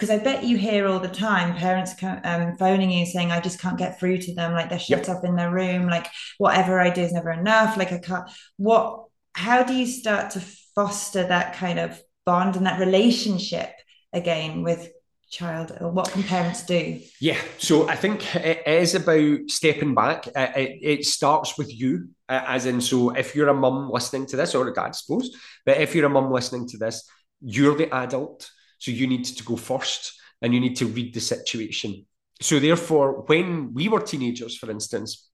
because 0.00 0.18
I 0.18 0.24
bet 0.24 0.44
you 0.44 0.56
hear 0.56 0.86
all 0.86 0.98
the 0.98 1.08
time 1.08 1.54
parents 1.54 1.94
um, 2.24 2.56
phoning 2.56 2.90
you 2.90 3.04
saying, 3.04 3.30
I 3.30 3.38
just 3.38 3.60
can't 3.60 3.76
get 3.76 4.00
through 4.00 4.16
to 4.16 4.34
them. 4.34 4.54
Like 4.54 4.70
they're 4.70 4.78
shut 4.78 5.06
yep. 5.06 5.18
up 5.18 5.24
in 5.24 5.36
their 5.36 5.52
room. 5.52 5.88
Like 5.88 6.06
whatever 6.38 6.80
I 6.80 6.88
do 6.88 7.02
is 7.02 7.12
never 7.12 7.30
enough. 7.30 7.76
Like 7.76 7.92
I 7.92 7.98
can't. 7.98 8.24
What, 8.56 9.04
how 9.34 9.62
do 9.62 9.74
you 9.74 9.86
start 9.86 10.30
to 10.30 10.40
foster 10.74 11.28
that 11.28 11.54
kind 11.54 11.78
of 11.78 12.00
bond 12.24 12.56
and 12.56 12.64
that 12.64 12.80
relationship 12.80 13.74
again 14.14 14.62
with 14.62 14.90
child 15.30 15.76
or 15.80 15.90
what 15.90 16.10
can 16.10 16.24
parents 16.24 16.64
do 16.66 17.00
yeah 17.20 17.38
so 17.56 17.88
i 17.88 17.94
think 17.94 18.34
it 18.34 18.66
is 18.66 18.96
about 18.96 19.38
stepping 19.46 19.94
back 19.94 20.26
it, 20.26 20.78
it 20.82 21.06
starts 21.06 21.56
with 21.56 21.72
you 21.72 22.08
as 22.28 22.66
in 22.66 22.80
so 22.80 23.10
if 23.10 23.36
you're 23.36 23.48
a 23.48 23.54
mum 23.54 23.88
listening 23.92 24.26
to 24.26 24.36
this 24.36 24.56
or 24.56 24.66
a 24.66 24.74
dad 24.74 24.86
I 24.86 24.90
suppose 24.90 25.30
but 25.64 25.76
if 25.76 25.94
you're 25.94 26.06
a 26.06 26.10
mum 26.10 26.32
listening 26.32 26.66
to 26.70 26.78
this 26.78 27.08
you're 27.40 27.76
the 27.76 27.94
adult 27.94 28.50
so 28.80 28.90
you 28.90 29.06
need 29.06 29.24
to 29.24 29.44
go 29.44 29.56
first 29.56 30.20
and 30.42 30.52
you 30.52 30.58
need 30.58 30.76
to 30.76 30.86
read 30.86 31.14
the 31.14 31.20
situation. 31.20 32.06
So 32.40 32.58
therefore, 32.58 33.22
when 33.26 33.74
we 33.74 33.88
were 33.88 34.00
teenagers, 34.00 34.56
for 34.56 34.70
instance, 34.70 35.28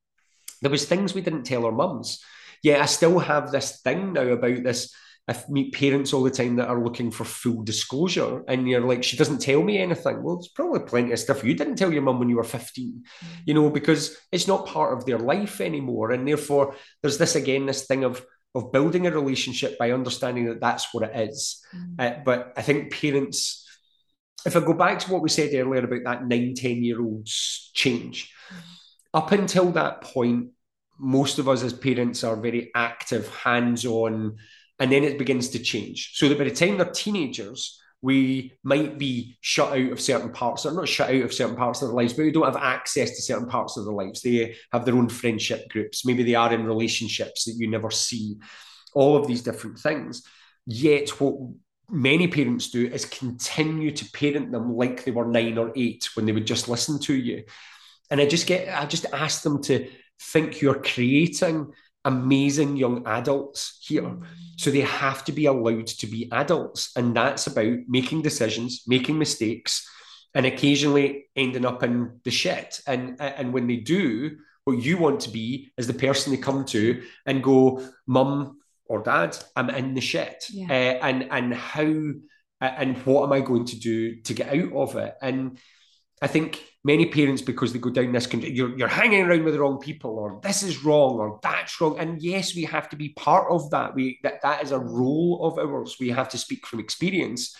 there 0.60 0.70
was 0.70 0.84
things 0.84 1.14
we 1.14 1.20
didn't 1.20 1.44
tell 1.44 1.64
our 1.64 1.72
mums. 1.72 2.22
Yeah, 2.62 2.82
I 2.82 2.86
still 2.86 3.18
have 3.20 3.52
this 3.52 3.80
thing 3.82 4.12
now 4.14 4.22
about 4.22 4.64
this. 4.64 4.92
I 5.28 5.36
meet 5.48 5.74
parents 5.74 6.12
all 6.12 6.22
the 6.22 6.30
time 6.30 6.56
that 6.56 6.68
are 6.68 6.82
looking 6.82 7.10
for 7.10 7.24
full 7.24 7.62
disclosure, 7.62 8.44
and 8.48 8.68
you're 8.68 8.80
like, 8.80 9.02
she 9.02 9.16
doesn't 9.16 9.40
tell 9.40 9.62
me 9.62 9.78
anything. 9.78 10.22
Well, 10.22 10.36
there's 10.36 10.48
probably 10.48 10.80
plenty 10.80 11.12
of 11.12 11.18
stuff 11.18 11.42
you 11.42 11.54
didn't 11.54 11.76
tell 11.76 11.92
your 11.92 12.02
mum 12.02 12.20
when 12.20 12.28
you 12.28 12.36
were 12.36 12.44
15, 12.44 12.92
mm. 12.92 13.26
you 13.44 13.54
know, 13.54 13.68
because 13.68 14.16
it's 14.30 14.46
not 14.46 14.66
part 14.66 14.96
of 14.96 15.04
their 15.04 15.18
life 15.18 15.60
anymore. 15.60 16.12
And 16.12 16.26
therefore, 16.26 16.76
there's 17.02 17.18
this 17.18 17.34
again, 17.34 17.66
this 17.66 17.86
thing 17.86 18.04
of 18.04 18.24
of 18.56 18.72
building 18.72 19.06
a 19.06 19.10
relationship 19.10 19.78
by 19.78 19.92
understanding 19.92 20.46
that 20.46 20.60
that's 20.60 20.92
what 20.92 21.04
it 21.04 21.28
is. 21.28 21.62
Mm. 21.74 21.94
Uh, 21.98 22.20
but 22.24 22.52
I 22.56 22.62
think 22.62 22.92
parents, 22.92 23.66
if 24.44 24.56
I 24.56 24.60
go 24.60 24.72
back 24.72 24.98
to 25.00 25.12
what 25.12 25.22
we 25.22 25.28
said 25.28 25.54
earlier 25.54 25.84
about 25.84 26.04
that 26.04 26.26
nine, 26.26 26.54
10 26.54 26.82
year 26.82 27.00
olds 27.00 27.70
change, 27.74 28.32
mm. 28.48 28.56
up 29.14 29.32
until 29.32 29.70
that 29.72 30.00
point, 30.00 30.48
most 30.98 31.38
of 31.38 31.48
us 31.48 31.62
as 31.62 31.74
parents 31.74 32.24
are 32.24 32.36
very 32.36 32.70
active, 32.74 33.28
hands 33.28 33.84
on, 33.84 34.36
and 34.78 34.92
then 34.92 35.04
it 35.04 35.18
begins 35.18 35.50
to 35.50 35.58
change. 35.58 36.12
So 36.14 36.28
that 36.28 36.38
by 36.38 36.44
the 36.44 36.50
time 36.50 36.78
they're 36.78 36.86
teenagers, 36.86 37.80
we 38.06 38.52
might 38.62 38.98
be 38.98 39.36
shut 39.40 39.72
out 39.72 39.90
of 39.90 40.00
certain 40.00 40.30
parts. 40.30 40.62
They're 40.62 40.72
not 40.72 40.86
shut 40.86 41.10
out 41.10 41.22
of 41.22 41.34
certain 41.34 41.56
parts 41.56 41.82
of 41.82 41.88
their 41.88 41.96
lives, 41.96 42.12
but 42.12 42.22
we 42.22 42.30
don't 42.30 42.44
have 42.44 42.54
access 42.54 43.10
to 43.10 43.22
certain 43.22 43.48
parts 43.48 43.76
of 43.76 43.84
their 43.84 43.92
lives. 43.92 44.22
They 44.22 44.54
have 44.72 44.84
their 44.84 44.94
own 44.94 45.08
friendship 45.08 45.68
groups. 45.70 46.06
Maybe 46.06 46.22
they 46.22 46.36
are 46.36 46.52
in 46.52 46.66
relationships 46.66 47.46
that 47.46 47.56
you 47.56 47.68
never 47.68 47.90
see. 47.90 48.36
All 48.94 49.16
of 49.16 49.26
these 49.26 49.42
different 49.42 49.80
things. 49.80 50.22
Yet, 50.66 51.20
what 51.20 51.34
many 51.90 52.28
parents 52.28 52.70
do 52.70 52.86
is 52.86 53.06
continue 53.06 53.90
to 53.90 54.10
parent 54.12 54.52
them 54.52 54.76
like 54.76 55.02
they 55.02 55.10
were 55.10 55.26
nine 55.26 55.58
or 55.58 55.72
eight 55.74 56.08
when 56.14 56.26
they 56.26 56.32
would 56.32 56.46
just 56.46 56.68
listen 56.68 57.00
to 57.00 57.14
you. 57.14 57.42
And 58.08 58.20
I 58.20 58.26
just 58.26 58.46
get, 58.46 58.68
I 58.68 58.86
just 58.86 59.06
ask 59.12 59.42
them 59.42 59.60
to 59.64 59.90
think 60.22 60.62
you're 60.62 60.80
creating 60.80 61.72
amazing 62.06 62.76
young 62.76 63.06
adults 63.06 63.78
here. 63.82 64.16
So 64.56 64.70
they 64.70 64.80
have 64.80 65.24
to 65.26 65.32
be 65.32 65.44
allowed 65.46 65.86
to 65.88 66.06
be 66.06 66.30
adults. 66.32 66.92
And 66.96 67.14
that's 67.14 67.46
about 67.46 67.78
making 67.86 68.22
decisions, 68.22 68.84
making 68.86 69.18
mistakes, 69.18 69.86
and 70.34 70.46
occasionally 70.46 71.26
ending 71.36 71.66
up 71.66 71.82
in 71.82 72.20
the 72.24 72.30
shit. 72.30 72.80
And, 72.86 73.20
and 73.20 73.52
when 73.52 73.66
they 73.66 73.76
do, 73.76 74.38
what 74.64 74.82
you 74.82 74.96
want 74.96 75.20
to 75.20 75.30
be 75.30 75.72
is 75.76 75.86
the 75.86 75.94
person 75.94 76.32
they 76.32 76.38
come 76.38 76.64
to 76.66 77.02
and 77.26 77.42
go, 77.42 77.86
Mum 78.06 78.58
or 78.86 79.02
Dad, 79.02 79.36
I'm 79.54 79.68
in 79.70 79.94
the 79.94 80.00
shit. 80.00 80.46
Yeah. 80.50 80.66
Uh, 80.70 81.06
and, 81.06 81.28
and 81.30 81.54
how 81.54 81.92
and 82.60 82.96
what 83.04 83.24
am 83.24 83.32
I 83.32 83.40
going 83.40 83.66
to 83.66 83.78
do 83.78 84.16
to 84.22 84.34
get 84.34 84.48
out 84.48 84.72
of 84.72 84.96
it? 84.96 85.14
And 85.20 85.58
I 86.22 86.28
think 86.28 86.64
many 86.82 87.06
parents, 87.06 87.42
because 87.42 87.72
they 87.72 87.78
go 87.78 87.90
down 87.90 88.12
this, 88.12 88.32
you're, 88.32 88.76
you're 88.78 88.88
hanging 88.88 89.22
around 89.22 89.44
with 89.44 89.52
the 89.52 89.60
wrong 89.60 89.78
people, 89.78 90.12
or 90.12 90.40
this 90.42 90.62
is 90.62 90.82
wrong, 90.82 91.18
or 91.18 91.38
that's 91.42 91.78
wrong. 91.80 91.98
And 91.98 92.22
yes, 92.22 92.54
we 92.54 92.64
have 92.64 92.88
to 92.90 92.96
be 92.96 93.10
part 93.10 93.50
of 93.50 93.70
that. 93.70 93.94
We 93.94 94.18
that 94.22 94.40
that 94.42 94.62
is 94.62 94.72
a 94.72 94.78
role 94.78 95.40
of 95.44 95.58
ours. 95.58 95.96
We 96.00 96.10
have 96.10 96.30
to 96.30 96.38
speak 96.38 96.66
from 96.66 96.80
experience. 96.80 97.54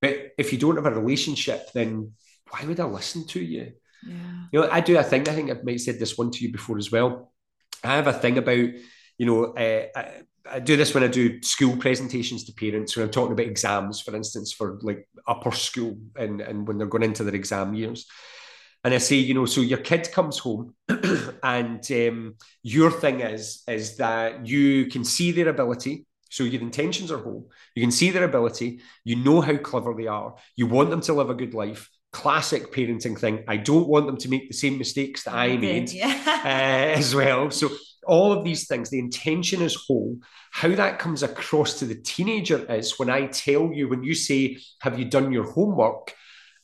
But 0.00 0.32
if 0.38 0.52
you 0.52 0.58
don't 0.58 0.76
have 0.76 0.86
a 0.86 1.00
relationship, 1.00 1.72
then 1.72 2.12
why 2.50 2.64
would 2.64 2.80
I 2.80 2.84
listen 2.84 3.26
to 3.28 3.40
you? 3.40 3.72
Yeah. 4.06 4.44
You 4.52 4.60
know, 4.60 4.68
I 4.70 4.80
do 4.80 4.96
a 4.96 5.02
thing. 5.02 5.28
I 5.28 5.32
think 5.32 5.50
I 5.50 5.54
might 5.62 5.72
have 5.72 5.80
said 5.80 5.98
this 5.98 6.16
one 6.16 6.30
to 6.30 6.44
you 6.44 6.52
before 6.52 6.78
as 6.78 6.92
well. 6.92 7.32
I 7.82 7.96
have 7.96 8.06
a 8.06 8.12
thing 8.12 8.38
about, 8.38 8.68
you 9.18 9.26
know, 9.26 9.44
uh, 9.52 9.86
I, 10.50 10.58
do 10.60 10.76
this 10.76 10.94
when 10.94 11.04
I 11.04 11.08
do 11.08 11.42
school 11.42 11.76
presentations 11.76 12.44
to 12.44 12.52
parents 12.52 12.96
when 12.96 13.04
I'm 13.04 13.10
talking 13.10 13.32
about 13.32 13.46
exams, 13.46 14.00
for 14.00 14.14
instance, 14.14 14.52
for 14.52 14.78
like 14.82 15.08
upper 15.26 15.52
school 15.52 15.98
and, 16.16 16.40
and 16.40 16.66
when 16.66 16.78
they're 16.78 16.86
going 16.86 17.02
into 17.02 17.24
their 17.24 17.34
exam 17.34 17.74
years. 17.74 18.06
And 18.84 18.94
I 18.94 18.98
say, 18.98 19.16
you 19.16 19.34
know, 19.34 19.46
so 19.46 19.60
your 19.60 19.78
kid 19.78 20.10
comes 20.12 20.38
home 20.38 20.74
and 21.42 21.84
um, 21.90 22.36
your 22.62 22.90
thing 22.90 23.20
is, 23.20 23.62
is 23.66 23.96
that 23.96 24.46
you 24.46 24.86
can 24.86 25.04
see 25.04 25.32
their 25.32 25.48
ability. 25.48 26.06
So 26.30 26.44
your 26.44 26.60
intentions 26.60 27.10
are 27.10 27.18
whole. 27.18 27.50
You 27.74 27.82
can 27.82 27.90
see 27.90 28.10
their 28.10 28.24
ability. 28.24 28.80
You 29.04 29.16
know 29.16 29.40
how 29.40 29.56
clever 29.56 29.94
they 29.94 30.06
are. 30.06 30.34
You 30.54 30.66
want 30.66 30.90
them 30.90 31.00
to 31.02 31.14
live 31.14 31.30
a 31.30 31.34
good 31.34 31.54
life 31.54 31.90
classic 32.16 32.72
parenting 32.72 33.18
thing. 33.18 33.44
I 33.46 33.58
don't 33.58 33.88
want 33.88 34.06
them 34.06 34.16
to 34.16 34.30
make 34.30 34.48
the 34.48 34.54
same 34.54 34.78
mistakes 34.78 35.24
that 35.24 35.34
I, 35.34 35.58
made 35.58 35.92
yeah. 35.92 36.06
uh, 36.44 36.98
as 36.98 37.14
well. 37.14 37.50
So 37.50 37.68
all 38.06 38.32
of 38.32 38.44
these 38.44 38.66
things, 38.66 38.90
the 38.90 38.98
intention 38.98 39.62
is 39.62 39.74
whole. 39.74 40.18
How 40.50 40.68
that 40.68 40.98
comes 40.98 41.22
across 41.22 41.78
to 41.78 41.84
the 41.84 41.94
teenager 41.94 42.70
is 42.72 42.98
when 42.98 43.10
I 43.10 43.26
tell 43.26 43.72
you, 43.72 43.88
when 43.88 44.02
you 44.02 44.14
say, 44.14 44.58
Have 44.80 44.98
you 44.98 45.04
done 45.04 45.32
your 45.32 45.50
homework? 45.50 46.14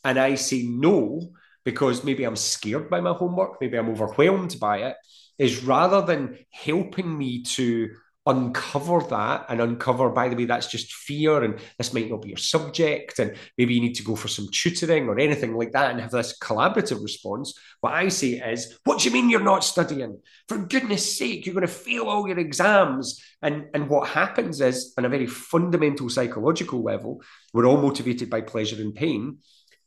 And 0.04 0.18
I 0.18 0.34
say 0.34 0.62
no, 0.62 1.32
because 1.64 2.04
maybe 2.04 2.24
I'm 2.24 2.36
scared 2.36 2.90
by 2.90 3.00
my 3.00 3.12
homework, 3.12 3.60
maybe 3.60 3.78
I'm 3.78 3.90
overwhelmed 3.90 4.58
by 4.58 4.78
it, 4.78 4.96
is 5.38 5.64
rather 5.64 6.02
than 6.02 6.38
helping 6.50 7.16
me 7.16 7.42
to 7.42 7.90
uncover 8.24 9.00
that 9.10 9.46
and 9.48 9.60
uncover, 9.60 10.08
by 10.10 10.28
the 10.28 10.36
way, 10.36 10.44
that's 10.44 10.68
just 10.68 10.92
fear 10.92 11.42
and 11.42 11.58
this 11.76 11.92
might 11.92 12.08
not 12.08 12.22
be 12.22 12.28
your 12.28 12.38
subject. 12.38 13.18
And 13.18 13.36
maybe 13.58 13.74
you 13.74 13.80
need 13.80 13.96
to 13.96 14.04
go 14.04 14.14
for 14.14 14.28
some 14.28 14.46
tutoring 14.52 15.08
or 15.08 15.18
anything 15.18 15.54
like 15.54 15.72
that 15.72 15.90
and 15.90 16.00
have 16.00 16.12
this 16.12 16.38
collaborative 16.38 17.02
response. 17.02 17.58
What 17.80 17.94
I 17.94 18.08
say 18.08 18.34
is, 18.34 18.78
what 18.84 19.00
do 19.00 19.08
you 19.08 19.12
mean 19.12 19.28
you're 19.28 19.40
not 19.40 19.64
studying? 19.64 20.20
For 20.46 20.58
goodness 20.58 21.18
sake, 21.18 21.46
you're 21.46 21.54
going 21.54 21.66
to 21.66 21.72
fail 21.72 22.04
all 22.04 22.28
your 22.28 22.38
exams. 22.38 23.20
And, 23.42 23.66
and 23.74 23.88
what 23.88 24.08
happens 24.08 24.60
is, 24.60 24.94
on 24.96 25.04
a 25.04 25.08
very 25.08 25.26
fundamental 25.26 26.08
psychological 26.08 26.82
level, 26.82 27.22
we're 27.52 27.66
all 27.66 27.82
motivated 27.82 28.30
by 28.30 28.42
pleasure 28.42 28.80
and 28.80 28.94
pain. 28.94 29.38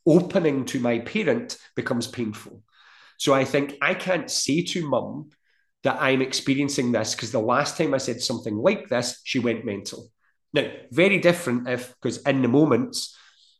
Opening 0.06 0.66
to 0.66 0.78
my 0.78 0.98
parent 0.98 1.56
becomes 1.74 2.06
painful. 2.06 2.62
So 3.16 3.32
I 3.32 3.46
think 3.46 3.76
I 3.80 3.94
can't 3.94 4.30
say 4.30 4.62
to 4.62 4.86
mum, 4.86 5.30
that 5.86 6.02
I'm 6.02 6.20
experiencing 6.20 6.92
this 6.92 7.14
because 7.14 7.32
the 7.32 7.38
last 7.38 7.78
time 7.78 7.94
I 7.94 7.98
said 7.98 8.20
something 8.20 8.56
like 8.56 8.88
this, 8.88 9.20
she 9.24 9.38
went 9.38 9.64
mental. 9.64 10.10
Now, 10.52 10.68
very 10.90 11.18
different 11.18 11.68
if, 11.68 11.94
because 11.94 12.18
in 12.22 12.42
the 12.42 12.48
moments, 12.48 13.16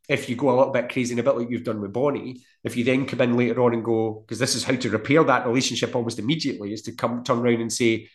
if 0.08 0.28
you 0.28 0.36
go 0.36 0.50
a 0.50 0.56
little 0.56 0.72
bit 0.72 0.88
crazy 0.88 1.12
and 1.12 1.20
a 1.20 1.22
bit 1.22 1.36
like 1.36 1.50
you've 1.50 1.64
done 1.64 1.80
with 1.80 1.92
Bonnie, 1.92 2.44
if 2.64 2.76
you 2.76 2.84
then 2.84 3.06
come 3.06 3.20
in 3.20 3.36
later 3.36 3.62
on 3.62 3.74
and 3.74 3.84
go, 3.84 4.24
because 4.26 4.38
this 4.40 4.54
is 4.54 4.64
how 4.64 4.74
to 4.74 4.90
repair 4.90 5.22
that 5.24 5.46
relationship 5.46 5.94
almost 5.94 6.18
immediately, 6.18 6.72
is 6.72 6.82
to 6.82 6.92
come 6.92 7.22
turn 7.22 7.38
around 7.38 7.60
and 7.60 7.72
say, 7.72 8.08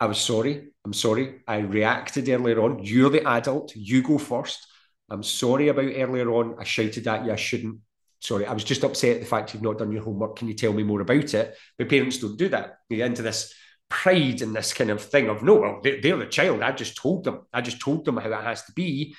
I 0.00 0.06
was 0.06 0.18
sorry. 0.18 0.68
I'm 0.84 0.92
sorry. 0.92 1.40
I 1.46 1.58
reacted 1.58 2.28
earlier 2.28 2.60
on. 2.62 2.84
You're 2.84 3.10
the 3.10 3.26
adult. 3.26 3.74
You 3.74 4.02
go 4.02 4.18
first. 4.18 4.66
I'm 5.10 5.22
sorry 5.22 5.68
about 5.68 5.92
earlier 5.94 6.30
on. 6.32 6.56
I 6.60 6.64
shouted 6.64 7.06
at 7.08 7.24
you. 7.24 7.32
I 7.32 7.36
shouldn't 7.36 7.80
sorry, 8.20 8.46
I 8.46 8.52
was 8.52 8.64
just 8.64 8.84
upset 8.84 9.16
at 9.16 9.20
the 9.20 9.26
fact 9.26 9.54
you've 9.54 9.62
not 9.62 9.78
done 9.78 9.92
your 9.92 10.02
homework. 10.02 10.36
Can 10.36 10.48
you 10.48 10.54
tell 10.54 10.72
me 10.72 10.82
more 10.82 11.00
about 11.00 11.34
it? 11.34 11.56
But 11.76 11.88
parents 11.88 12.18
don't 12.18 12.36
do 12.38 12.48
that. 12.48 12.78
You 12.88 12.98
get 12.98 13.06
into 13.06 13.22
this 13.22 13.54
pride 13.88 14.42
and 14.42 14.54
this 14.54 14.72
kind 14.72 14.90
of 14.90 15.02
thing 15.02 15.28
of 15.28 15.42
no, 15.42 15.54
well, 15.56 15.80
they're, 15.82 16.00
they're 16.00 16.16
the 16.16 16.26
child. 16.26 16.62
I 16.62 16.72
just 16.72 16.96
told 16.96 17.24
them. 17.24 17.46
I 17.52 17.60
just 17.60 17.80
told 17.80 18.04
them 18.04 18.16
how 18.16 18.30
it 18.30 18.44
has 18.44 18.64
to 18.64 18.72
be. 18.72 19.14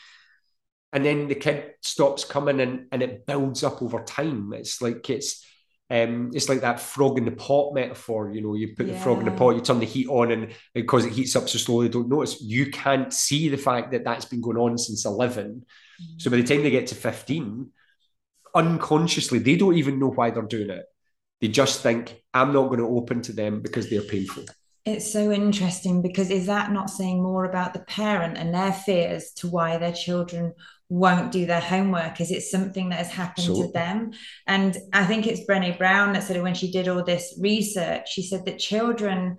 And 0.92 1.06
then 1.06 1.28
the 1.28 1.36
kid 1.36 1.74
stops 1.82 2.26
coming 2.26 2.60
and, 2.60 2.88
and 2.92 3.02
it 3.02 3.26
builds 3.26 3.64
up 3.64 3.82
over 3.82 4.04
time. 4.04 4.54
It's 4.54 4.82
like 4.82 5.10
it's 5.10 5.46
um, 5.92 6.32
it's 6.34 6.50
like 6.50 6.62
that 6.62 6.80
frog 6.80 7.18
in 7.18 7.26
the 7.26 7.32
pot 7.32 7.74
metaphor. 7.74 8.32
You 8.32 8.42
know, 8.42 8.56
you 8.56 8.76
put 8.76 8.88
yeah. 8.88 8.94
the 8.94 9.00
frog 9.00 9.20
in 9.20 9.26
the 9.26 9.32
pot, 9.32 9.56
you 9.56 9.62
turn 9.62 9.80
the 9.80 9.86
heat 9.86 10.08
on, 10.08 10.32
and 10.32 10.54
because 10.74 11.06
it 11.06 11.14
heats 11.14 11.36
up 11.36 11.50
so 11.50 11.58
slowly, 11.58 11.88
they 11.88 11.94
don't 11.94 12.10
notice. 12.10 12.42
You 12.42 12.70
can't 12.70 13.12
see 13.12 13.50
the 13.50 13.58
fact 13.58 13.92
that 13.92 14.04
that's 14.04 14.26
been 14.26 14.42
going 14.42 14.58
on 14.58 14.78
since 14.78 15.06
11. 15.06 15.46
Mm-hmm. 15.46 16.14
So 16.18 16.30
by 16.30 16.38
the 16.38 16.44
time 16.44 16.62
they 16.62 16.70
get 16.70 16.88
to 16.88 16.96
15, 16.96 17.70
unconsciously, 18.56 19.40
they 19.40 19.56
don't 19.56 19.78
even 19.78 20.00
know 20.00 20.10
why 20.10 20.30
they're 20.30 20.44
doing 20.44 20.70
it. 20.70 20.86
They 21.42 21.48
just 21.48 21.82
think, 21.82 22.22
I'm 22.34 22.54
not 22.54 22.68
going 22.68 22.80
to 22.80 22.88
open 22.88 23.22
to 23.24 23.34
them 23.34 23.62
because 23.62 23.90
they're 23.90 24.02
painful. 24.02 24.46
It's 24.86 25.12
so 25.12 25.32
interesting 25.32 26.02
because 26.02 26.30
is 26.30 26.48
that 26.48 26.72
not 26.72 26.90
saying 26.90 27.22
more 27.22 27.46
about 27.46 27.74
the 27.74 27.80
parent 27.82 28.38
and 28.38 28.54
their 28.54 28.74
fears 28.74 29.32
to 29.38 29.48
why 29.48 29.78
their 29.78 29.92
children 29.92 30.54
won't 30.90 31.32
do 31.32 31.46
their 31.46 31.62
homework? 31.62 32.20
Is 32.20 32.32
it 32.32 32.42
something 32.42 32.90
that 32.90 32.98
has 32.98 33.12
happened 33.12 33.48
so, 33.48 33.64
to 33.64 33.72
them? 33.72 34.12
And 34.48 34.76
I 34.92 35.06
think 35.06 35.28
it's 35.28 35.48
Brené 35.48 35.78
Brown 35.78 36.14
that 36.14 36.24
said 36.24 36.42
when 36.42 36.56
she 36.56 36.72
did 36.72 36.88
all 36.88 37.04
this 37.04 37.38
research, 37.40 38.10
she 38.12 38.24
said 38.24 38.46
that 38.46 38.58
children 38.58 39.38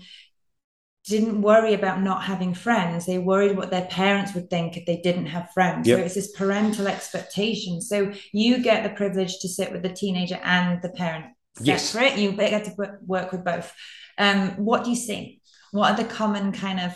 didn't 1.07 1.42
worry 1.42 1.74
about 1.74 2.03
not 2.03 2.22
having 2.22 2.55
friends. 2.55 3.07
They 3.07 3.18
worried 3.18 3.57
what 3.57 3.70
their 3.70 3.86
parents 3.86 4.34
would 4.34 4.51
think 4.51 4.76
if 4.76 4.84
they 4.86 5.01
didn't 5.01 5.26
have 5.26 5.51
friends. 5.53 5.88
Yep. 5.88 5.98
So 5.98 6.05
it's 6.05 6.14
this 6.14 6.32
parental 6.32 6.86
expectation. 6.86 7.80
So 7.80 8.12
you 8.32 8.62
get 8.62 8.84
the 8.84 8.90
privilege 8.90 9.38
to 9.40 9.48
sit 9.48 9.72
with 9.72 9.82
the 9.82 9.88
teenager 9.88 10.38
and 10.42 10.80
the 10.82 10.90
parent 10.90 11.26
Yes. 11.61 11.90
separate. 11.90 12.12
Yes. 12.12 12.18
You 12.18 12.32
get 12.32 12.64
to 12.64 12.98
work 13.07 13.32
with 13.32 13.44
both. 13.44 13.72
Um, 14.18 14.51
what 14.64 14.84
do 14.84 14.90
you 14.90 14.96
see? 14.96 15.40
What 15.72 15.92
are 15.92 15.96
the 15.96 16.09
common 16.09 16.53
kind 16.53 16.80
of 16.80 16.94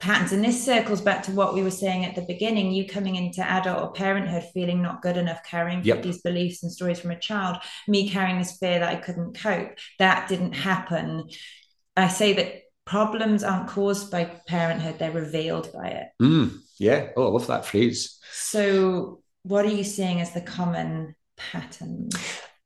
patterns? 0.00 0.32
And 0.32 0.44
this 0.44 0.64
circles 0.64 1.00
back 1.00 1.22
to 1.24 1.32
what 1.32 1.54
we 1.54 1.62
were 1.62 1.70
saying 1.70 2.04
at 2.04 2.14
the 2.14 2.22
beginning. 2.22 2.72
You 2.72 2.86
coming 2.86 3.16
into 3.16 3.42
adult 3.42 3.82
or 3.82 3.92
parenthood 3.92 4.44
feeling 4.54 4.82
not 4.82 5.02
good 5.02 5.16
enough, 5.16 5.40
carrying 5.44 5.82
yep. 5.84 6.02
these 6.02 6.22
beliefs 6.22 6.62
and 6.62 6.72
stories 6.72 7.00
from 7.00 7.10
a 7.10 7.18
child. 7.18 7.58
Me 7.86 8.08
carrying 8.08 8.38
this 8.38 8.56
fear 8.58 8.78
that 8.78 8.88
I 8.88 8.96
couldn't 8.96 9.38
cope. 9.38 9.78
That 9.98 10.28
didn't 10.28 10.52
happen. 10.52 11.28
I 11.96 12.08
say 12.08 12.32
that 12.34 12.62
problems 12.88 13.44
aren't 13.44 13.68
caused 13.68 14.10
by 14.10 14.24
parenthood, 14.46 14.98
they're 14.98 15.12
revealed 15.12 15.70
by 15.72 15.88
it. 15.88 16.08
Mm, 16.22 16.58
yeah. 16.78 17.08
Oh, 17.16 17.26
I 17.26 17.30
love 17.30 17.46
that 17.48 17.66
phrase. 17.66 18.18
So, 18.32 19.20
what 19.42 19.66
are 19.66 19.70
you 19.70 19.84
seeing 19.84 20.20
as 20.22 20.32
the 20.32 20.40
common 20.40 21.14
patterns? 21.36 22.16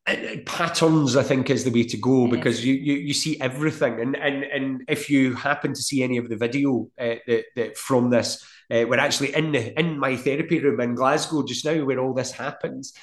Uh, 0.09 0.13
uh, 0.13 0.37
patterns, 0.47 1.17
I 1.17 1.25
think, 1.25 1.51
is 1.51 1.65
the 1.65 1.71
way 1.71 1.83
to 1.85 1.97
go 1.97 2.29
because 2.29 2.65
you, 2.65 2.75
you 2.75 2.95
you 2.95 3.15
see 3.15 3.41
everything, 3.41 4.01
and 4.01 4.17
and 4.17 4.45
and 4.45 4.85
if 4.89 5.11
you 5.11 5.35
happen 5.35 5.75
to 5.75 5.83
see 5.83 6.03
any 6.03 6.19
of 6.19 6.29
the 6.29 6.37
video 6.37 6.89
uh, 6.99 7.17
that, 7.27 7.45
that 7.57 7.77
from 7.77 8.11
this, 8.11 8.45
uh, 8.71 8.85
we're 8.89 8.99
actually 8.99 9.35
in 9.35 9.51
the 9.53 9.79
in 9.79 9.99
my 9.99 10.17
therapy 10.17 10.61
room 10.61 10.81
in 10.81 10.95
Glasgow 10.95 11.45
just 11.45 11.65
now 11.65 11.85
where 11.85 11.99
all 11.99 12.15
this 12.15 12.31
happens. 12.33 12.95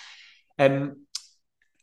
Um, 0.58 1.06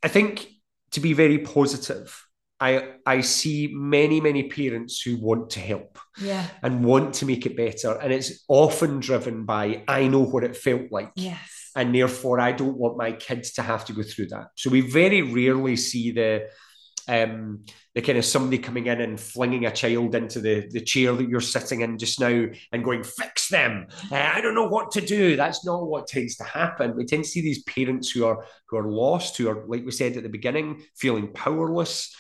I 0.03 0.09
think 0.09 0.47
to 0.93 1.01
be 1.01 1.13
very 1.13 1.39
positive, 1.39 2.26
I 2.59 2.95
I 3.05 3.21
see 3.21 3.71
many 3.73 4.21
many 4.21 4.45
parents 4.45 5.01
who 5.03 5.17
want 5.19 5.51
to 5.51 5.61
help, 5.61 5.99
yeah, 6.21 6.47
and 6.63 6.85
want 6.85 7.15
to 7.15 7.27
make 7.27 7.45
it 7.45 7.57
better, 7.57 7.93
and 7.93 8.13
it's 8.13 8.45
often 8.49 9.01
driven 9.01 9.45
by 9.45 9.83
I 9.87 10.09
know 10.09 10.25
what 10.25 10.45
it 10.45 10.57
felt 10.57 10.91
like, 10.91 11.13
yes, 11.17 11.71
and 11.77 11.95
therefore 11.95 12.41
I 12.41 12.53
don't 12.53 12.79
want 12.79 12.97
my 12.97 13.13
kids 13.13 13.53
to 13.55 13.63
have 13.63 13.85
to 13.87 13.93
go 13.93 14.03
through 14.03 14.29
that. 14.29 14.49
So 14.57 14.71
we 14.71 14.81
very 14.81 15.21
rarely 15.23 15.77
see 15.77 16.13
the 16.13 16.49
um 17.09 17.65
the 17.95 18.03
kind 18.03 18.19
of 18.19 18.25
somebody 18.25 18.59
coming 18.59 18.87
in 18.87 19.01
and 19.01 19.21
flinging 19.21 19.67
a 19.67 19.71
child 19.71 20.15
into 20.15 20.41
the 20.41 20.67
the 20.71 20.81
chair 20.81 21.13
that 21.13 21.29
you're 21.29 21.41
sitting 21.41 21.83
in 21.83 21.99
just 21.99 22.21
now 22.21 22.47
and 22.73 22.85
going 22.85 23.05
fix 23.05 23.49
them. 23.49 23.87
Uh, 24.11 24.33
I 24.35 24.41
don't 24.41 24.55
know 24.55 24.69
what 24.69 24.91
to 24.93 25.01
do. 25.01 25.37
That's 25.37 25.65
not 25.65 25.87
what 25.87 26.09
tends 26.09 26.37
to 26.37 26.45
happen. 26.45 26.97
We 26.97 27.05
tend 27.05 27.25
to 27.25 27.31
see 27.31 27.43
these 27.43 27.63
parents 27.65 28.11
who 28.11 28.25
are 28.25 28.47
who 28.69 28.79
are 28.79 28.91
lost, 28.91 29.37
who 29.37 29.49
are 29.49 29.67
like 29.67 29.85
we 29.85 29.93
said 29.93 30.17
at 30.17 30.23
the 30.23 30.31
beginning, 30.31 30.83
feeling 30.97 31.29
powerless 31.33 32.15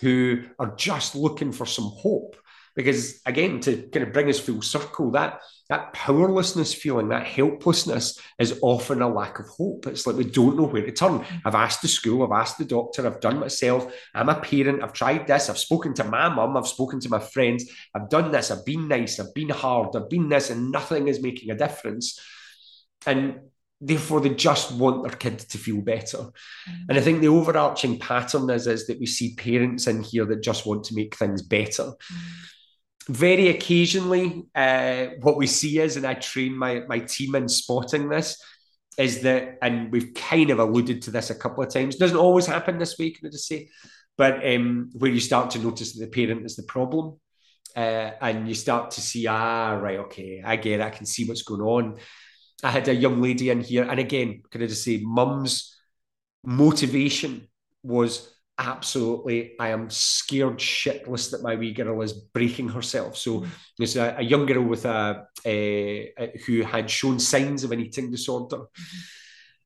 who 0.00 0.42
are 0.58 0.74
just 0.76 1.14
looking 1.14 1.52
for 1.52 1.66
some 1.66 1.92
hope. 1.96 2.36
Because 2.76 3.20
again, 3.26 3.60
to 3.60 3.88
kind 3.92 4.06
of 4.06 4.12
bring 4.12 4.28
us 4.28 4.38
full 4.38 4.62
circle, 4.62 5.10
that 5.12 5.40
that 5.70 5.92
powerlessness 5.92 6.74
feeling, 6.74 7.08
that 7.08 7.26
helplessness 7.26 8.20
is 8.40 8.58
often 8.60 9.02
a 9.02 9.08
lack 9.08 9.38
of 9.38 9.46
hope. 9.46 9.86
It's 9.86 10.04
like 10.04 10.16
we 10.16 10.24
don't 10.24 10.56
know 10.56 10.66
where 10.66 10.84
to 10.84 10.90
turn. 10.90 11.24
I've 11.44 11.54
asked 11.54 11.82
the 11.82 11.88
school, 11.88 12.24
I've 12.24 12.40
asked 12.40 12.58
the 12.58 12.64
doctor, 12.64 13.06
I've 13.06 13.20
done 13.20 13.38
myself, 13.38 13.92
I'm 14.12 14.28
a 14.28 14.34
parent, 14.34 14.82
I've 14.82 14.92
tried 14.92 15.28
this, 15.28 15.48
I've 15.48 15.58
spoken 15.58 15.94
to 15.94 16.04
my 16.04 16.28
mum, 16.28 16.56
I've 16.56 16.66
spoken 16.66 16.98
to 17.00 17.08
my 17.08 17.20
friends, 17.20 17.70
I've 17.94 18.08
done 18.08 18.32
this, 18.32 18.50
I've 18.50 18.64
been 18.64 18.88
nice, 18.88 19.20
I've 19.20 19.32
been 19.32 19.50
hard, 19.50 19.94
I've 19.94 20.10
been 20.10 20.28
this, 20.28 20.50
and 20.50 20.72
nothing 20.72 21.06
is 21.06 21.22
making 21.22 21.50
a 21.50 21.56
difference. 21.56 22.18
And 23.06 23.38
therefore 23.80 24.20
they 24.20 24.30
just 24.30 24.72
want 24.72 25.02
their 25.02 25.16
kid 25.16 25.38
to 25.38 25.58
feel 25.58 25.80
better. 25.80 26.18
Mm-hmm. 26.18 26.84
And 26.88 26.98
I 26.98 27.00
think 27.00 27.20
the 27.20 27.28
overarching 27.28 27.98
pattern 27.98 28.50
is, 28.50 28.66
is 28.66 28.86
that 28.86 29.00
we 29.00 29.06
see 29.06 29.34
parents 29.34 29.86
in 29.86 30.02
here 30.02 30.26
that 30.26 30.42
just 30.42 30.66
want 30.66 30.84
to 30.84 30.94
make 30.94 31.16
things 31.16 31.42
better. 31.42 31.84
Mm-hmm. 31.84 33.12
Very 33.12 33.48
occasionally, 33.48 34.44
uh, 34.54 35.06
what 35.20 35.36
we 35.36 35.46
see 35.46 35.80
is, 35.80 35.96
and 35.96 36.06
I 36.06 36.14
train 36.14 36.56
my, 36.56 36.82
my 36.86 37.00
team 37.00 37.34
in 37.34 37.48
spotting 37.48 38.08
this, 38.08 38.40
is 38.98 39.22
that, 39.22 39.58
and 39.62 39.90
we've 39.90 40.12
kind 40.14 40.50
of 40.50 40.58
alluded 40.58 41.02
to 41.02 41.10
this 41.10 41.30
a 41.30 41.34
couple 41.34 41.64
of 41.64 41.72
times, 41.72 41.96
doesn't 41.96 42.16
always 42.16 42.46
happen 42.46 42.78
this 42.78 42.98
week, 42.98 43.18
can 43.18 43.28
I 43.28 43.30
just 43.30 43.48
say, 43.48 43.70
but 44.18 44.46
um, 44.46 44.90
where 44.92 45.10
you 45.10 45.20
start 45.20 45.50
to 45.52 45.58
notice 45.58 45.94
that 45.94 46.04
the 46.04 46.10
parent 46.10 46.44
is 46.44 46.56
the 46.56 46.64
problem. 46.64 47.18
Uh, 47.74 48.10
and 48.20 48.48
you 48.48 48.54
start 48.54 48.90
to 48.90 49.00
see, 49.00 49.28
ah, 49.28 49.74
right, 49.74 50.00
okay, 50.00 50.42
I 50.44 50.56
get 50.56 50.80
it, 50.80 50.82
I 50.82 50.90
can 50.90 51.06
see 51.06 51.24
what's 51.24 51.42
going 51.42 51.60
on 51.60 51.98
I 52.62 52.70
had 52.70 52.88
a 52.88 52.94
young 52.94 53.20
lady 53.22 53.50
in 53.50 53.60
here, 53.60 53.84
and 53.84 53.98
again, 53.98 54.42
can 54.50 54.62
I 54.62 54.66
just 54.66 54.84
say, 54.84 55.00
mum's 55.02 55.76
motivation 56.44 57.48
was 57.82 58.34
absolutely, 58.58 59.52
I 59.58 59.68
am 59.68 59.88
scared 59.88 60.58
shitless 60.58 61.30
that 61.30 61.42
my 61.42 61.56
wee 61.56 61.72
girl 61.72 62.02
is 62.02 62.12
breaking 62.12 62.68
herself. 62.68 63.16
So 63.16 63.46
there's 63.78 63.96
a, 63.96 64.16
a 64.18 64.22
young 64.22 64.44
girl 64.44 64.64
with 64.64 64.84
a, 64.84 65.26
a, 65.46 66.12
a, 66.18 66.38
who 66.46 66.62
had 66.62 66.90
shown 66.90 67.18
signs 67.18 67.64
of 67.64 67.72
an 67.72 67.80
eating 67.80 68.10
disorder. 68.10 68.58
Mm-hmm. 68.58 68.98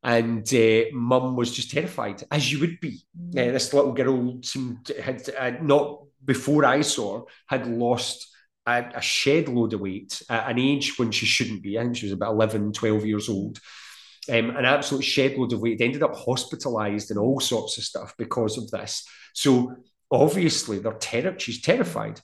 And 0.06 0.54
uh, 0.54 0.94
mum 0.94 1.34
was 1.34 1.50
just 1.50 1.70
terrified, 1.70 2.22
as 2.30 2.52
you 2.52 2.60
would 2.60 2.78
be. 2.78 3.02
Uh, 3.30 3.52
this 3.52 3.72
little 3.72 3.92
girl 3.92 4.38
seemed 4.42 4.92
had 5.02 5.28
uh, 5.36 5.52
not 5.62 6.02
before 6.22 6.66
I 6.66 6.82
saw 6.82 7.20
her 7.20 7.24
had 7.46 7.66
lost 7.66 8.33
a, 8.66 8.84
a 8.94 9.00
shed 9.00 9.48
load 9.48 9.72
of 9.72 9.80
weight 9.80 10.22
at 10.28 10.50
an 10.50 10.58
age 10.58 10.98
when 10.98 11.10
she 11.10 11.26
shouldn't 11.26 11.62
be. 11.62 11.78
I 11.78 11.82
think 11.82 11.96
she 11.96 12.06
was 12.06 12.12
about 12.12 12.32
11, 12.32 12.72
12 12.72 13.04
years 13.06 13.28
old. 13.28 13.60
Um, 14.28 14.50
an 14.50 14.64
absolute 14.64 15.04
shed 15.04 15.36
load 15.36 15.52
of 15.52 15.60
weight, 15.60 15.80
ended 15.80 16.02
up 16.02 16.16
hospitalized 16.16 17.10
and 17.10 17.18
all 17.18 17.40
sorts 17.40 17.76
of 17.76 17.84
stuff 17.84 18.14
because 18.16 18.56
of 18.56 18.70
this. 18.70 19.06
So 19.34 19.76
obviously 20.10 20.78
they're 20.78 20.94
ter- 20.94 21.38
she's 21.38 21.60
terrified. 21.60 22.20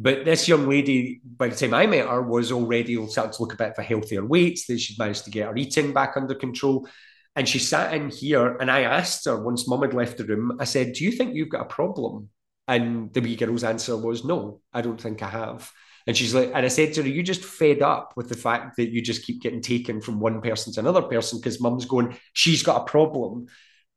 But 0.00 0.24
this 0.24 0.48
young 0.48 0.68
lady, 0.68 1.20
by 1.24 1.48
the 1.48 1.54
time 1.54 1.74
I 1.74 1.86
met 1.86 2.08
her, 2.08 2.20
was 2.20 2.50
already 2.50 2.94
starting 3.06 3.32
to 3.32 3.42
look 3.42 3.54
a 3.54 3.56
bit 3.56 3.76
for 3.76 3.82
healthier 3.82 4.24
weights. 4.24 4.66
That 4.66 4.80
she'd 4.80 4.98
managed 4.98 5.24
to 5.24 5.30
get 5.30 5.46
her 5.46 5.56
eating 5.56 5.92
back 5.92 6.16
under 6.16 6.34
control. 6.34 6.88
And 7.36 7.48
she 7.48 7.60
sat 7.60 7.94
in 7.94 8.10
here, 8.10 8.56
and 8.56 8.70
I 8.70 8.82
asked 8.82 9.24
her 9.26 9.40
once 9.40 9.68
mum 9.68 9.82
had 9.82 9.94
left 9.94 10.18
the 10.18 10.24
room, 10.24 10.56
I 10.60 10.64
said, 10.64 10.94
Do 10.94 11.04
you 11.04 11.12
think 11.12 11.34
you've 11.34 11.48
got 11.48 11.62
a 11.62 11.66
problem? 11.66 12.30
And 12.66 13.12
the 13.12 13.20
wee 13.20 13.36
girl's 13.36 13.64
answer 13.64 13.96
was, 13.96 14.24
No, 14.24 14.60
I 14.72 14.80
don't 14.80 15.00
think 15.00 15.22
I 15.22 15.28
have. 15.28 15.70
And 16.06 16.16
she's 16.16 16.34
like, 16.34 16.50
and 16.54 16.66
I 16.66 16.68
said 16.68 16.92
to 16.94 17.02
her, 17.02 17.08
you 17.08 17.22
just 17.22 17.42
fed 17.42 17.80
up 17.80 18.12
with 18.14 18.28
the 18.28 18.36
fact 18.36 18.76
that 18.76 18.90
you 18.90 19.00
just 19.00 19.24
keep 19.24 19.40
getting 19.40 19.62
taken 19.62 20.02
from 20.02 20.20
one 20.20 20.42
person 20.42 20.70
to 20.74 20.80
another 20.80 21.02
person 21.02 21.38
because 21.38 21.60
mum's 21.60 21.86
going, 21.86 22.16
She's 22.32 22.62
got 22.62 22.82
a 22.82 22.90
problem. 22.90 23.46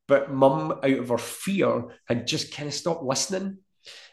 But 0.08 0.32
mum, 0.32 0.72
out 0.72 1.00
of 1.00 1.10
her 1.10 1.18
fear, 1.18 1.86
had 2.08 2.28
just 2.28 2.54
kind 2.54 2.68
of 2.68 2.74
stopped 2.74 3.04
listening 3.04 3.58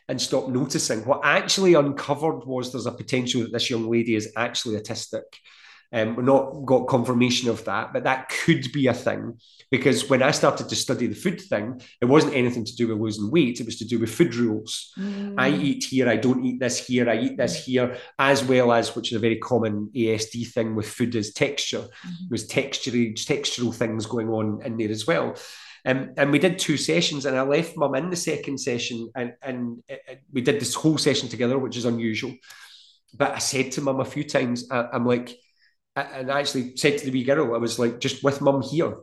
and 0.08 0.20
stopped 0.20 0.48
noticing. 0.48 1.04
What 1.04 1.20
actually 1.22 1.74
uncovered 1.74 2.44
was 2.44 2.72
there's 2.72 2.86
a 2.86 2.92
potential 2.92 3.42
that 3.42 3.52
this 3.52 3.70
young 3.70 3.88
lady 3.88 4.14
is 4.16 4.32
actually 4.36 4.76
autistic. 4.76 5.22
Um, 5.94 6.16
we've 6.16 6.26
not 6.26 6.66
got 6.66 6.88
confirmation 6.88 7.48
of 7.48 7.64
that, 7.66 7.92
but 7.92 8.02
that 8.02 8.28
could 8.28 8.72
be 8.72 8.88
a 8.88 8.92
thing 8.92 9.38
because 9.70 10.10
when 10.10 10.24
I 10.24 10.32
started 10.32 10.68
to 10.68 10.74
study 10.76 11.06
the 11.06 11.14
food 11.14 11.40
thing, 11.40 11.80
it 12.00 12.06
wasn't 12.06 12.34
anything 12.34 12.64
to 12.64 12.74
do 12.74 12.88
with 12.88 12.98
losing 12.98 13.30
weight. 13.30 13.60
It 13.60 13.66
was 13.66 13.78
to 13.78 13.84
do 13.84 14.00
with 14.00 14.12
food 14.12 14.34
rules. 14.34 14.92
Mm. 14.98 15.36
I 15.38 15.50
eat 15.50 15.84
here, 15.84 16.08
I 16.08 16.16
don't 16.16 16.44
eat 16.44 16.58
this 16.58 16.84
here, 16.84 17.08
I 17.08 17.18
eat 17.18 17.36
this 17.36 17.64
here, 17.64 17.96
as 18.18 18.42
well 18.42 18.72
as, 18.72 18.96
which 18.96 19.12
is 19.12 19.16
a 19.16 19.20
very 19.20 19.36
common 19.36 19.88
ASD 19.94 20.48
thing 20.48 20.74
with 20.74 20.88
food, 20.88 21.14
is 21.14 21.32
texture. 21.32 21.82
Mm. 22.06 22.28
There's 22.28 22.48
textural, 22.48 23.14
textural 23.14 23.72
things 23.72 24.06
going 24.06 24.28
on 24.30 24.62
in 24.64 24.76
there 24.76 24.90
as 24.90 25.06
well. 25.06 25.36
Um, 25.86 26.14
and 26.16 26.32
we 26.32 26.40
did 26.40 26.58
two 26.58 26.76
sessions, 26.76 27.24
and 27.24 27.36
I 27.36 27.42
left 27.42 27.76
mum 27.76 27.94
in 27.94 28.10
the 28.10 28.16
second 28.16 28.58
session, 28.58 29.10
and, 29.14 29.34
and 29.42 29.82
it, 29.88 30.00
it, 30.08 30.22
we 30.32 30.40
did 30.40 30.60
this 30.60 30.74
whole 30.74 30.98
session 30.98 31.28
together, 31.28 31.56
which 31.58 31.76
is 31.76 31.84
unusual. 31.84 32.34
But 33.16 33.32
I 33.32 33.38
said 33.38 33.72
to 33.72 33.80
mum 33.80 34.00
a 34.00 34.04
few 34.04 34.24
times, 34.24 34.66
I, 34.70 34.88
I'm 34.92 35.06
like, 35.06 35.36
and 35.96 36.30
I 36.30 36.40
actually 36.40 36.76
said 36.76 36.98
to 36.98 37.06
the 37.06 37.12
wee 37.12 37.24
girl, 37.24 37.54
I 37.54 37.58
was 37.58 37.78
like, 37.78 38.00
just 38.00 38.24
with 38.24 38.40
mum 38.40 38.62
here, 38.62 38.96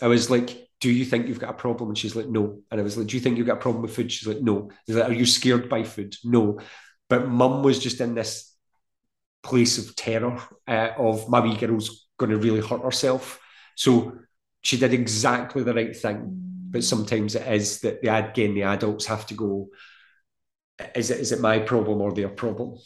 I 0.00 0.06
was 0.06 0.30
like, 0.30 0.68
do 0.80 0.90
you 0.90 1.04
think 1.04 1.26
you've 1.26 1.40
got 1.40 1.50
a 1.50 1.54
problem? 1.54 1.90
And 1.90 1.98
she's 1.98 2.14
like, 2.14 2.28
no. 2.28 2.60
And 2.70 2.80
I 2.80 2.84
was 2.84 2.96
like, 2.96 3.06
do 3.08 3.16
you 3.16 3.20
think 3.20 3.38
you've 3.38 3.46
got 3.46 3.58
a 3.58 3.60
problem 3.60 3.82
with 3.82 3.94
food? 3.94 4.12
She's 4.12 4.28
like, 4.28 4.42
no. 4.42 4.70
He's 4.86 4.96
like, 4.96 5.08
are 5.10 5.14
you 5.14 5.26
scared 5.26 5.68
by 5.68 5.82
food? 5.84 6.14
No. 6.22 6.60
But 7.08 7.28
mum 7.28 7.62
was 7.62 7.78
just 7.78 8.00
in 8.00 8.14
this 8.14 8.52
place 9.42 9.78
of 9.78 9.94
terror 9.96 10.40
uh, 10.66 10.90
of 10.98 11.28
my 11.28 11.40
wee 11.40 11.56
girl's 11.56 12.08
going 12.18 12.30
to 12.30 12.38
really 12.38 12.60
hurt 12.60 12.82
herself. 12.82 13.40
So 13.74 14.18
she 14.62 14.76
did 14.76 14.92
exactly 14.92 15.62
the 15.62 15.74
right 15.74 15.96
thing. 15.96 16.42
But 16.68 16.84
sometimes 16.84 17.36
it 17.36 17.46
is 17.46 17.80
that 17.80 18.02
the 18.02 18.14
again 18.14 18.54
the 18.54 18.64
adults 18.64 19.06
have 19.06 19.24
to 19.26 19.34
go. 19.34 19.68
Is 20.94 21.10
it 21.10 21.20
is 21.20 21.32
it 21.32 21.40
my 21.40 21.60
problem 21.60 22.02
or 22.02 22.12
their 22.12 22.28
problem? 22.28 22.76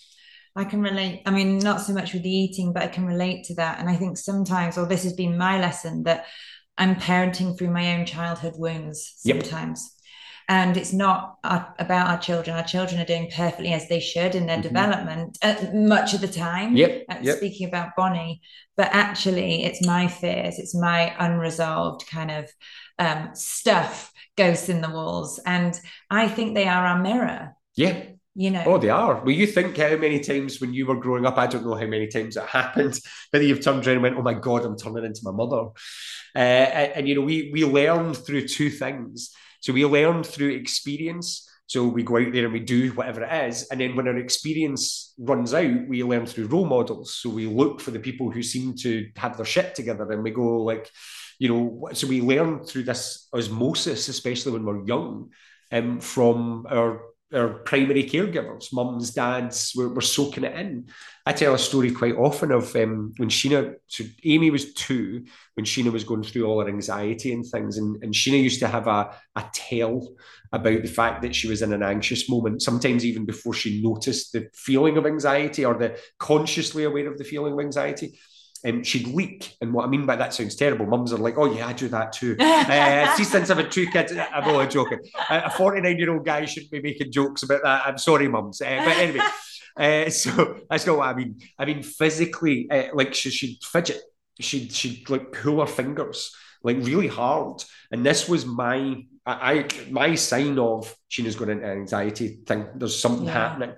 I 0.57 0.65
can 0.65 0.83
relate. 0.83 1.23
I 1.27 1.31
mean, 1.31 1.59
not 1.59 1.81
so 1.81 1.93
much 1.93 2.13
with 2.13 2.23
the 2.23 2.31
eating, 2.31 2.73
but 2.73 2.83
I 2.83 2.89
can 2.89 3.07
relate 3.07 3.45
to 3.45 3.55
that. 3.57 3.79
And 3.79 3.89
I 3.89 3.97
think 3.97 4.17
sometimes, 4.17 4.77
or 4.77 4.87
this 4.87 5.05
has 5.05 5.13
been 5.13 5.39
my 5.39 5.61
lesson, 5.61 6.03
that 6.05 6.27
I'm 6.77 6.97
parenting 6.97 7.57
through 7.57 7.71
my 7.71 7.97
own 7.97 8.07
childhood 8.07 8.55
wounds 8.57 9.15
sometimes. 9.19 9.83
Yep. 9.83 9.97
And 10.49 10.77
it's 10.77 10.93
not 10.93 11.37
our, 11.45 11.73
about 11.79 12.09
our 12.09 12.19
children. 12.19 12.57
Our 12.57 12.65
children 12.65 13.01
are 13.01 13.05
doing 13.05 13.31
perfectly 13.31 13.73
as 13.73 13.89
they 13.89 14.01
should 14.01 14.35
in 14.35 14.47
their 14.47 14.57
mm-hmm. 14.57 14.63
development 14.63 15.39
uh, 15.43 15.55
much 15.73 16.15
of 16.15 16.21
the 16.21 16.29
time. 16.29 16.75
Yep. 16.75 17.05
Uh, 17.09 17.17
yep. 17.23 17.37
Speaking 17.37 17.69
about 17.69 17.91
Bonnie, 17.97 18.43
but 18.77 18.89
actually, 18.93 19.63
it's 19.63 19.87
my 19.87 20.09
fears, 20.09 20.59
it's 20.59 20.75
my 20.75 21.15
unresolved 21.21 22.09
kind 22.09 22.33
of 22.33 22.51
um, 22.99 23.31
stuff, 23.35 24.13
ghosts 24.37 24.69
in 24.69 24.81
the 24.81 24.91
walls. 24.91 25.39
And 25.47 25.79
I 26.11 26.27
think 26.27 26.55
they 26.55 26.67
are 26.67 26.85
our 26.85 27.01
mirror. 27.01 27.55
Yeah 27.77 28.03
you 28.41 28.51
know. 28.51 28.63
Oh, 28.65 28.79
they 28.79 28.89
are. 28.89 29.17
Well, 29.17 29.35
you 29.35 29.47
think 29.47 29.77
how 29.77 29.97
many 29.97 30.19
times 30.19 30.63
when 30.63 30.73
you 30.73 30.87
were 30.87 30.97
growing 30.97 31.27
up, 31.27 31.37
I 31.37 31.47
don't 31.47 31.63
know 31.63 31.75
how 31.75 31.87
many 31.87 32.07
times 32.07 32.39
it 32.39 32.47
happened, 32.47 32.99
but 33.33 33.43
you've 33.43 33.63
turned 33.63 33.87
around 33.87 33.97
and 33.97 34.03
went, 34.03 34.17
"Oh 34.17 34.23
my 34.23 34.33
God, 34.33 34.65
I'm 34.65 34.79
turning 34.79 35.05
into 35.05 35.21
my 35.25 35.31
mother." 35.31 35.69
Uh, 36.35 36.39
and, 36.39 36.93
and, 36.93 37.09
you 37.09 37.17
know, 37.17 37.21
we 37.21 37.51
we 37.53 37.67
learn 37.67 38.15
through 38.15 38.49
two 38.49 38.71
things. 38.71 39.31
So 39.61 39.75
we 39.75 39.85
learn 39.85 40.25
through 40.25 40.53
experience. 40.53 41.47
So 41.67 41.87
we 41.87 42.03
go 42.03 42.17
out 42.17 42.33
there 42.33 42.45
and 42.45 42.53
we 42.55 42.61
do 42.61 42.93
whatever 42.93 43.23
it 43.23 43.49
is, 43.49 43.69
and 43.71 43.79
then 43.79 43.95
when 43.95 44.09
our 44.09 44.17
experience 44.17 45.13
runs 45.19 45.53
out, 45.53 45.87
we 45.87 46.03
learn 46.03 46.25
through 46.25 46.47
role 46.47 46.67
models. 46.67 47.15
So 47.15 47.29
we 47.29 47.47
look 47.47 47.81
for 47.83 47.91
the 47.91 48.01
people 48.01 48.31
who 48.31 48.43
seem 48.43 48.75
to 48.77 49.07
have 49.17 49.37
their 49.37 49.45
shit 49.45 49.75
together, 49.75 50.11
and 50.11 50.23
we 50.23 50.31
go 50.31 50.63
like, 50.63 50.91
you 51.39 51.49
know, 51.49 51.89
so 51.93 52.07
we 52.07 52.23
learn 52.23 52.65
through 52.65 52.85
this 52.85 53.29
osmosis, 53.35 54.09
especially 54.09 54.53
when 54.53 54.65
we're 54.65 54.87
young, 54.87 55.31
um, 55.71 56.01
from 56.01 56.67
our 56.71 57.03
our 57.33 57.49
primary 57.49 58.05
caregivers, 58.05 58.73
mums, 58.73 59.11
dads, 59.11 59.73
were, 59.77 59.89
were 59.89 60.01
soaking 60.01 60.45
it 60.45 60.55
in. 60.55 60.87
I 61.25 61.33
tell 61.33 61.55
a 61.55 61.59
story 61.59 61.91
quite 61.93 62.17
often 62.17 62.51
of 62.51 62.75
um, 62.75 63.13
when 63.19 63.29
Sheena, 63.29 63.75
so 63.87 64.05
Amy 64.25 64.51
was 64.51 64.75
two, 64.75 65.25
when 65.55 65.65
Sheena 65.65 65.93
was 65.93 66.05
going 66.05 66.25
through 66.25 66.45
all 66.45 66.61
her 66.61 66.69
anxiety 66.69 67.33
and 67.33 67.47
things. 67.47 67.79
And, 67.79 68.03
and 68.03 68.13
Sheena 68.13 68.43
used 68.43 68.61
to 68.61 68.69
have 68.69 68.89
a, 68.89 69.15
a 69.37 69.45
tale 69.53 70.15
about 70.53 70.83
the 70.83 70.89
fact 70.89 71.23
that 71.23 71.35
she 71.35 71.49
was 71.49 71.63
in 71.63 71.73
an 71.73 71.83
anxious 71.83 72.29
moment, 72.29 72.63
sometimes 72.63 73.05
even 73.05 73.25
before 73.25 73.55
she 73.55 73.83
noticed 73.83 74.33
the 74.33 74.49
feeling 74.55 74.97
of 74.97 75.07
anxiety 75.07 75.65
or 75.65 75.75
the 75.75 75.99
consciously 76.19 76.85
aware 76.85 77.11
of 77.11 77.19
the 77.19 77.25
feeling 77.25 77.53
of 77.53 77.61
anxiety 77.61 78.19
um, 78.67 78.83
she'd 78.83 79.07
leak. 79.09 79.55
And 79.61 79.73
what 79.73 79.87
I 79.87 79.89
mean 79.89 80.07
by 80.07 80.17
that 80.17 80.35
sounds 80.35 80.57
terrible. 80.57 80.87
Mums 80.87 81.13
are 81.13 81.19
like, 81.19 81.39
oh, 81.39 81.53
yeah, 81.53 81.67
I 81.67 81.73
do 81.73 81.89
that 81.89 82.13
too. 82.13 82.37
uh, 82.39 83.15
see, 83.17 83.25
since 83.25 83.51
I've 83.51 83.59
had 83.59 83.71
two 83.71 83.87
kids, 83.87 84.13
I'm 84.13 84.45
only 84.45 84.69
joking. 84.69 85.01
A 85.29 85.51
49 85.51 85.99
year 85.99 86.13
old 86.13 86.25
guy 86.25 86.45
shouldn't 86.45 86.73
be 86.73 86.83
making 86.83 87.13
jokes 87.13 87.43
about 87.43 87.63
that. 87.63 87.87
I'm 87.87 87.99
sorry, 87.99 88.29
mums. 88.29 88.61
Uh, 88.61 88.83
but 88.85 88.97
anyway, 88.97 89.27
uh, 89.77 90.11
so 90.11 90.61
that's 90.69 90.87
not 90.87 90.99
what 90.99 91.09
I 91.09 91.15
mean. 91.15 91.41
I 91.59 91.65
mean, 91.65 91.83
physically, 91.83 92.71
uh, 92.71 92.89
like 92.95 93.15
she, 93.15 93.31
she'd 93.31 93.63
fidget, 93.63 94.03
she'd, 94.39 94.73
she'd 94.73 95.09
like 95.09 95.33
pull 95.33 95.61
her 95.61 95.67
fingers 95.67 96.35
like 96.63 96.77
really 96.81 97.09
hard. 97.09 97.63
And 97.91 98.05
this 98.05 98.29
was 98.29 98.47
my 98.47 99.05
I, 99.27 99.53
I 99.53 99.69
my 99.91 100.15
sign 100.15 100.59
of 100.59 100.95
Sheena's 101.11 101.37
going 101.37 101.51
into 101.51 101.67
anxiety 101.67 102.41
thing. 102.47 102.67
There's 102.75 102.99
something 102.99 103.27
yeah. 103.27 103.33
happening. 103.33 103.73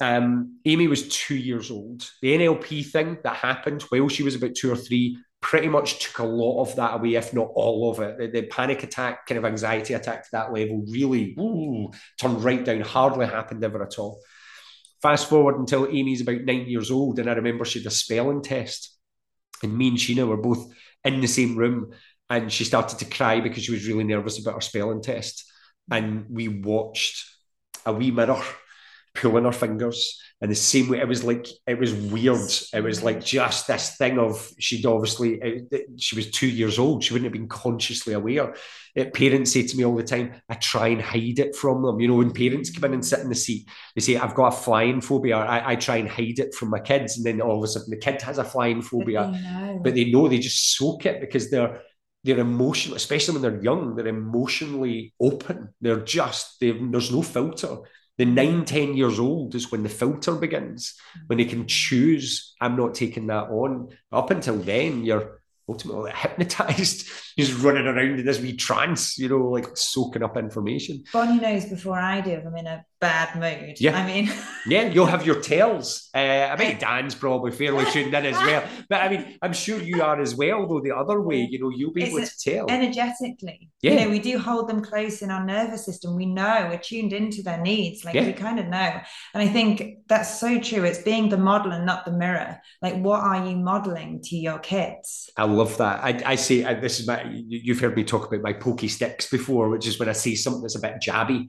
Um, 0.00 0.60
Amy 0.64 0.86
was 0.86 1.08
two 1.08 1.36
years 1.36 1.70
old. 1.70 2.08
The 2.22 2.36
NLP 2.38 2.86
thing 2.86 3.18
that 3.24 3.36
happened 3.36 3.82
while 3.82 4.08
she 4.08 4.22
was 4.22 4.34
about 4.34 4.54
two 4.54 4.72
or 4.72 4.76
three 4.76 5.18
pretty 5.40 5.68
much 5.68 5.98
took 6.00 6.18
a 6.18 6.24
lot 6.24 6.62
of 6.62 6.76
that 6.76 6.94
away, 6.94 7.14
if 7.14 7.32
not 7.32 7.50
all 7.54 7.90
of 7.90 8.00
it. 8.00 8.18
The, 8.18 8.40
the 8.40 8.46
panic 8.46 8.82
attack, 8.82 9.26
kind 9.26 9.38
of 9.38 9.44
anxiety 9.44 9.94
attack 9.94 10.24
to 10.24 10.28
that 10.32 10.52
level, 10.52 10.84
really 10.88 11.36
ooh, 11.38 11.90
turned 12.18 12.42
right 12.42 12.64
down, 12.64 12.80
hardly 12.80 13.26
happened 13.26 13.64
ever 13.64 13.82
at 13.82 13.98
all. 13.98 14.20
Fast 15.02 15.28
forward 15.28 15.58
until 15.58 15.86
Amy's 15.86 16.22
about 16.22 16.42
nine 16.42 16.66
years 16.66 16.90
old, 16.90 17.18
and 17.18 17.30
I 17.30 17.34
remember 17.34 17.64
she 17.64 17.78
had 17.78 17.86
a 17.86 17.90
spelling 17.90 18.42
test, 18.42 18.96
and 19.62 19.76
me 19.76 19.88
and 19.88 19.96
Sheena 19.96 20.26
were 20.26 20.36
both 20.36 20.72
in 21.04 21.20
the 21.20 21.28
same 21.28 21.56
room, 21.56 21.92
and 22.28 22.52
she 22.52 22.64
started 22.64 22.98
to 22.98 23.04
cry 23.04 23.40
because 23.40 23.62
she 23.62 23.72
was 23.72 23.86
really 23.86 24.04
nervous 24.04 24.40
about 24.40 24.54
her 24.54 24.60
spelling 24.60 25.02
test. 25.02 25.44
And 25.90 26.26
we 26.28 26.48
watched 26.48 27.24
a 27.86 27.92
wee 27.92 28.10
mirror 28.10 28.42
pulling 29.20 29.44
her 29.44 29.52
fingers 29.52 30.20
in 30.40 30.48
the 30.48 30.54
same 30.54 30.88
way. 30.88 31.00
It 31.00 31.08
was 31.08 31.24
like 31.24 31.46
it 31.66 31.78
was 31.78 31.92
weird. 31.92 32.50
It 32.72 32.82
was 32.82 33.02
like 33.02 33.24
just 33.24 33.66
this 33.66 33.96
thing 33.96 34.18
of 34.18 34.50
she'd 34.58 34.86
obviously 34.86 35.34
it, 35.40 35.86
she 35.96 36.16
was 36.16 36.30
two 36.30 36.48
years 36.48 36.78
old. 36.78 37.02
She 37.02 37.12
wouldn't 37.12 37.26
have 37.26 37.32
been 37.32 37.48
consciously 37.48 38.14
aware. 38.14 38.54
It, 38.94 39.12
parents 39.14 39.52
say 39.52 39.66
to 39.66 39.76
me 39.76 39.84
all 39.84 39.96
the 39.96 40.02
time, 40.02 40.40
"I 40.48 40.54
try 40.54 40.88
and 40.88 41.02
hide 41.02 41.38
it 41.38 41.56
from 41.56 41.82
them." 41.82 42.00
You 42.00 42.08
know, 42.08 42.14
when 42.14 42.32
parents 42.32 42.70
come 42.70 42.84
in 42.84 42.94
and 42.94 43.04
sit 43.04 43.20
in 43.20 43.28
the 43.28 43.34
seat, 43.34 43.68
they 43.94 44.00
say, 44.00 44.16
"I've 44.16 44.34
got 44.34 44.54
a 44.54 44.56
flying 44.56 45.00
phobia." 45.00 45.36
I, 45.38 45.72
I 45.72 45.76
try 45.76 45.96
and 45.96 46.08
hide 46.08 46.38
it 46.38 46.54
from 46.54 46.70
my 46.70 46.80
kids, 46.80 47.16
and 47.16 47.26
then 47.26 47.40
all 47.40 47.58
of 47.58 47.64
a 47.64 47.68
sudden 47.68 47.90
the 47.90 47.96
kid 47.96 48.22
has 48.22 48.38
a 48.38 48.44
flying 48.44 48.82
phobia, 48.82 49.30
but 49.32 49.32
they, 49.32 49.78
but 49.82 49.94
they 49.94 50.10
know 50.10 50.28
they 50.28 50.38
just 50.38 50.76
soak 50.76 51.06
it 51.06 51.20
because 51.20 51.50
they're 51.50 51.80
they're 52.24 52.40
emotional, 52.40 52.96
especially 52.96 53.34
when 53.34 53.42
they're 53.42 53.62
young, 53.62 53.94
they're 53.94 54.08
emotionally 54.08 55.14
open. 55.20 55.68
They're 55.80 56.00
just, 56.00 56.58
there's 56.60 57.12
no 57.12 57.22
filter. 57.22 57.78
The 58.18 58.24
nine, 58.24 58.64
10 58.64 58.94
years 58.94 59.20
old 59.20 59.54
is 59.54 59.70
when 59.70 59.84
the 59.84 59.88
filter 59.88 60.34
begins, 60.34 60.94
when 61.28 61.38
they 61.38 61.44
can 61.44 61.66
choose, 61.66 62.54
I'm 62.60 62.76
not 62.76 62.94
taking 62.94 63.28
that 63.28 63.44
on. 63.44 63.90
Up 64.10 64.30
until 64.30 64.56
then, 64.56 65.04
you're 65.04 65.40
ultimately 65.68 66.10
hypnotized, 66.14 67.08
just 67.38 67.62
running 67.62 67.86
around 67.86 68.18
in 68.18 68.26
this 68.26 68.40
wee 68.40 68.56
trance, 68.56 69.18
you 69.18 69.28
know, 69.28 69.48
like 69.48 69.76
soaking 69.76 70.22
up 70.24 70.36
information. 70.36 71.04
Bonnie 71.12 71.38
knows 71.40 71.66
before 71.66 71.98
I 71.98 72.20
do 72.20 72.42
I'm 72.44 72.56
in 72.56 72.66
a 72.66 72.84
bad 73.00 73.38
mood. 73.38 73.80
Yeah. 73.80 73.96
I 73.96 74.06
mean, 74.06 74.30
yeah, 74.66 74.88
you'll 74.88 75.06
have 75.06 75.24
your 75.24 75.40
tells. 75.40 76.08
Uh, 76.14 76.18
I 76.18 76.56
mean, 76.56 76.78
Dan's 76.78 77.14
probably 77.14 77.52
fairly 77.52 77.84
tuned 77.92 78.14
in 78.14 78.26
as 78.26 78.36
well. 78.36 78.64
But 78.88 79.02
I 79.02 79.08
mean, 79.08 79.38
I'm 79.40 79.52
sure 79.52 79.80
you 79.80 80.02
are 80.02 80.20
as 80.20 80.34
well, 80.34 80.66
though, 80.66 80.80
the 80.80 80.96
other 80.96 81.20
way, 81.20 81.46
you 81.50 81.60
know, 81.60 81.70
you'll 81.70 81.92
be 81.92 82.02
it's 82.02 82.12
able 82.12 82.26
to 82.26 82.38
tell. 82.38 82.70
Energetically. 82.70 83.70
Yeah. 83.82 83.92
You 83.92 84.00
know, 84.00 84.10
we 84.10 84.18
do 84.18 84.38
hold 84.38 84.68
them 84.68 84.82
close 84.82 85.22
in 85.22 85.30
our 85.30 85.44
nervous 85.44 85.84
system. 85.84 86.16
We 86.16 86.26
know 86.26 86.66
we're 86.70 86.78
tuned 86.78 87.12
into 87.12 87.42
their 87.42 87.60
needs. 87.60 88.04
Like, 88.04 88.14
yeah. 88.14 88.26
we 88.26 88.32
kind 88.32 88.58
of 88.58 88.66
know. 88.66 89.00
And 89.34 89.42
I 89.42 89.46
think 89.46 89.98
that's 90.08 90.40
so 90.40 90.58
true. 90.58 90.84
It's 90.84 91.02
being 91.02 91.28
the 91.28 91.38
model 91.38 91.72
and 91.72 91.86
not 91.86 92.04
the 92.04 92.12
mirror. 92.12 92.58
Like, 92.82 92.96
what 92.96 93.20
are 93.20 93.46
you 93.46 93.56
modeling 93.56 94.20
to 94.24 94.36
your 94.36 94.58
kids? 94.58 95.30
I 95.36 95.44
love 95.44 95.76
that. 95.78 96.02
I, 96.02 96.20
I 96.32 96.34
say, 96.34 96.64
I, 96.64 96.74
this 96.74 96.98
is 96.98 97.06
my, 97.06 97.24
you've 97.30 97.80
heard 97.80 97.96
me 97.96 98.02
talk 98.02 98.26
about 98.26 98.42
my 98.42 98.52
pokey 98.52 98.88
sticks 98.88 99.30
before, 99.30 99.68
which 99.68 99.86
is 99.86 99.98
when 99.98 100.08
I 100.08 100.12
see 100.12 100.34
something 100.34 100.62
that's 100.62 100.76
a 100.76 100.80
bit 100.80 100.96
jabby 101.00 101.48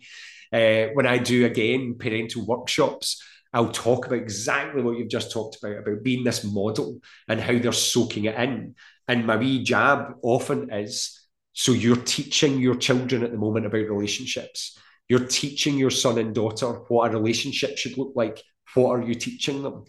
uh, 0.52 0.88
when 0.94 1.06
I 1.06 1.18
do 1.18 1.46
again 1.46 1.96
parental 2.00 2.46
workshops, 2.46 3.22
I'll 3.54 3.72
talk 3.72 4.06
about 4.06 4.20
exactly 4.20 4.82
what 4.82 4.98
you've 4.98 5.10
just 5.10 5.32
talked 5.32 5.58
about, 5.58 5.80
about 5.80 6.04
being 6.04 6.24
this 6.24 6.44
model 6.44 7.00
and 7.28 7.40
how 7.40 7.58
they're 7.58 7.72
soaking 7.72 8.26
it 8.26 8.36
in. 8.36 8.76
And 9.08 9.26
my 9.26 9.38
wee 9.38 9.64
jab 9.64 10.14
often 10.22 10.72
is 10.72 11.28
so 11.54 11.72
you're 11.72 11.96
teaching 11.96 12.60
your 12.60 12.76
children 12.76 13.24
at 13.24 13.32
the 13.32 13.38
moment 13.38 13.66
about 13.66 13.90
relationships. 13.90 14.78
You're 15.08 15.26
teaching 15.26 15.78
your 15.78 15.90
son 15.90 16.20
and 16.20 16.34
daughter 16.36 16.68
what 16.88 17.10
a 17.10 17.18
relationship 17.18 17.78
should 17.78 17.98
look 17.98 18.14
like. 18.16 18.42
What 18.76 18.92
are 18.92 19.02
you 19.02 19.16
teaching 19.16 19.64
them? 19.64 19.86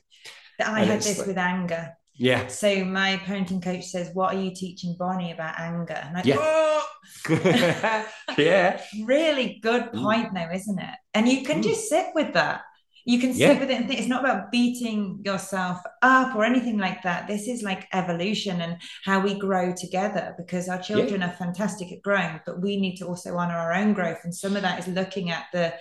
I 0.59 0.81
and 0.81 0.91
had 0.91 1.01
this 1.01 1.19
like, 1.19 1.27
with 1.27 1.39
anger. 1.39 1.93
Yeah. 2.21 2.49
So 2.49 2.85
my 2.85 3.17
parenting 3.25 3.63
coach 3.63 3.87
says, 3.87 4.11
"What 4.13 4.35
are 4.35 4.39
you 4.39 4.55
teaching 4.55 4.95
Bonnie 4.99 5.33
about 5.33 5.59
anger?" 5.59 5.95
And 5.95 6.19
I 6.19 6.23
yeah. 6.23 6.37
Oh! 6.39 6.87
yeah. 8.39 8.79
Really 9.05 9.59
good 9.63 9.91
point, 9.95 10.29
mm. 10.29 10.35
though, 10.35 10.55
isn't 10.55 10.79
it? 10.79 10.95
And 11.15 11.27
you 11.27 11.45
can 11.45 11.61
mm. 11.61 11.63
just 11.63 11.89
sit 11.89 12.09
with 12.15 12.35
that. 12.35 12.61
You 13.07 13.19
can 13.21 13.33
sit 13.33 13.41
yeah. 13.41 13.59
with 13.59 13.71
it 13.71 13.75
and 13.75 13.89
think 13.89 14.01
it's 14.01 14.09
not 14.09 14.21
about 14.23 14.53
beating 14.53 15.23
yourself 15.25 15.79
up 16.03 16.37
or 16.37 16.45
anything 16.45 16.77
like 16.77 17.03
that. 17.05 17.27
This 17.27 17.49
is 17.49 17.63
like 17.63 17.89
evolution 17.95 18.61
and 18.61 18.77
how 19.07 19.21
we 19.21 19.39
grow 19.39 19.73
together 19.75 20.35
because 20.37 20.69
our 20.69 20.79
children 20.79 21.23
yeah. 21.23 21.31
are 21.31 21.37
fantastic 21.37 21.91
at 21.91 22.03
growing, 22.03 22.39
but 22.45 22.61
we 22.61 22.79
need 22.79 22.97
to 22.97 23.07
also 23.07 23.39
honor 23.39 23.57
our 23.57 23.73
own 23.73 23.95
growth. 23.95 24.19
And 24.25 24.35
some 24.35 24.57
of 24.57 24.63
that 24.63 24.79
is 24.79 24.89
looking 24.89 25.31
at 25.31 25.47
the 25.55 25.73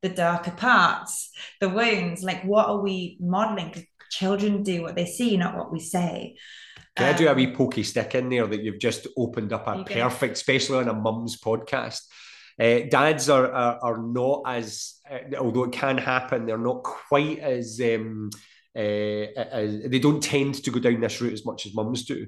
the 0.00 0.08
darker 0.08 0.52
parts, 0.52 1.30
the 1.60 1.68
wounds. 1.68 2.22
Like, 2.22 2.44
what 2.44 2.68
are 2.68 2.80
we 2.80 3.16
modeling? 3.18 3.74
Children 4.10 4.62
do 4.62 4.82
what 4.82 4.94
they 4.94 5.06
see, 5.06 5.36
not 5.36 5.56
what 5.56 5.72
we 5.72 5.80
say. 5.80 6.36
Can 6.96 7.08
um, 7.08 7.14
I 7.14 7.18
do 7.18 7.28
a 7.28 7.34
wee 7.34 7.46
um, 7.46 7.54
pokey 7.54 7.82
stick 7.82 8.14
in 8.14 8.28
there 8.28 8.46
that 8.46 8.62
you've 8.62 8.80
just 8.80 9.06
opened 9.16 9.52
up 9.52 9.66
a 9.66 9.84
perfect, 9.84 10.34
especially 10.34 10.78
on 10.78 10.88
a 10.88 10.94
mum's 10.94 11.40
podcast? 11.40 12.00
Uh, 12.60 12.80
dads 12.90 13.28
are, 13.28 13.52
are, 13.52 13.78
are 13.82 14.02
not 14.02 14.42
as, 14.46 14.96
uh, 15.08 15.36
although 15.38 15.64
it 15.64 15.72
can 15.72 15.96
happen, 15.96 16.44
they're 16.44 16.58
not 16.58 16.82
quite 16.82 17.38
as 17.38 17.80
um, 17.80 18.30
uh, 18.76 18.80
as 18.80 19.82
they 19.84 19.98
don't 19.98 20.22
tend 20.22 20.54
to 20.54 20.70
go 20.70 20.80
down 20.80 21.00
this 21.00 21.20
route 21.20 21.32
as 21.32 21.44
much 21.44 21.66
as 21.66 21.74
mums 21.74 22.04
do. 22.04 22.26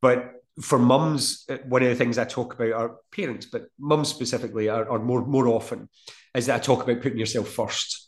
But 0.00 0.32
for 0.60 0.78
mums, 0.78 1.44
uh, 1.48 1.58
one 1.68 1.82
of 1.82 1.88
the 1.88 1.96
things 1.96 2.16
I 2.16 2.24
talk 2.24 2.54
about 2.54 2.72
are 2.72 2.96
parents, 3.12 3.46
but 3.46 3.66
mums 3.78 4.08
specifically 4.08 4.68
are, 4.68 4.88
are 4.88 4.98
more 4.98 5.26
more 5.26 5.48
often 5.48 5.88
is 6.34 6.46
that 6.46 6.56
I 6.56 6.58
talk 6.62 6.82
about 6.82 7.02
putting 7.02 7.18
yourself 7.18 7.48
first 7.48 8.05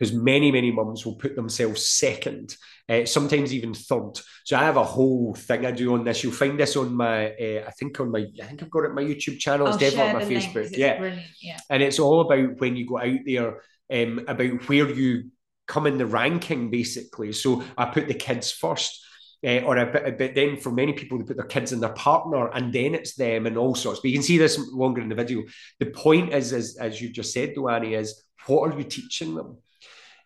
because 0.00 0.14
many, 0.14 0.50
many 0.50 0.72
mums 0.72 1.04
will 1.04 1.14
put 1.14 1.36
themselves 1.36 1.86
second, 1.86 2.56
uh, 2.88 3.04
sometimes 3.04 3.52
even 3.52 3.74
third. 3.74 4.12
So 4.44 4.56
I 4.56 4.62
have 4.62 4.78
a 4.78 4.84
whole 4.84 5.34
thing 5.34 5.66
I 5.66 5.72
do 5.72 5.92
on 5.92 6.04
this. 6.04 6.24
You'll 6.24 6.32
find 6.32 6.58
this 6.58 6.74
on 6.74 6.94
my, 6.94 7.32
uh, 7.32 7.64
I 7.66 7.70
think 7.72 8.00
on 8.00 8.10
my, 8.10 8.20
I 8.42 8.46
think 8.46 8.62
I've 8.62 8.70
got 8.70 8.84
it 8.84 8.90
on 8.90 8.94
my 8.94 9.04
YouTube 9.04 9.38
channel. 9.38 9.66
It's 9.66 9.76
definitely 9.76 10.10
on 10.10 10.14
my 10.14 10.24
Facebook. 10.24 10.74
Yeah. 10.74 11.20
yeah. 11.42 11.58
And 11.68 11.82
it's 11.82 11.98
all 11.98 12.22
about 12.22 12.58
when 12.60 12.76
you 12.76 12.86
go 12.86 12.98
out 12.98 13.18
there, 13.26 13.60
um, 13.92 14.24
about 14.26 14.68
where 14.68 14.88
you 14.90 15.30
come 15.68 15.86
in 15.86 15.98
the 15.98 16.06
ranking, 16.06 16.70
basically. 16.70 17.32
So 17.32 17.62
I 17.76 17.84
put 17.84 18.08
the 18.08 18.14
kids 18.14 18.50
first. 18.50 19.04
Uh, 19.42 19.60
or 19.60 19.78
a 19.78 19.90
bit, 19.90 20.06
a 20.06 20.12
bit 20.12 20.34
then 20.34 20.54
for 20.58 20.70
many 20.70 20.92
people 20.92 21.16
they 21.16 21.24
put 21.24 21.38
their 21.38 21.46
kids 21.46 21.72
in 21.72 21.80
their 21.80 21.94
partner 21.94 22.50
and 22.50 22.74
then 22.74 22.94
it's 22.94 23.14
them 23.14 23.46
and 23.46 23.56
all 23.56 23.74
sorts 23.74 23.98
but 24.00 24.10
you 24.10 24.12
can 24.14 24.22
see 24.22 24.36
this 24.36 24.58
longer 24.70 25.00
in 25.00 25.08
the 25.08 25.14
video 25.14 25.42
the 25.78 25.86
point 25.86 26.34
is, 26.34 26.52
is 26.52 26.76
as 26.76 27.00
you 27.00 27.08
just 27.08 27.32
said 27.32 27.54
though 27.56 27.70
Annie 27.70 27.94
is 27.94 28.22
what 28.44 28.70
are 28.70 28.76
you 28.76 28.84
teaching 28.84 29.34
them 29.34 29.56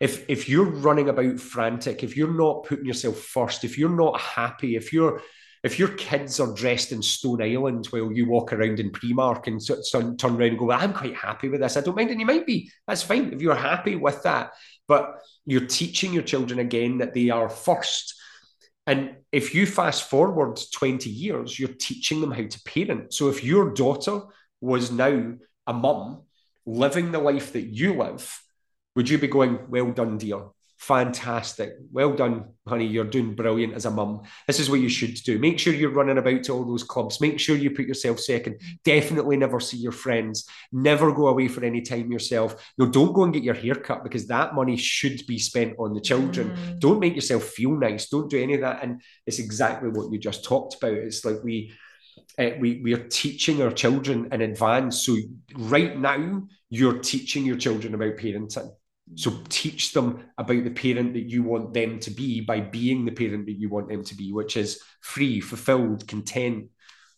if 0.00 0.28
if 0.28 0.48
you're 0.48 0.64
running 0.64 1.08
about 1.08 1.40
frantic, 1.40 2.02
if 2.02 2.16
you're 2.16 2.32
not 2.32 2.64
putting 2.64 2.86
yourself 2.86 3.18
first, 3.18 3.64
if 3.64 3.78
you're 3.78 3.88
not 3.88 4.20
happy, 4.20 4.76
if 4.76 4.92
you're 4.92 5.20
if 5.64 5.78
your 5.78 5.88
kids 5.88 6.40
are 6.40 6.54
dressed 6.54 6.92
in 6.92 7.00
Stone 7.00 7.42
Island 7.42 7.86
while 7.86 8.12
you 8.12 8.28
walk 8.28 8.52
around 8.52 8.78
in 8.78 8.90
Primark 8.90 9.46
and 9.46 9.60
so, 9.60 9.80
so, 9.80 10.14
turn 10.14 10.36
around 10.36 10.50
and 10.50 10.58
go, 10.58 10.70
I'm 10.70 10.92
quite 10.92 11.16
happy 11.16 11.48
with 11.48 11.62
this. 11.62 11.78
I 11.78 11.80
don't 11.80 11.96
mind. 11.96 12.10
And 12.10 12.20
you 12.20 12.26
might 12.26 12.46
be. 12.46 12.70
That's 12.86 13.02
fine 13.02 13.32
if 13.32 13.40
you're 13.40 13.54
happy 13.54 13.96
with 13.96 14.22
that. 14.24 14.50
But 14.86 15.20
you're 15.46 15.66
teaching 15.66 16.12
your 16.12 16.22
children 16.22 16.58
again 16.58 16.98
that 16.98 17.14
they 17.14 17.30
are 17.30 17.48
first. 17.48 18.14
And 18.86 19.16
if 19.32 19.54
you 19.54 19.64
fast 19.64 20.10
forward 20.10 20.60
20 20.74 21.08
years, 21.08 21.58
you're 21.58 21.70
teaching 21.70 22.20
them 22.20 22.32
how 22.32 22.46
to 22.46 22.62
parent. 22.64 23.14
So 23.14 23.30
if 23.30 23.42
your 23.42 23.72
daughter 23.72 24.20
was 24.60 24.92
now 24.92 25.32
a 25.66 25.72
mum 25.72 26.24
living 26.66 27.10
the 27.10 27.20
life 27.20 27.54
that 27.54 27.62
you 27.62 27.94
live, 27.94 28.38
would 28.96 29.08
you 29.08 29.18
be 29.18 29.28
going, 29.28 29.58
well 29.68 29.90
done, 29.92 30.18
dear? 30.18 30.42
Fantastic. 30.78 31.76
Well 31.92 32.12
done, 32.12 32.44
honey. 32.68 32.86
You're 32.86 33.04
doing 33.04 33.34
brilliant 33.34 33.72
as 33.72 33.86
a 33.86 33.90
mum. 33.90 34.22
This 34.46 34.60
is 34.60 34.68
what 34.68 34.80
you 34.80 34.90
should 34.90 35.14
do. 35.14 35.38
Make 35.38 35.58
sure 35.58 35.72
you're 35.72 35.90
running 35.90 36.18
about 36.18 36.42
to 36.44 36.52
all 36.52 36.66
those 36.66 36.82
clubs. 36.82 37.22
Make 37.22 37.40
sure 37.40 37.56
you 37.56 37.70
put 37.70 37.86
yourself 37.86 38.20
second. 38.20 38.60
Definitely 38.84 39.38
never 39.38 39.60
see 39.60 39.78
your 39.78 39.92
friends. 39.92 40.46
Never 40.72 41.10
go 41.12 41.28
away 41.28 41.48
for 41.48 41.64
any 41.64 41.80
time 41.80 42.12
yourself. 42.12 42.72
No, 42.76 42.86
don't 42.86 43.14
go 43.14 43.22
and 43.22 43.32
get 43.32 43.44
your 43.44 43.54
hair 43.54 43.76
cut 43.76 44.02
because 44.04 44.26
that 44.26 44.54
money 44.54 44.76
should 44.76 45.26
be 45.26 45.38
spent 45.38 45.74
on 45.78 45.94
the 45.94 46.02
children. 46.02 46.50
Mm. 46.50 46.80
Don't 46.80 47.00
make 47.00 47.14
yourself 47.14 47.44
feel 47.44 47.70
nice. 47.70 48.10
Don't 48.10 48.28
do 48.28 48.42
any 48.42 48.54
of 48.54 48.60
that. 48.60 48.82
And 48.82 49.00
it's 49.26 49.38
exactly 49.38 49.88
what 49.88 50.12
you 50.12 50.18
just 50.18 50.44
talked 50.44 50.74
about. 50.74 50.92
It's 50.92 51.24
like 51.24 51.42
we 51.42 51.72
uh, 52.38 52.50
we 52.60 52.82
we 52.82 52.92
are 52.92 53.08
teaching 53.08 53.62
our 53.62 53.72
children 53.72 54.28
in 54.32 54.42
advance. 54.42 55.06
So 55.06 55.16
right 55.56 55.96
now, 55.96 56.42
you're 56.68 56.98
teaching 56.98 57.46
your 57.46 57.56
children 57.56 57.94
about 57.94 58.16
parenting. 58.16 58.70
So 59.16 59.38
teach 59.48 59.92
them 59.92 60.24
about 60.38 60.64
the 60.64 60.70
parent 60.70 61.14
that 61.14 61.28
you 61.28 61.42
want 61.42 61.72
them 61.72 61.98
to 62.00 62.10
be 62.10 62.40
by 62.40 62.60
being 62.60 63.04
the 63.04 63.12
parent 63.12 63.46
that 63.46 63.58
you 63.58 63.68
want 63.68 63.88
them 63.88 64.04
to 64.04 64.14
be, 64.16 64.32
which 64.32 64.56
is 64.56 64.80
free, 65.00 65.40
fulfilled, 65.40 66.06
content, 66.08 66.68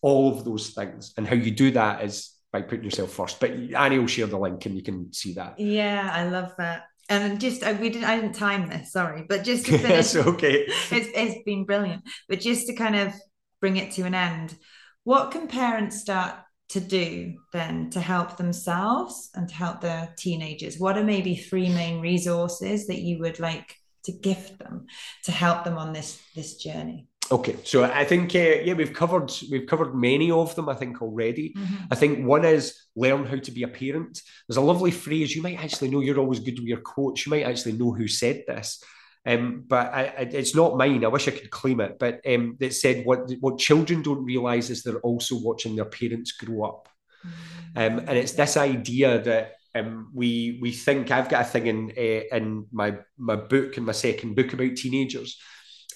all 0.03 0.37
of 0.37 0.45
those 0.45 0.71
things. 0.71 1.15
And 1.17 1.27
how 1.27 1.37
you 1.37 1.51
do 1.51 1.71
that 1.73 2.05
is 2.05 2.33
by 2.53 2.63
putting 2.63 2.85
yourself 2.85 3.13
first. 3.13 3.41
But 3.41 3.51
Annie 3.51 3.99
will 3.99 4.07
share 4.07 4.27
the 4.27 4.39
link 4.39 4.67
and 4.67 4.77
you 4.77 4.83
can 4.83 5.13
see 5.13 5.35
that. 5.35 5.59
Yeah, 5.59 6.11
I 6.13 6.29
love 6.29 6.53
that. 6.59 6.85
And 7.09 7.41
just 7.41 7.63
I, 7.63 7.75
we 7.75 7.91
didn't 7.91 8.09
I 8.09 8.21
didn't 8.21 8.35
time 8.35 8.69
this, 8.69 8.93
sorry, 8.93 9.25
but 9.29 9.45
just 9.45 9.67
to 9.67 9.79
finish, 9.79 10.15
it's 10.15 10.17
okay. 10.17 10.65
It's, 10.67 11.09
it's 11.15 11.45
been 11.45 11.65
brilliant. 11.65 12.03
But 12.29 12.41
just 12.41 12.67
to 12.67 12.75
kind 12.75 12.97
of 12.97 13.15
bring 13.61 13.77
it 13.77 13.93
to 13.93 14.03
an 14.03 14.15
end, 14.15 14.57
what 15.05 15.31
can 15.31 15.47
parents 15.47 16.01
start 16.01 16.35
to 16.69 16.81
do 16.81 17.35
then 17.53 17.91
to 17.91 18.01
help 18.01 18.37
themselves 18.37 19.31
and 19.35 19.49
to 19.49 19.55
help 19.55 19.81
their 19.81 20.13
teenagers? 20.17 20.79
What 20.79 20.99
are 20.99 21.05
maybe 21.05 21.37
three 21.37 21.69
main 21.69 22.01
resources 22.01 22.87
that 22.87 23.01
you 23.01 23.19
would 23.21 23.41
like 23.41 23.75
to 24.05 24.13
gift 24.13 24.59
them 24.59 24.87
to 25.25 25.33
help 25.33 25.65
them 25.65 25.79
on 25.79 25.93
this 25.93 26.21
this 26.35 26.57
journey? 26.57 27.09
Okay, 27.31 27.57
so 27.65 27.83
I 27.83 28.05
think 28.05 28.35
uh, 28.37 28.63
yeah, 28.63 28.75
we've 28.75 28.93
covered 28.93 29.33
we've 29.51 29.67
covered 29.67 29.95
many 29.95 30.31
of 30.31 30.55
them. 30.55 30.69
I 30.69 30.75
think 30.75 31.03
already. 31.03 31.55
Mm-hmm. 31.55 31.85
I 31.91 31.95
think 31.97 32.25
one 32.25 32.45
is 32.45 32.75
learn 32.95 33.27
how 33.27 33.37
to 33.37 33.51
be 33.51 33.65
a 33.65 33.69
parent. 33.69 34.21
There's 34.47 34.57
a 34.57 34.61
lovely 34.61 34.93
phrase 34.93 35.35
you 35.35 35.43
might 35.43 35.59
actually 35.59 35.91
know. 35.91 36.01
You're 36.01 36.21
always 36.21 36.41
good 36.41 36.59
with 36.59 36.69
your 36.69 36.81
coach. 36.83 37.27
You 37.27 37.31
might 37.31 37.47
actually 37.47 37.73
know 37.73 37.93
who 37.93 38.07
said 38.07 38.45
this. 38.47 38.83
Um, 39.27 39.65
but 39.67 39.93
I, 39.93 40.03
I, 40.05 40.21
it's 40.33 40.55
not 40.55 40.77
mine. 40.77 41.05
I 41.05 41.09
wish 41.09 41.27
I 41.27 41.33
could 41.33 41.51
claim 41.51 41.81
it. 41.81 41.99
But 41.99 42.21
um, 42.27 42.57
it 42.61 42.75
said 42.75 43.05
what 43.05 43.31
what 43.41 43.59
children 43.59 44.03
don't 44.03 44.25
realize 44.25 44.71
is 44.71 44.83
they're 44.83 45.01
also 45.01 45.37
watching 45.41 45.75
their 45.75 45.85
parents 45.85 46.33
grow 46.33 46.65
up, 46.65 46.89
mm. 47.27 47.31
um, 47.75 47.99
and 48.07 48.17
it's 48.17 48.33
this 48.33 48.57
idea 48.57 49.21
that 49.23 49.55
um, 49.75 50.11
we 50.15 50.59
we 50.63 50.71
think 50.71 51.11
I've 51.11 51.29
got 51.29 51.43
a 51.43 51.45
thing 51.45 51.67
in 51.67 51.93
uh, 51.97 52.37
in 52.37 52.67
my 52.73 52.99
my 53.19 53.37
book 53.37 53.77
in 53.77 53.85
my 53.85 53.93
second 53.93 54.37
book 54.37 54.53
about 54.53 54.77
teenagers 54.77 55.39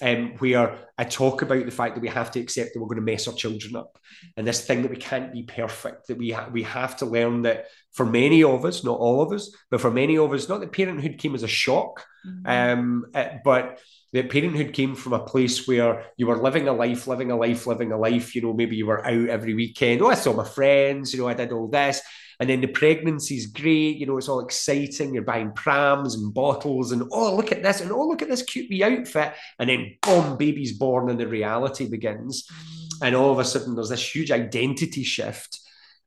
um, 0.01 0.33
where 0.39 0.87
I 0.97 1.03
talk 1.03 1.41
about 1.41 1.65
the 1.65 1.71
fact 1.71 1.95
that 1.95 2.01
we 2.01 2.09
have 2.09 2.31
to 2.31 2.39
accept 2.39 2.73
that 2.73 2.79
we're 2.79 2.87
going 2.87 2.97
to 2.97 3.11
mess 3.11 3.27
our 3.27 3.33
children 3.33 3.75
up, 3.75 3.97
and 4.35 4.47
this 4.47 4.65
thing 4.65 4.81
that 4.81 4.91
we 4.91 4.97
can't 4.97 5.31
be 5.31 5.43
perfect. 5.43 6.07
That 6.07 6.17
we 6.17 6.31
ha- 6.31 6.49
we 6.51 6.63
have 6.63 6.97
to 6.97 7.05
learn 7.05 7.43
that 7.43 7.67
for 7.91 8.05
many 8.05 8.43
of 8.43 8.65
us, 8.65 8.83
not 8.83 8.99
all 8.99 9.21
of 9.21 9.31
us, 9.31 9.53
but 9.69 9.81
for 9.81 9.91
many 9.91 10.17
of 10.17 10.31
us, 10.33 10.47
not 10.47 10.61
that 10.61 10.71
parenthood 10.71 11.17
came 11.17 11.35
as 11.35 11.43
a 11.43 11.47
shock, 11.47 12.05
mm-hmm. 12.25 12.47
um, 12.47 13.05
uh, 13.13 13.29
but 13.43 13.79
that 14.13 14.29
parenthood 14.29 14.73
came 14.73 14.95
from 14.95 15.13
a 15.13 15.19
place 15.19 15.67
where 15.67 16.05
you 16.17 16.27
were 16.27 16.41
living 16.41 16.67
a 16.67 16.73
life, 16.73 17.07
living 17.07 17.31
a 17.31 17.37
life, 17.37 17.65
living 17.65 17.91
a 17.91 17.97
life. 17.97 18.35
You 18.35 18.41
know, 18.41 18.53
maybe 18.53 18.75
you 18.75 18.85
were 18.85 19.05
out 19.05 19.29
every 19.29 19.53
weekend. 19.53 20.01
Oh, 20.01 20.09
I 20.09 20.15
saw 20.15 20.33
my 20.33 20.43
friends. 20.43 21.13
You 21.13 21.21
know, 21.21 21.29
I 21.29 21.33
did 21.33 21.53
all 21.53 21.67
this. 21.67 22.01
And 22.41 22.49
then 22.49 22.59
the 22.59 22.67
pregnancy 22.67 23.35
is 23.35 23.45
great, 23.45 23.97
you 23.97 24.07
know, 24.07 24.17
it's 24.17 24.27
all 24.27 24.39
exciting. 24.39 25.13
You're 25.13 25.21
buying 25.21 25.51
prams 25.51 26.15
and 26.15 26.33
bottles, 26.33 26.91
and 26.91 27.03
oh, 27.11 27.35
look 27.35 27.51
at 27.51 27.61
this, 27.61 27.81
and 27.81 27.91
oh, 27.91 28.07
look 28.07 28.23
at 28.23 28.29
this 28.29 28.41
cute 28.41 28.67
wee 28.67 28.83
outfit. 28.83 29.33
And 29.59 29.69
then, 29.69 29.95
boom, 30.01 30.37
baby's 30.37 30.75
born, 30.75 31.11
and 31.11 31.19
the 31.19 31.27
reality 31.27 31.87
begins. 31.87 32.47
Mm. 32.47 33.07
And 33.07 33.15
all 33.15 33.31
of 33.31 33.37
a 33.37 33.45
sudden, 33.45 33.75
there's 33.75 33.89
this 33.89 34.15
huge 34.15 34.31
identity 34.31 35.03
shift. 35.03 35.59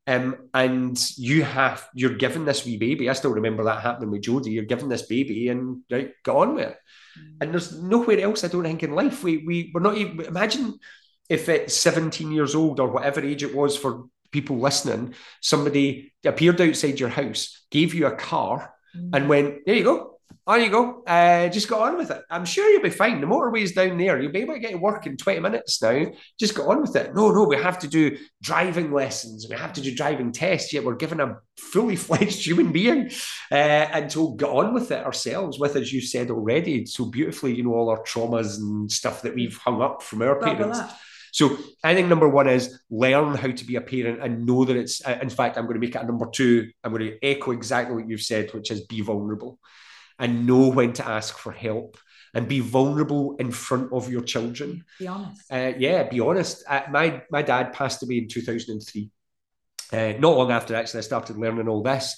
Um, 0.07 0.49
and 0.53 0.99
you 1.17 1.45
have 1.45 1.89
you're 1.95 2.17
given 2.17 2.45
this 2.45 2.65
wee 2.65 2.77
baby. 2.77 3.09
I 3.09 3.15
still 3.15 3.33
remember 3.33 3.65
that 3.65 3.83
happening 3.83 4.11
with 4.11 4.23
Jodie. 4.23 4.53
You're 4.53 4.65
given 4.65 4.89
this 4.89 5.03
baby, 5.03 5.49
and 5.49 5.83
right, 5.91 6.13
get 6.23 6.35
on 6.35 6.55
with 6.55 6.69
it. 6.69 6.77
Mm. 7.19 7.37
And 7.41 7.53
there's 7.53 7.81
nowhere 7.81 8.21
else 8.21 8.45
I 8.45 8.49
don't 8.49 8.65
think 8.65 8.83
in 8.83 8.95
life 8.95 9.25
we 9.25 9.39
we 9.39 9.71
we're 9.73 9.81
not 9.81 9.97
even 9.97 10.21
imagine 10.21 10.79
if 11.31 11.49
it's 11.49 11.75
17 11.75 12.33
years 12.33 12.55
old 12.55 12.81
or 12.81 12.89
whatever 12.89 13.21
age 13.21 13.43
it 13.43 13.55
was 13.55 13.79
for 13.79 14.05
people 14.31 14.59
listening, 14.59 15.15
somebody 15.41 16.13
appeared 16.25 16.61
outside 16.61 17.01
your 17.01 17.09
house, 17.09 17.65
gave 17.71 17.95
you 17.95 18.07
a 18.07 18.17
car, 18.17 18.75
mm. 18.95 19.11
and 19.15 19.29
went, 19.29 19.65
"There 19.65 19.77
you 19.77 19.85
go, 19.85 20.14
on 20.47 20.63
you 20.63 20.71
go. 20.71 21.03
Uh, 21.05 21.49
just 21.49 21.69
go 21.69 21.83
on 21.83 21.97
with 21.97 22.11
it. 22.11 22.23
I'm 22.31 22.45
sure 22.45 22.69
you'll 22.69 22.83
be 22.83 22.91
fine. 22.91 23.21
The 23.21 23.27
motorway's 23.27 23.73
down 23.73 23.97
there. 23.97 24.21
You'll 24.21 24.33
be 24.33 24.41
able 24.41 24.55
to 24.55 24.61
get 24.61 24.73
to 24.73 24.77
work 24.77 25.07
in 25.07 25.17
20 25.17 25.41
minutes 25.41 25.81
now. 25.81 26.07
Just 26.39 26.55
go 26.55 26.71
on 26.71 26.83
with 26.83 26.95
it. 26.97 27.15
No, 27.15 27.31
no, 27.31 27.45
we 27.45 27.57
have 27.57 27.79
to 27.79 27.89
do 27.89 28.19
driving 28.43 28.93
lessons. 28.93 29.47
We 29.49 29.57
have 29.57 29.73
to 29.75 29.81
do 29.81 29.95
driving 29.95 30.33
tests. 30.33 30.73
Yet 30.73 30.85
we're 30.85 30.97
given 30.97 31.21
a 31.21 31.39
fully 31.57 31.97
fledged 31.97 32.45
human 32.45 32.73
being 32.73 33.11
uh, 33.51 33.55
and 33.55 34.11
to 34.11 34.37
get 34.37 34.51
on 34.51 34.75
with 34.75 34.91
it 34.91 35.05
ourselves, 35.05 35.59
with, 35.59 35.77
as 35.77 35.93
you 35.93 36.03
said 36.03 36.31
already, 36.31 36.85
so 36.85 37.07
beautifully, 37.07 37.55
you 37.55 37.65
know, 37.65 37.75
all 37.75 37.89
our 37.89 38.03
traumas 38.03 38.59
and 38.59 38.93
stuff 38.93 39.23
that 39.23 39.35
we've 39.35 39.57
hung 39.57 39.81
up 39.81 40.03
from 40.03 40.21
our 40.21 40.39
parents. 40.39 40.79
So 41.33 41.57
I 41.83 41.95
think 41.95 42.09
number 42.09 42.29
one 42.29 42.49
is 42.49 42.79
learn 42.91 43.35
how 43.35 43.51
to 43.51 43.65
be 43.65 43.75
a 43.75 43.81
parent 43.81 44.23
and 44.23 44.47
know 44.47 44.65
that 44.67 44.77
it's, 44.77 45.01
in 45.01 45.31
fact, 45.31 45.57
I'm 45.57 45.65
going 45.65 45.75
to 45.75 45.81
make 45.81 45.97
it 45.97 46.03
a 46.03 46.07
number 46.07 46.29
two. 46.31 46.71
I'm 46.85 46.93
going 46.93 47.11
to 47.11 47.27
echo 47.27 47.51
exactly 47.51 47.97
what 47.97 48.09
you've 48.09 48.21
said, 48.21 48.53
which 48.53 48.71
is 48.71 48.87
be 48.87 49.01
vulnerable 49.01 49.59
and 50.19 50.47
know 50.47 50.69
when 50.69 50.93
to 50.95 51.07
ask 51.07 51.39
for 51.39 51.53
help 51.53 51.99
and 52.35 52.49
be 52.49 52.61
vulnerable 52.61 53.37
in 53.37 53.51
front 53.51 53.93
of 53.93 54.11
your 54.11 54.23
children. 54.23 54.85
Be 54.99 55.07
honest. 55.07 55.53
Uh, 55.53 55.73
yeah, 55.79 56.03
be 56.05 56.21
honest. 56.21 56.65
Uh, 56.69 56.83
my 56.91 57.23
my 57.31 57.43
dad 57.43 57.73
passed 57.73 58.03
away 58.03 58.19
in 58.19 58.29
2003. 58.29 59.11
Uh, 59.93 60.15
not 60.19 60.37
long 60.37 60.51
after 60.51 60.75
actually, 60.75 60.99
I 60.99 61.03
started 61.03 61.39
learning 61.39 61.69
all 61.69 61.83
this, 61.83 62.17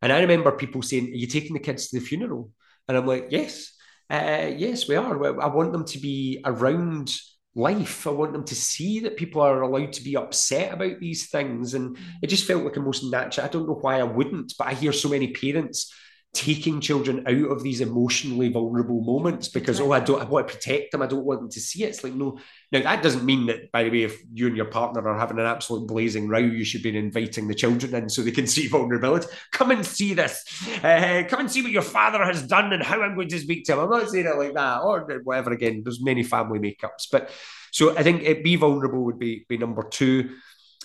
and 0.00 0.12
I 0.12 0.20
remember 0.20 0.52
people 0.52 0.82
saying, 0.82 1.08
"Are 1.12 1.16
you 1.16 1.26
taking 1.26 1.54
the 1.54 1.60
kids 1.60 1.88
to 1.88 1.98
the 1.98 2.04
funeral?" 2.04 2.50
And 2.88 2.96
I'm 2.96 3.06
like, 3.06 3.26
"Yes, 3.30 3.72
uh, 4.10 4.50
yes, 4.56 4.88
we 4.88 4.96
are. 4.96 5.40
I 5.40 5.48
want 5.48 5.72
them 5.72 5.84
to 5.84 5.98
be 5.98 6.40
around." 6.44 7.14
life. 7.54 8.06
I 8.06 8.10
want 8.10 8.32
them 8.32 8.44
to 8.44 8.54
see 8.54 9.00
that 9.00 9.16
people 9.16 9.42
are 9.42 9.62
allowed 9.62 9.92
to 9.94 10.04
be 10.04 10.16
upset 10.16 10.72
about 10.72 11.00
these 11.00 11.28
things. 11.28 11.74
And 11.74 11.98
it 12.22 12.28
just 12.28 12.44
felt 12.44 12.62
like 12.62 12.76
a 12.76 12.80
most 12.80 13.02
natural. 13.10 13.46
I 13.46 13.48
don't 13.48 13.66
know 13.66 13.80
why 13.80 13.98
I 13.98 14.04
wouldn't, 14.04 14.54
but 14.56 14.68
I 14.68 14.74
hear 14.74 14.92
so 14.92 15.08
many 15.08 15.32
parents 15.32 15.92
taking 16.38 16.80
children 16.80 17.24
out 17.26 17.50
of 17.50 17.64
these 17.64 17.80
emotionally 17.80 18.48
vulnerable 18.48 19.00
moments 19.00 19.48
because 19.48 19.80
oh 19.80 19.90
I 19.90 19.98
don't 19.98 20.22
I 20.22 20.24
want 20.24 20.46
to 20.46 20.54
protect 20.54 20.92
them. 20.92 21.02
I 21.02 21.06
don't 21.06 21.24
want 21.24 21.40
them 21.40 21.50
to 21.50 21.60
see 21.60 21.82
it. 21.82 21.88
It's 21.88 22.04
like 22.04 22.14
no. 22.14 22.38
Now 22.70 22.82
that 22.82 23.02
doesn't 23.02 23.24
mean 23.24 23.46
that 23.46 23.72
by 23.72 23.82
the 23.82 23.90
way 23.90 24.02
if 24.04 24.22
you 24.32 24.46
and 24.46 24.56
your 24.56 24.66
partner 24.66 25.06
are 25.08 25.18
having 25.18 25.40
an 25.40 25.46
absolute 25.46 25.88
blazing 25.88 26.28
row 26.28 26.38
you 26.38 26.64
should 26.64 26.84
be 26.84 26.96
inviting 26.96 27.48
the 27.48 27.56
children 27.56 27.92
in 27.92 28.08
so 28.08 28.22
they 28.22 28.30
can 28.30 28.46
see 28.56 28.68
vulnerability. 28.68 29.26
Come 29.50 29.72
and 29.72 29.84
see 29.84 30.14
this. 30.14 30.44
Uh, 30.84 31.24
come 31.28 31.40
and 31.40 31.50
see 31.50 31.62
what 31.62 31.72
your 31.72 31.82
father 31.82 32.24
has 32.24 32.46
done 32.46 32.72
and 32.72 32.84
how 32.84 33.02
I'm 33.02 33.16
going 33.16 33.28
to 33.30 33.40
speak 33.40 33.64
to 33.64 33.72
him. 33.72 33.80
I'm 33.80 33.90
not 33.90 34.08
saying 34.08 34.26
it 34.26 34.38
like 34.38 34.54
that 34.54 34.82
or 34.82 35.20
whatever 35.24 35.52
again. 35.52 35.82
There's 35.84 36.00
many 36.00 36.22
family 36.22 36.60
makeups. 36.60 37.08
But 37.10 37.30
so 37.72 37.98
I 37.98 38.04
think 38.04 38.22
it 38.22 38.44
be 38.44 38.54
vulnerable 38.54 39.04
would 39.06 39.18
be 39.18 39.44
be 39.48 39.58
number 39.58 39.82
two. 39.82 40.36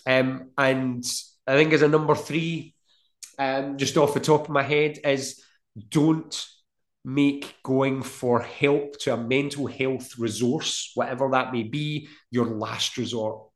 Um, 0.08 0.50
and 0.58 1.06
I 1.46 1.54
think 1.54 1.74
as 1.74 1.84
a 1.84 1.88
number 1.88 2.16
three 2.16 2.73
um, 3.40 3.78
just 3.78 3.98
off 3.98 4.14
the 4.14 4.20
top 4.20 4.44
of 4.44 4.50
my 4.50 4.64
head, 4.64 5.00
is 5.04 5.44
don't 5.90 6.46
make 7.06 7.56
going 7.64 8.02
for 8.02 8.40
help 8.42 8.98
to 9.00 9.14
a 9.14 9.18
mental 9.18 9.68
health 9.68 10.18
resource, 10.18 10.92
whatever 10.96 11.30
that 11.32 11.52
may 11.52 11.64
be, 11.64 12.08
your 12.32 12.46
last 12.46 12.98
resort. 12.98 13.48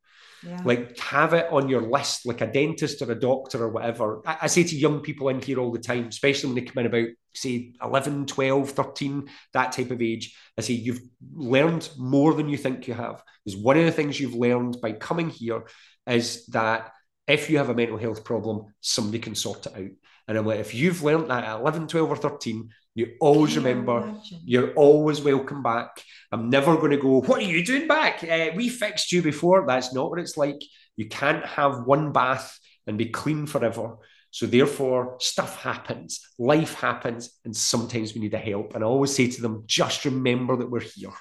Yeah. 0.46 0.62
Like 0.64 1.00
have 1.00 1.34
it 1.34 1.48
on 1.52 1.68
your 1.68 1.82
list, 1.82 2.26
like 2.26 2.42
a 2.42 2.52
dentist 2.52 3.02
or 3.02 3.12
a 3.12 3.20
doctor 3.20 3.64
or 3.64 3.70
whatever. 3.70 4.22
I, 4.26 4.38
I, 4.44 4.48
say 4.48 4.64
to 4.64 4.76
young 4.76 5.00
people 5.00 5.30
in 5.30 5.42
here 5.42 5.60
all 5.60 5.72
the 5.72 5.80
time, 5.80 6.08
especially 6.08 6.54
when 6.54 6.64
they 6.64 6.70
come 6.70 6.82
in 6.82 6.86
about, 6.86 7.08
say, 7.34 7.74
11, 7.82 8.28
12, 8.28 8.70
13, 8.70 9.28
that 9.54 9.72
type 9.72 9.90
of 9.90 10.02
age. 10.02 10.38
I 10.58 10.62
say, 10.62 10.74
you've 10.74 11.02
learned 11.34 11.90
more 11.98 12.36
than 12.36 12.50
you 12.50 12.58
think 12.58 12.88
you 12.88 12.94
have. 12.94 13.24
Is 13.48 13.58
one 13.58 13.78
of 13.78 13.86
the 13.86 13.92
things 13.92 14.20
you've 14.20 14.36
learned 14.36 14.78
by 14.80 14.92
coming 14.92 15.30
here 15.30 15.64
is 16.06 16.46
that 16.48 16.92
if 17.28 17.50
you 17.50 17.58
have 17.58 17.70
a 17.70 17.76
mental 17.76 17.98
health 17.98 18.24
problem, 18.24 18.74
somebody 18.80 19.20
can 19.20 19.36
sort 19.36 19.66
it 19.66 19.76
out. 19.76 19.92
And 20.28 20.38
I'm 20.38 20.46
like, 20.46 20.60
if 20.60 20.74
you've 20.74 21.04
learned 21.04 21.30
that 21.30 21.44
at 21.44 21.60
11, 21.60 21.88
12, 21.88 22.10
or 22.10 22.16
13, 22.16 22.70
you 22.96 23.14
always 23.20 23.54
can 23.54 23.64
remember 23.64 24.00
imagine? 24.00 24.42
you're 24.46 24.74
always 24.74 25.22
welcome 25.22 25.62
back. 25.62 26.02
I'm 26.32 26.50
never 26.50 26.76
going 26.78 26.92
to 26.92 26.98
go, 26.98 27.22
What 27.22 27.40
are 27.40 27.46
you 27.46 27.64
doing 27.64 27.88
back? 27.88 28.24
Uh, 28.24 28.50
we 28.56 28.70
fixed 28.70 29.12
you 29.12 29.22
before. 29.22 29.66
That's 29.68 29.94
not 29.94 30.10
what 30.10 30.20
it's 30.20 30.36
like. 30.36 30.62
You 30.96 31.08
can't 31.08 31.46
have 31.46 31.86
one 31.86 32.12
bath 32.12 32.60
and 32.88 32.98
be 32.98 33.08
clean 33.08 33.46
forever. 33.46 33.98
So, 34.32 34.46
therefore, 34.46 35.18
stuff 35.20 35.62
happens, 35.62 36.28
life 36.38 36.74
happens, 36.76 37.30
and 37.46 37.56
sometimes 37.56 38.14
we 38.14 38.22
need 38.22 38.34
a 38.34 38.40
help. 38.40 38.76
And 38.76 38.84
I 38.84 38.88
always 38.88 39.16
say 39.16 39.30
to 39.30 39.42
them, 39.42 39.64
Just 39.68 40.04
remember 40.06 40.58
that 40.58 40.70
we're 40.70 40.82
here. 40.82 41.14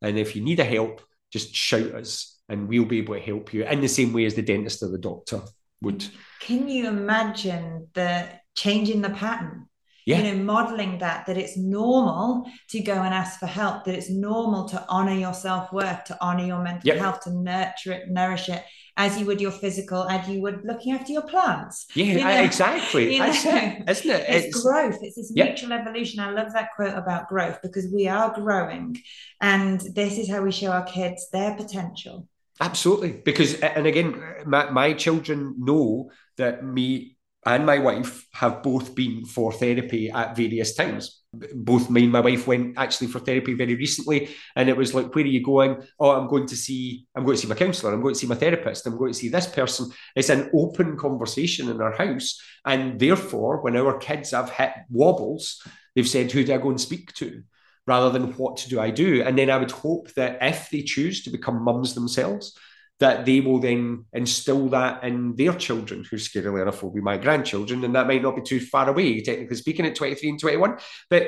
And 0.00 0.18
if 0.18 0.36
you 0.36 0.42
need 0.42 0.60
a 0.60 0.64
help, 0.64 1.02
just 1.32 1.54
shout 1.54 1.94
us 1.94 2.37
and 2.48 2.68
we'll 2.68 2.84
be 2.84 2.98
able 2.98 3.14
to 3.14 3.20
help 3.20 3.52
you 3.52 3.64
in 3.64 3.80
the 3.80 3.88
same 3.88 4.12
way 4.12 4.24
as 4.24 4.34
the 4.34 4.42
dentist 4.42 4.82
or 4.82 4.88
the 4.88 4.98
doctor 4.98 5.42
would. 5.82 6.04
Can 6.40 6.68
you 6.68 6.88
imagine 6.88 7.88
the 7.94 8.28
changing 8.56 9.02
the 9.02 9.10
pattern? 9.10 9.66
Yeah. 10.06 10.22
You 10.22 10.36
know, 10.36 10.42
modeling 10.42 10.98
that 11.00 11.26
that 11.26 11.36
it's 11.36 11.58
normal 11.58 12.50
to 12.70 12.80
go 12.80 12.94
and 12.94 13.12
ask 13.12 13.38
for 13.38 13.46
help, 13.46 13.84
that 13.84 13.94
it's 13.94 14.08
normal 14.08 14.66
to 14.70 14.82
honor 14.88 15.12
your 15.12 15.34
self-worth, 15.34 16.04
to 16.04 16.16
honor 16.22 16.46
your 16.46 16.62
mental 16.62 16.88
yep. 16.88 16.96
health, 16.96 17.20
to 17.24 17.30
nurture 17.30 17.92
it, 17.92 18.08
nourish 18.08 18.48
it, 18.48 18.64
as 18.96 19.18
you 19.18 19.26
would 19.26 19.38
your 19.38 19.50
physical, 19.50 20.08
as 20.08 20.26
you 20.26 20.40
would 20.40 20.64
looking 20.64 20.94
after 20.94 21.12
your 21.12 21.22
plants. 21.22 21.86
Yeah, 21.94 22.04
you 22.04 22.24
know? 22.24 22.42
exactly. 22.42 23.14
You 23.14 23.18
know? 23.20 23.26
That's 23.26 23.44
it, 23.44 23.88
isn't 23.90 24.10
it? 24.10 24.24
It's, 24.28 24.46
it's 24.46 24.62
growth. 24.62 24.98
It's 25.02 25.16
this 25.16 25.32
yep. 25.34 25.48
mutual 25.48 25.74
evolution. 25.74 26.20
I 26.20 26.30
love 26.30 26.54
that 26.54 26.70
quote 26.74 26.96
about 26.96 27.28
growth 27.28 27.58
because 27.62 27.86
we 27.92 28.08
are 28.08 28.34
growing, 28.34 28.96
and 29.42 29.78
this 29.94 30.16
is 30.16 30.30
how 30.30 30.40
we 30.40 30.52
show 30.52 30.72
our 30.72 30.84
kids 30.84 31.28
their 31.34 31.54
potential. 31.54 32.26
Absolutely, 32.60 33.12
because 33.24 33.54
and 33.60 33.86
again, 33.86 34.20
my, 34.46 34.68
my 34.70 34.92
children 34.92 35.54
know 35.58 36.10
that 36.38 36.64
me 36.64 37.16
and 37.46 37.64
my 37.64 37.78
wife 37.78 38.26
have 38.32 38.64
both 38.64 38.96
been 38.96 39.24
for 39.24 39.52
therapy 39.52 40.10
at 40.10 40.36
various 40.36 40.74
times. 40.74 41.22
Both 41.54 41.88
me 41.88 42.04
and 42.04 42.12
my 42.12 42.20
wife 42.20 42.48
went 42.48 42.76
actually 42.76 43.06
for 43.08 43.20
therapy 43.20 43.54
very 43.54 43.76
recently, 43.76 44.30
and 44.56 44.68
it 44.68 44.76
was 44.76 44.92
like, 44.92 45.14
"Where 45.14 45.24
are 45.24 45.28
you 45.28 45.42
going?" 45.42 45.82
Oh, 46.00 46.10
I'm 46.10 46.26
going 46.26 46.46
to 46.48 46.56
see. 46.56 47.06
I'm 47.14 47.24
going 47.24 47.36
to 47.36 47.42
see 47.42 47.48
my 47.48 47.54
counsellor. 47.54 47.92
I'm 47.92 48.02
going 48.02 48.14
to 48.14 48.20
see 48.20 48.26
my 48.26 48.34
therapist. 48.34 48.86
I'm 48.86 48.98
going 48.98 49.12
to 49.12 49.18
see 49.18 49.28
this 49.28 49.46
person. 49.46 49.90
It's 50.16 50.30
an 50.30 50.50
open 50.52 50.96
conversation 50.96 51.68
in 51.68 51.80
our 51.80 51.92
house, 51.92 52.40
and 52.64 52.98
therefore, 52.98 53.62
when 53.62 53.76
our 53.76 53.98
kids 53.98 54.32
have 54.32 54.50
hit 54.50 54.72
wobbles, 54.90 55.62
they've 55.94 56.08
said, 56.08 56.32
"Who 56.32 56.42
do 56.42 56.54
I 56.54 56.58
go 56.58 56.70
and 56.70 56.80
speak 56.80 57.12
to?" 57.14 57.44
Rather 57.88 58.10
than 58.10 58.34
what 58.34 58.64
do 58.68 58.78
I 58.78 58.90
do? 58.90 59.22
And 59.22 59.36
then 59.36 59.50
I 59.50 59.56
would 59.56 59.70
hope 59.70 60.12
that 60.14 60.38
if 60.42 60.68
they 60.70 60.82
choose 60.82 61.24
to 61.24 61.30
become 61.30 61.64
mums 61.64 61.94
themselves, 61.94 62.56
that 63.00 63.24
they 63.24 63.40
will 63.40 63.60
then 63.60 64.04
instill 64.12 64.68
that 64.68 65.02
in 65.04 65.34
their 65.36 65.54
children, 65.54 66.04
who 66.08 66.16
scarily 66.16 66.60
enough 66.60 66.82
will 66.82 66.90
be 66.90 67.00
my 67.00 67.16
grandchildren, 67.16 67.84
and 67.84 67.94
that 67.94 68.06
might 68.06 68.22
not 68.22 68.36
be 68.36 68.42
too 68.42 68.60
far 68.60 68.88
away, 68.88 69.20
technically 69.22 69.56
speaking, 69.56 69.86
at 69.86 69.94
23 69.94 70.30
and 70.30 70.40
21. 70.40 70.78
But 71.08 71.22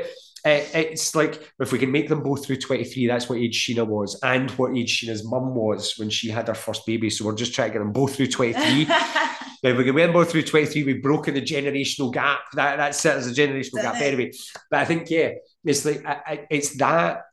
uh, 0.44 0.64
it's 0.74 1.14
like 1.14 1.52
if 1.60 1.70
we 1.70 1.78
can 1.78 1.92
make 1.92 2.08
them 2.08 2.22
both 2.22 2.44
through 2.44 2.56
23, 2.56 3.06
that's 3.06 3.28
what 3.28 3.38
age 3.38 3.64
Sheena 3.64 3.86
was, 3.86 4.18
and 4.22 4.50
what 4.52 4.76
age 4.76 5.00
Sheena's 5.00 5.24
mum 5.24 5.54
was 5.54 5.94
when 5.96 6.10
she 6.10 6.28
had 6.28 6.48
her 6.48 6.54
first 6.54 6.84
baby. 6.86 7.08
So 7.08 7.24
we're 7.24 7.34
just 7.34 7.54
trying 7.54 7.68
to 7.68 7.72
get 7.74 7.78
them 7.78 7.92
both 7.92 8.16
through 8.16 8.28
23. 8.28 8.86
if 9.62 9.76
we 9.78 9.84
can 9.84 9.94
get 9.94 10.06
them 10.06 10.12
both 10.12 10.30
through 10.30 10.42
23, 10.42 10.82
we've 10.82 11.02
broken 11.02 11.34
the 11.34 11.42
generational 11.42 12.12
gap. 12.12 12.40
That 12.54 12.76
that's 12.76 13.04
it 13.04 13.16
as 13.16 13.26
a 13.28 13.32
generational 13.32 13.82
gap 13.82 13.96
anyway. 13.96 14.32
But 14.70 14.80
I 14.80 14.84
think, 14.86 15.08
yeah, 15.08 15.32
it's 15.64 15.84
like 15.84 16.04
it's 16.50 16.76
that 16.78 17.24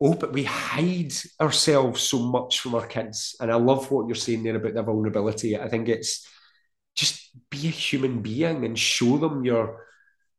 open. 0.00 0.32
We 0.32 0.44
hide 0.44 1.12
ourselves 1.40 2.02
so 2.02 2.18
much 2.18 2.60
from 2.60 2.74
our 2.74 2.86
kids, 2.86 3.36
and 3.40 3.50
I 3.50 3.56
love 3.56 3.90
what 3.90 4.06
you're 4.06 4.14
saying 4.14 4.42
there 4.42 4.56
about 4.56 4.74
the 4.74 4.82
vulnerability. 4.82 5.58
I 5.58 5.68
think 5.68 5.88
it's 5.88 6.26
just 6.94 7.30
be 7.50 7.68
a 7.68 7.70
human 7.70 8.20
being 8.20 8.64
and 8.64 8.78
show 8.78 9.18
them 9.18 9.44
you're 9.44 9.86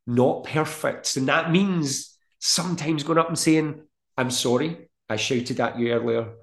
not 0.05 0.43
perfect, 0.43 1.17
and 1.17 1.27
that 1.27 1.51
means 1.51 2.17
sometimes 2.39 3.03
going 3.03 3.19
up 3.19 3.29
and 3.29 3.39
saying, 3.39 3.81
"I'm 4.17 4.31
sorry, 4.31 4.89
I 5.09 5.15
shouted 5.15 5.59
at 5.59 5.79
you 5.79 5.91
earlier." 5.91 6.33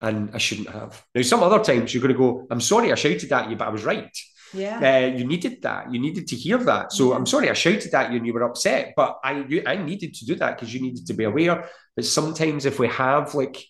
And 0.00 0.30
I 0.32 0.38
shouldn't 0.38 0.68
have. 0.68 1.04
Now, 1.12 1.22
some 1.22 1.42
other 1.42 1.58
times 1.58 1.92
you're 1.92 2.00
going 2.00 2.14
to 2.14 2.18
go, 2.18 2.46
I'm 2.52 2.60
sorry 2.60 2.92
I 2.92 2.94
shouted 2.94 3.32
at 3.32 3.50
you, 3.50 3.56
but 3.56 3.66
I 3.66 3.70
was 3.72 3.84
right. 3.84 4.16
Yeah. 4.54 4.78
Uh, 4.78 5.16
you 5.16 5.24
needed 5.24 5.60
that. 5.62 5.92
You 5.92 6.00
needed 6.00 6.26
to 6.28 6.36
hear 6.36 6.58
that. 6.58 6.92
So 6.92 7.10
yeah. 7.10 7.16
I'm 7.16 7.26
sorry 7.26 7.50
I 7.50 7.52
shouted 7.52 7.92
at 7.94 8.10
you 8.10 8.16
and 8.16 8.26
you 8.26 8.32
were 8.32 8.44
upset, 8.44 8.94
but 8.96 9.18
I 9.22 9.44
you, 9.48 9.62
I 9.66 9.76
needed 9.76 10.14
to 10.14 10.26
do 10.26 10.34
that 10.36 10.56
because 10.56 10.72
you 10.72 10.80
needed 10.80 11.06
to 11.06 11.14
be 11.14 11.24
aware. 11.24 11.68
But 11.94 12.04
sometimes 12.04 12.64
if 12.64 12.78
we 12.78 12.88
have 12.88 13.34
like 13.34 13.62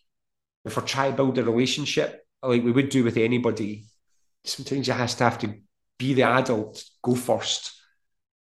if 0.64 0.76
we're 0.76 0.84
trying 0.84 1.12
to 1.12 1.16
build 1.16 1.38
a 1.38 1.44
relationship 1.44 2.24
like 2.42 2.62
we 2.62 2.72
would 2.72 2.90
do 2.90 3.04
with 3.04 3.16
anybody, 3.16 3.86
sometimes 4.44 4.86
you 4.86 4.92
has 4.92 5.14
to 5.16 5.24
have 5.24 5.38
to 5.40 5.54
be 5.98 6.14
the 6.14 6.22
adult, 6.22 6.84
go 7.02 7.14
first. 7.14 7.72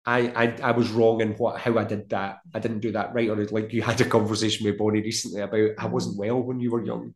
I, 0.05 0.33
I 0.35 0.69
I 0.69 0.71
was 0.71 0.91
wrong 0.91 1.21
in 1.21 1.33
what 1.35 1.61
how 1.61 1.77
I 1.79 1.85
did 1.85 2.09
that. 2.11 2.39
I 2.55 2.61
didn't 2.61 2.81
do 2.81 2.93
that 2.93 3.15
right. 3.15 3.29
Or 3.29 3.45
like 3.47 3.73
you 3.73 3.83
had 3.83 4.01
a 4.01 4.07
conversation 4.07 4.67
with 4.67 4.79
Bonnie 4.79 5.03
recently 5.03 5.43
about 5.43 5.71
I 5.79 5.87
wasn't 5.87 6.19
well 6.19 6.41
when 6.43 6.61
you 6.61 6.71
were 6.71 6.85
young. 6.85 7.15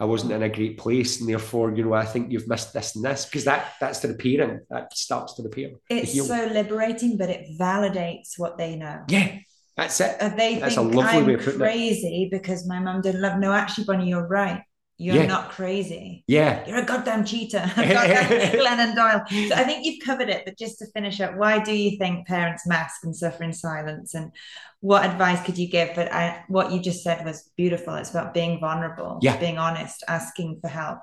I 0.00 0.04
wasn't 0.04 0.32
in 0.32 0.42
a 0.44 0.48
great 0.48 0.78
place, 0.78 1.20
and 1.20 1.28
therefore, 1.28 1.74
you 1.74 1.82
know, 1.84 1.92
I 1.92 2.04
think 2.04 2.30
you've 2.30 2.46
missed 2.46 2.72
this 2.72 2.94
and 2.94 3.04
this 3.04 3.24
because 3.24 3.44
that 3.44 3.74
that's 3.80 3.98
to 4.00 4.06
the 4.06 4.12
repairing 4.12 4.60
that 4.70 4.96
starts 4.96 5.34
to 5.34 5.42
repair. 5.42 5.70
It's 5.90 6.14
so 6.26 6.46
liberating, 6.52 7.16
but 7.16 7.30
it 7.30 7.58
validates 7.58 8.38
what 8.38 8.56
they 8.56 8.76
know. 8.76 9.02
Yeah, 9.08 9.38
that's 9.76 10.00
it. 10.00 10.16
Uh, 10.20 10.28
they 10.28 10.60
that's 10.60 10.76
think 10.76 10.94
I'm 10.96 11.38
crazy 11.38 12.28
because 12.30 12.66
my 12.66 12.78
mum 12.78 13.00
didn't 13.00 13.22
love. 13.22 13.40
No, 13.40 13.52
actually, 13.52 13.84
Bonnie, 13.84 14.08
you're 14.08 14.28
right. 14.28 14.62
You're 15.00 15.14
Yeah. 15.16 15.26
not 15.26 15.50
crazy. 15.50 16.24
Yeah. 16.26 16.66
You're 16.66 16.78
a 16.78 16.84
goddamn 16.84 17.24
cheetah. 17.24 17.72
goddamn 17.76 18.52
Glennon 18.58 18.94
Doyle. 18.96 19.22
So 19.48 19.54
I 19.54 19.62
think 19.62 19.86
you've 19.86 20.04
covered 20.04 20.28
it, 20.28 20.42
but 20.44 20.58
just 20.58 20.80
to 20.80 20.86
finish 20.86 21.20
up, 21.20 21.36
why 21.36 21.62
do 21.62 21.72
you 21.72 21.96
think 21.98 22.26
parents 22.26 22.66
mask 22.66 23.04
and 23.04 23.14
suffer 23.14 23.44
in 23.44 23.52
silence? 23.52 24.14
And 24.14 24.32
what 24.80 25.04
advice 25.06 25.40
could 25.44 25.56
you 25.56 25.68
give? 25.68 25.94
But 25.94 26.12
I, 26.12 26.44
what 26.48 26.72
you 26.72 26.80
just 26.80 27.04
said 27.04 27.24
was 27.24 27.48
beautiful. 27.56 27.94
It's 27.94 28.10
about 28.10 28.34
being 28.34 28.58
vulnerable, 28.58 29.20
Yeah. 29.22 29.36
being 29.38 29.56
honest, 29.58 30.02
asking 30.08 30.58
for 30.60 30.68
help, 30.68 30.98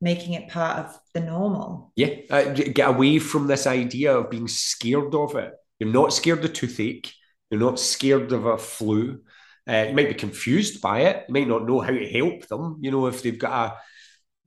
making 0.00 0.34
it 0.34 0.48
part 0.48 0.78
of 0.78 0.96
the 1.12 1.20
normal. 1.20 1.92
Yeah, 1.96 2.14
uh, 2.30 2.52
get 2.52 2.88
away 2.88 3.18
from 3.18 3.48
this 3.48 3.66
idea 3.66 4.16
of 4.16 4.30
being 4.30 4.46
scared 4.46 5.12
of 5.14 5.34
it. 5.34 5.52
You're 5.80 5.92
not 5.92 6.12
scared 6.12 6.44
of 6.44 6.52
toothache. 6.52 7.12
You're 7.50 7.58
not 7.60 7.80
scared 7.80 8.30
of 8.30 8.46
a 8.46 8.56
flu. 8.58 9.22
Uh, 9.70 9.86
you 9.88 9.94
might 9.94 10.08
be 10.08 10.14
confused 10.14 10.80
by 10.80 11.02
it. 11.02 11.24
You 11.28 11.34
might 11.34 11.48
not 11.48 11.66
know 11.66 11.80
how 11.80 11.92
to 11.92 12.08
help 12.08 12.48
them. 12.48 12.78
You 12.80 12.90
know, 12.90 13.06
if 13.06 13.22
they've 13.22 13.38
got 13.38 13.76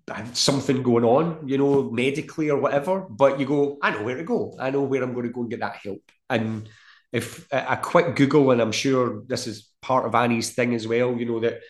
a, 0.10 0.26
something 0.36 0.84
going 0.84 1.06
on, 1.06 1.48
you 1.48 1.58
know, 1.58 1.90
medically 1.90 2.50
or 2.50 2.60
whatever. 2.60 3.06
But 3.10 3.40
you 3.40 3.46
go, 3.46 3.78
I 3.82 3.92
know 3.92 4.04
where 4.04 4.18
to 4.18 4.24
go. 4.24 4.56
I 4.60 4.70
know 4.70 4.84
where 4.84 5.02
I'm 5.02 5.14
going 5.14 5.28
to 5.28 5.32
go 5.32 5.42
and 5.42 5.50
get 5.50 5.62
that 5.62 5.78
help. 5.78 6.02
And 6.30 6.68
if 7.14 7.48
a 7.52 7.78
quick 7.78 8.16
Google, 8.16 8.52
and 8.52 8.62
I'm 8.62 8.72
sure 8.74 9.24
this 9.28 9.48
is 9.48 9.70
part 9.82 10.06
of 10.06 10.16
Annie's 10.16 10.54
thing 10.54 10.74
as 10.74 10.88
well. 10.88 11.16
You 11.16 11.26
know 11.26 11.40
that 11.40 11.62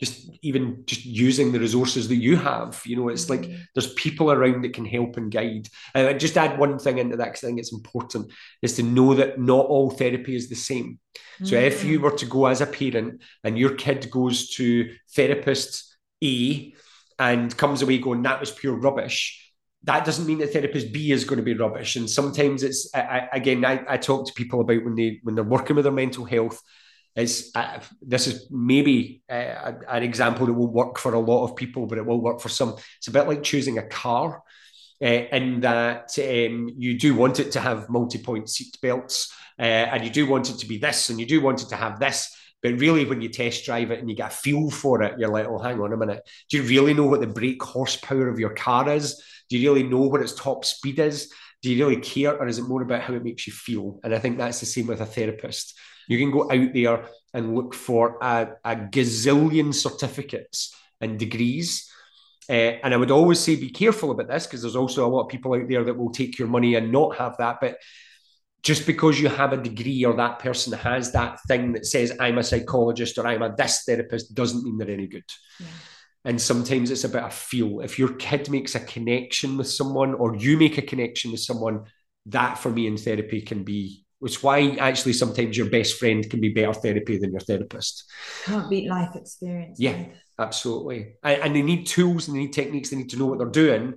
just 0.00 0.30
even 0.42 0.82
just 0.86 1.04
using 1.04 1.52
the 1.52 1.60
resources 1.60 2.08
that 2.08 2.16
you 2.16 2.34
have. 2.36 2.80
You 2.86 2.96
know, 2.96 3.08
it's 3.08 3.28
like 3.28 3.42
mm. 3.42 3.58
there's 3.74 3.92
people 3.94 4.32
around 4.32 4.62
that 4.64 4.72
can 4.72 4.86
help 4.86 5.18
and 5.18 5.30
guide. 5.30 5.68
And 5.94 6.08
I 6.08 6.14
just 6.14 6.38
add 6.38 6.58
one 6.58 6.78
thing 6.78 6.98
into 6.98 7.16
that 7.18 7.26
because 7.26 7.44
I 7.44 7.48
think 7.48 7.60
it's 7.60 7.72
important 7.72 8.32
is 8.62 8.76
to 8.76 8.82
know 8.82 9.14
that 9.14 9.38
not 9.38 9.66
all 9.66 9.90
therapy 9.90 10.34
is 10.34 10.48
the 10.48 10.56
same. 10.56 10.98
So 11.42 11.56
if 11.56 11.84
you 11.84 11.98
mm. 11.98 12.02
were 12.02 12.16
to 12.18 12.26
go 12.26 12.46
as 12.46 12.60
a 12.60 12.66
parent 12.66 13.22
and 13.44 13.58
your 13.58 13.74
kid 13.74 14.10
goes 14.10 14.50
to 14.56 14.90
therapist 15.14 15.96
A 16.22 16.74
and 17.18 17.56
comes 17.56 17.82
away 17.82 17.98
going, 17.98 18.22
that 18.22 18.40
was 18.40 18.50
pure 18.50 18.76
rubbish, 18.76 19.52
that 19.84 20.04
doesn't 20.04 20.26
mean 20.26 20.38
that 20.38 20.52
therapist 20.52 20.92
B 20.92 21.12
is 21.12 21.24
going 21.24 21.38
to 21.38 21.42
be 21.42 21.54
rubbish. 21.54 21.96
And 21.96 22.08
sometimes 22.08 22.62
it's, 22.62 22.90
I, 22.94 23.00
I, 23.00 23.28
again, 23.32 23.64
I, 23.64 23.82
I 23.88 23.96
talk 23.96 24.26
to 24.26 24.34
people 24.34 24.60
about 24.60 24.84
when 24.84 24.94
they, 24.94 25.20
when 25.22 25.34
they're 25.34 25.44
working 25.44 25.76
with 25.76 25.84
their 25.84 25.92
mental 25.92 26.24
health, 26.24 26.60
is 27.16 27.50
uh, 27.54 27.80
this 28.00 28.26
is 28.26 28.46
maybe 28.50 29.22
uh, 29.28 29.72
an 29.88 30.02
example 30.02 30.46
that 30.46 30.54
will 30.54 30.72
work 30.72 30.98
for 30.98 31.14
a 31.14 31.18
lot 31.18 31.44
of 31.44 31.56
people, 31.56 31.86
but 31.86 31.98
it 31.98 32.06
will 32.06 32.20
work 32.20 32.40
for 32.40 32.48
some. 32.48 32.76
It's 32.98 33.08
a 33.08 33.12
bit 33.12 33.28
like 33.28 33.42
choosing 33.42 33.78
a 33.78 33.86
car, 33.86 34.42
uh, 35.02 35.06
in 35.06 35.60
that 35.60 36.16
um, 36.18 36.70
you 36.76 36.98
do 36.98 37.14
want 37.14 37.40
it 37.40 37.52
to 37.52 37.60
have 37.60 37.88
multi-point 37.88 38.48
seat 38.48 38.76
belts, 38.80 39.32
uh, 39.58 39.62
and 39.62 40.04
you 40.04 40.10
do 40.10 40.26
want 40.26 40.50
it 40.50 40.58
to 40.58 40.66
be 40.66 40.78
this, 40.78 41.10
and 41.10 41.18
you 41.18 41.26
do 41.26 41.40
want 41.40 41.62
it 41.62 41.68
to 41.70 41.76
have 41.76 41.98
this. 41.98 42.36
But 42.62 42.78
really, 42.78 43.06
when 43.06 43.22
you 43.22 43.30
test 43.30 43.64
drive 43.64 43.90
it 43.90 44.00
and 44.00 44.10
you 44.10 44.14
get 44.14 44.32
a 44.32 44.34
feel 44.34 44.70
for 44.70 45.02
it, 45.02 45.18
you're 45.18 45.30
like, 45.30 45.46
oh, 45.46 45.58
hang 45.58 45.80
on 45.80 45.94
a 45.94 45.96
minute. 45.96 46.28
Do 46.50 46.58
you 46.58 46.62
really 46.64 46.92
know 46.92 47.06
what 47.06 47.20
the 47.20 47.26
brake 47.26 47.62
horsepower 47.62 48.28
of 48.28 48.38
your 48.38 48.54
car 48.54 48.88
is? 48.90 49.22
Do 49.48 49.56
you 49.56 49.72
really 49.72 49.88
know 49.88 50.02
what 50.02 50.20
its 50.20 50.34
top 50.34 50.66
speed 50.66 50.98
is? 50.98 51.32
Do 51.62 51.70
you 51.70 51.84
really 51.84 52.00
care, 52.00 52.36
or 52.36 52.46
is 52.46 52.58
it 52.58 52.68
more 52.68 52.82
about 52.82 53.02
how 53.02 53.14
it 53.14 53.24
makes 53.24 53.46
you 53.46 53.52
feel? 53.52 53.98
And 54.04 54.14
I 54.14 54.18
think 54.18 54.36
that's 54.36 54.60
the 54.60 54.66
same 54.66 54.86
with 54.86 55.00
a 55.00 55.06
therapist. 55.06 55.78
You 56.10 56.18
can 56.18 56.32
go 56.32 56.50
out 56.50 56.74
there 56.74 57.04
and 57.32 57.54
look 57.54 57.72
for 57.72 58.18
a, 58.20 58.48
a 58.64 58.74
gazillion 58.74 59.72
certificates 59.72 60.74
and 61.00 61.20
degrees. 61.20 61.88
Uh, 62.48 62.82
and 62.82 62.92
I 62.92 62.96
would 62.96 63.12
always 63.12 63.38
say 63.38 63.54
be 63.54 63.70
careful 63.70 64.10
about 64.10 64.26
this 64.26 64.44
because 64.44 64.62
there's 64.62 64.74
also 64.74 65.06
a 65.06 65.08
lot 65.08 65.22
of 65.22 65.28
people 65.28 65.54
out 65.54 65.68
there 65.68 65.84
that 65.84 65.96
will 65.96 66.10
take 66.10 66.36
your 66.36 66.48
money 66.48 66.74
and 66.74 66.90
not 66.90 67.16
have 67.16 67.36
that. 67.36 67.58
But 67.60 67.78
just 68.64 68.88
because 68.88 69.20
you 69.20 69.28
have 69.28 69.52
a 69.52 69.62
degree 69.62 70.04
or 70.04 70.14
that 70.14 70.40
person 70.40 70.72
has 70.72 71.12
that 71.12 71.38
thing 71.46 71.74
that 71.74 71.86
says 71.86 72.12
I'm 72.18 72.38
a 72.38 72.42
psychologist 72.42 73.16
or 73.16 73.28
I'm 73.28 73.42
a 73.42 73.54
this 73.54 73.84
therapist 73.86 74.34
doesn't 74.34 74.64
mean 74.64 74.78
they're 74.78 74.90
any 74.90 75.06
good. 75.06 75.22
Yeah. 75.60 75.66
And 76.24 76.40
sometimes 76.40 76.90
it's 76.90 77.04
about 77.04 77.28
a 77.28 77.30
feel. 77.32 77.82
If 77.82 78.00
your 78.00 78.14
kid 78.14 78.50
makes 78.50 78.74
a 78.74 78.80
connection 78.80 79.56
with 79.56 79.70
someone 79.70 80.14
or 80.14 80.34
you 80.34 80.56
make 80.56 80.76
a 80.76 80.82
connection 80.82 81.30
with 81.30 81.40
someone, 81.40 81.84
that 82.26 82.58
for 82.58 82.70
me 82.70 82.88
in 82.88 82.96
therapy 82.96 83.42
can 83.42 83.62
be, 83.62 84.04
which 84.20 84.36
is 84.36 84.42
why 84.42 84.76
actually 84.76 85.12
sometimes 85.14 85.56
your 85.56 85.68
best 85.68 85.98
friend 85.98 86.28
can 86.30 86.40
be 86.40 86.50
better 86.50 86.72
therapy 86.72 87.18
than 87.18 87.32
your 87.32 87.40
therapist. 87.40 88.04
Can't 88.44 88.70
beat 88.70 88.88
life 88.88 89.16
experience. 89.16 89.80
Yeah. 89.80 90.04
Absolutely. 90.38 91.16
And, 91.22 91.42
and 91.42 91.56
they 91.56 91.62
need 91.62 91.86
tools 91.86 92.26
and 92.26 92.36
they 92.36 92.40
need 92.40 92.54
techniques, 92.54 92.88
they 92.88 92.96
need 92.96 93.10
to 93.10 93.18
know 93.18 93.26
what 93.26 93.38
they're 93.38 93.48
doing, 93.48 93.94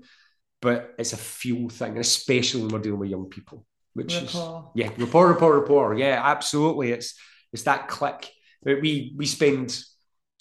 but 0.62 0.94
it's 1.00 1.14
a 1.14 1.18
feel 1.18 1.70
thing, 1.70 1.98
especially 1.98 2.62
when 2.62 2.72
we're 2.72 2.80
dealing 2.80 3.00
with 3.00 3.10
young 3.10 3.30
people, 3.30 3.66
which 3.94 4.14
Rapport. 4.14 4.72
is 4.76 4.82
yeah, 4.82 4.90
rapport, 4.98 5.30
rapport, 5.30 5.60
rapport. 5.60 5.94
Yeah, 5.96 6.22
absolutely. 6.22 6.92
It's 6.92 7.18
it's 7.54 7.64
that 7.64 7.88
click. 7.88 8.30
We 8.66 9.14
we 9.16 9.26
spend 9.26 9.80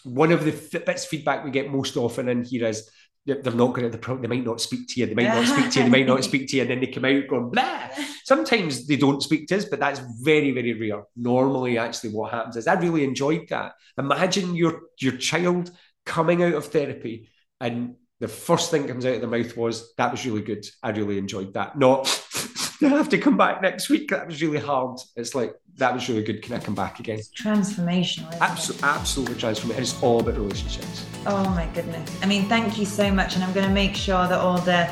one 0.04 0.32
of 0.32 0.44
the 0.44 0.52
f- 0.52 0.84
bits 0.84 1.04
of 1.04 1.08
feedback 1.08 1.44
we 1.44 1.52
get 1.52 1.70
most 1.70 1.96
often 1.96 2.28
in 2.28 2.42
here 2.44 2.66
is 2.66 2.90
they're 3.24 3.36
not 3.52 3.74
going 3.74 3.82
to 3.82 3.88
the 3.88 3.98
pro- 3.98 4.16
they 4.18 4.28
might 4.28 4.44
not 4.44 4.60
speak 4.60 4.88
to 4.88 5.00
you, 5.00 5.06
they 5.06 5.14
might 5.14 5.28
not 5.28 5.46
speak 5.46 5.70
to 5.70 5.78
you, 5.78 5.84
they 5.84 5.90
might 5.90 6.06
not 6.06 6.24
speak 6.30 6.48
to 6.48 6.56
you, 6.56 6.62
and 6.62 6.70
then 6.70 6.80
they 6.80 6.86
come 6.88 7.04
out 7.04 7.28
going 7.28 7.50
blah. 7.50 7.88
Sometimes 8.24 8.86
they 8.86 8.96
don't 8.96 9.22
speak 9.22 9.46
to 9.48 9.56
us, 9.56 9.64
but 9.64 9.80
that's 9.80 10.00
very, 10.20 10.50
very 10.50 10.74
rare. 10.74 11.04
Normally, 11.16 11.78
actually, 11.78 12.10
what 12.10 12.32
happens 12.32 12.56
is 12.56 12.66
I 12.66 12.74
really 12.74 13.04
enjoyed 13.04 13.48
that. 13.48 13.72
Imagine 13.98 14.54
your 14.54 14.80
your 15.00 15.16
child 15.16 15.70
coming 16.04 16.42
out 16.42 16.54
of 16.54 16.66
therapy 16.66 17.28
and 17.60 17.94
the 18.22 18.28
first 18.28 18.70
thing 18.70 18.86
comes 18.86 19.04
out 19.04 19.14
of 19.14 19.20
their 19.20 19.30
mouth 19.30 19.56
was 19.56 19.94
that 19.96 20.12
was 20.12 20.24
really 20.24 20.42
good. 20.42 20.64
I 20.82 20.90
really 20.90 21.18
enjoyed 21.18 21.54
that. 21.54 21.76
Not 21.76 22.06
they 22.82 22.88
have 22.88 23.08
to 23.10 23.18
come 23.18 23.36
back 23.36 23.62
next 23.62 23.88
week. 23.88 24.10
That 24.10 24.26
was 24.26 24.42
really 24.42 24.58
hard. 24.58 24.98
It's 25.16 25.34
like 25.34 25.54
that 25.76 25.94
was 25.94 26.08
really 26.08 26.24
good. 26.24 26.42
Can 26.42 26.54
I 26.54 26.58
come 26.58 26.74
back 26.74 26.98
again? 26.98 27.20
Transformational. 27.40 28.28
isn't? 28.28 28.42
Absolutely, 28.42 28.88
absolutely 28.88 29.34
transformative. 29.36 29.78
It's 29.78 30.02
all 30.02 30.20
about 30.20 30.34
relationships. 30.34 31.06
Oh 31.26 31.48
my 31.50 31.66
goodness. 31.74 32.10
I 32.22 32.26
mean, 32.26 32.48
thank 32.48 32.78
you 32.78 32.84
so 32.84 33.10
much. 33.10 33.36
And 33.36 33.44
I'm 33.44 33.52
going 33.52 33.66
to 33.66 33.72
make 33.72 33.94
sure 33.94 34.26
that 34.26 34.38
all 34.38 34.58
the 34.58 34.90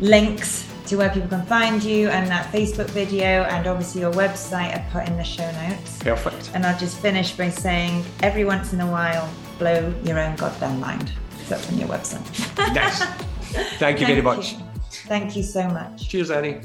links 0.00 0.68
to 0.86 0.96
where 0.96 1.10
people 1.10 1.28
can 1.28 1.46
find 1.46 1.82
you 1.82 2.08
and 2.08 2.28
that 2.28 2.50
Facebook 2.52 2.88
video 2.90 3.42
and 3.44 3.66
obviously 3.66 4.00
your 4.00 4.12
website 4.12 4.74
are 4.74 4.90
put 4.90 5.08
in 5.08 5.16
the 5.16 5.24
show 5.24 5.50
notes. 5.52 5.98
Perfect. 5.98 6.50
And 6.54 6.66
I'll 6.66 6.78
just 6.78 6.98
finish 6.98 7.32
by 7.32 7.50
saying 7.50 8.04
every 8.22 8.44
once 8.44 8.72
in 8.72 8.80
a 8.80 8.90
while, 8.90 9.30
blow 9.58 9.94
your 10.02 10.18
own 10.18 10.34
goddamn 10.36 10.80
mind. 10.80 11.12
That's 11.48 11.70
on 11.70 11.78
your 11.78 11.88
website. 11.88 12.74
Nice. 12.74 13.02
Thank 13.78 14.00
you 14.00 14.06
very 14.06 14.22
much. 14.22 14.54
you. 14.54 14.58
Thank 15.06 15.36
you 15.36 15.42
so 15.42 15.68
much. 15.68 16.08
Cheers, 16.08 16.30
Annie. 16.30 16.60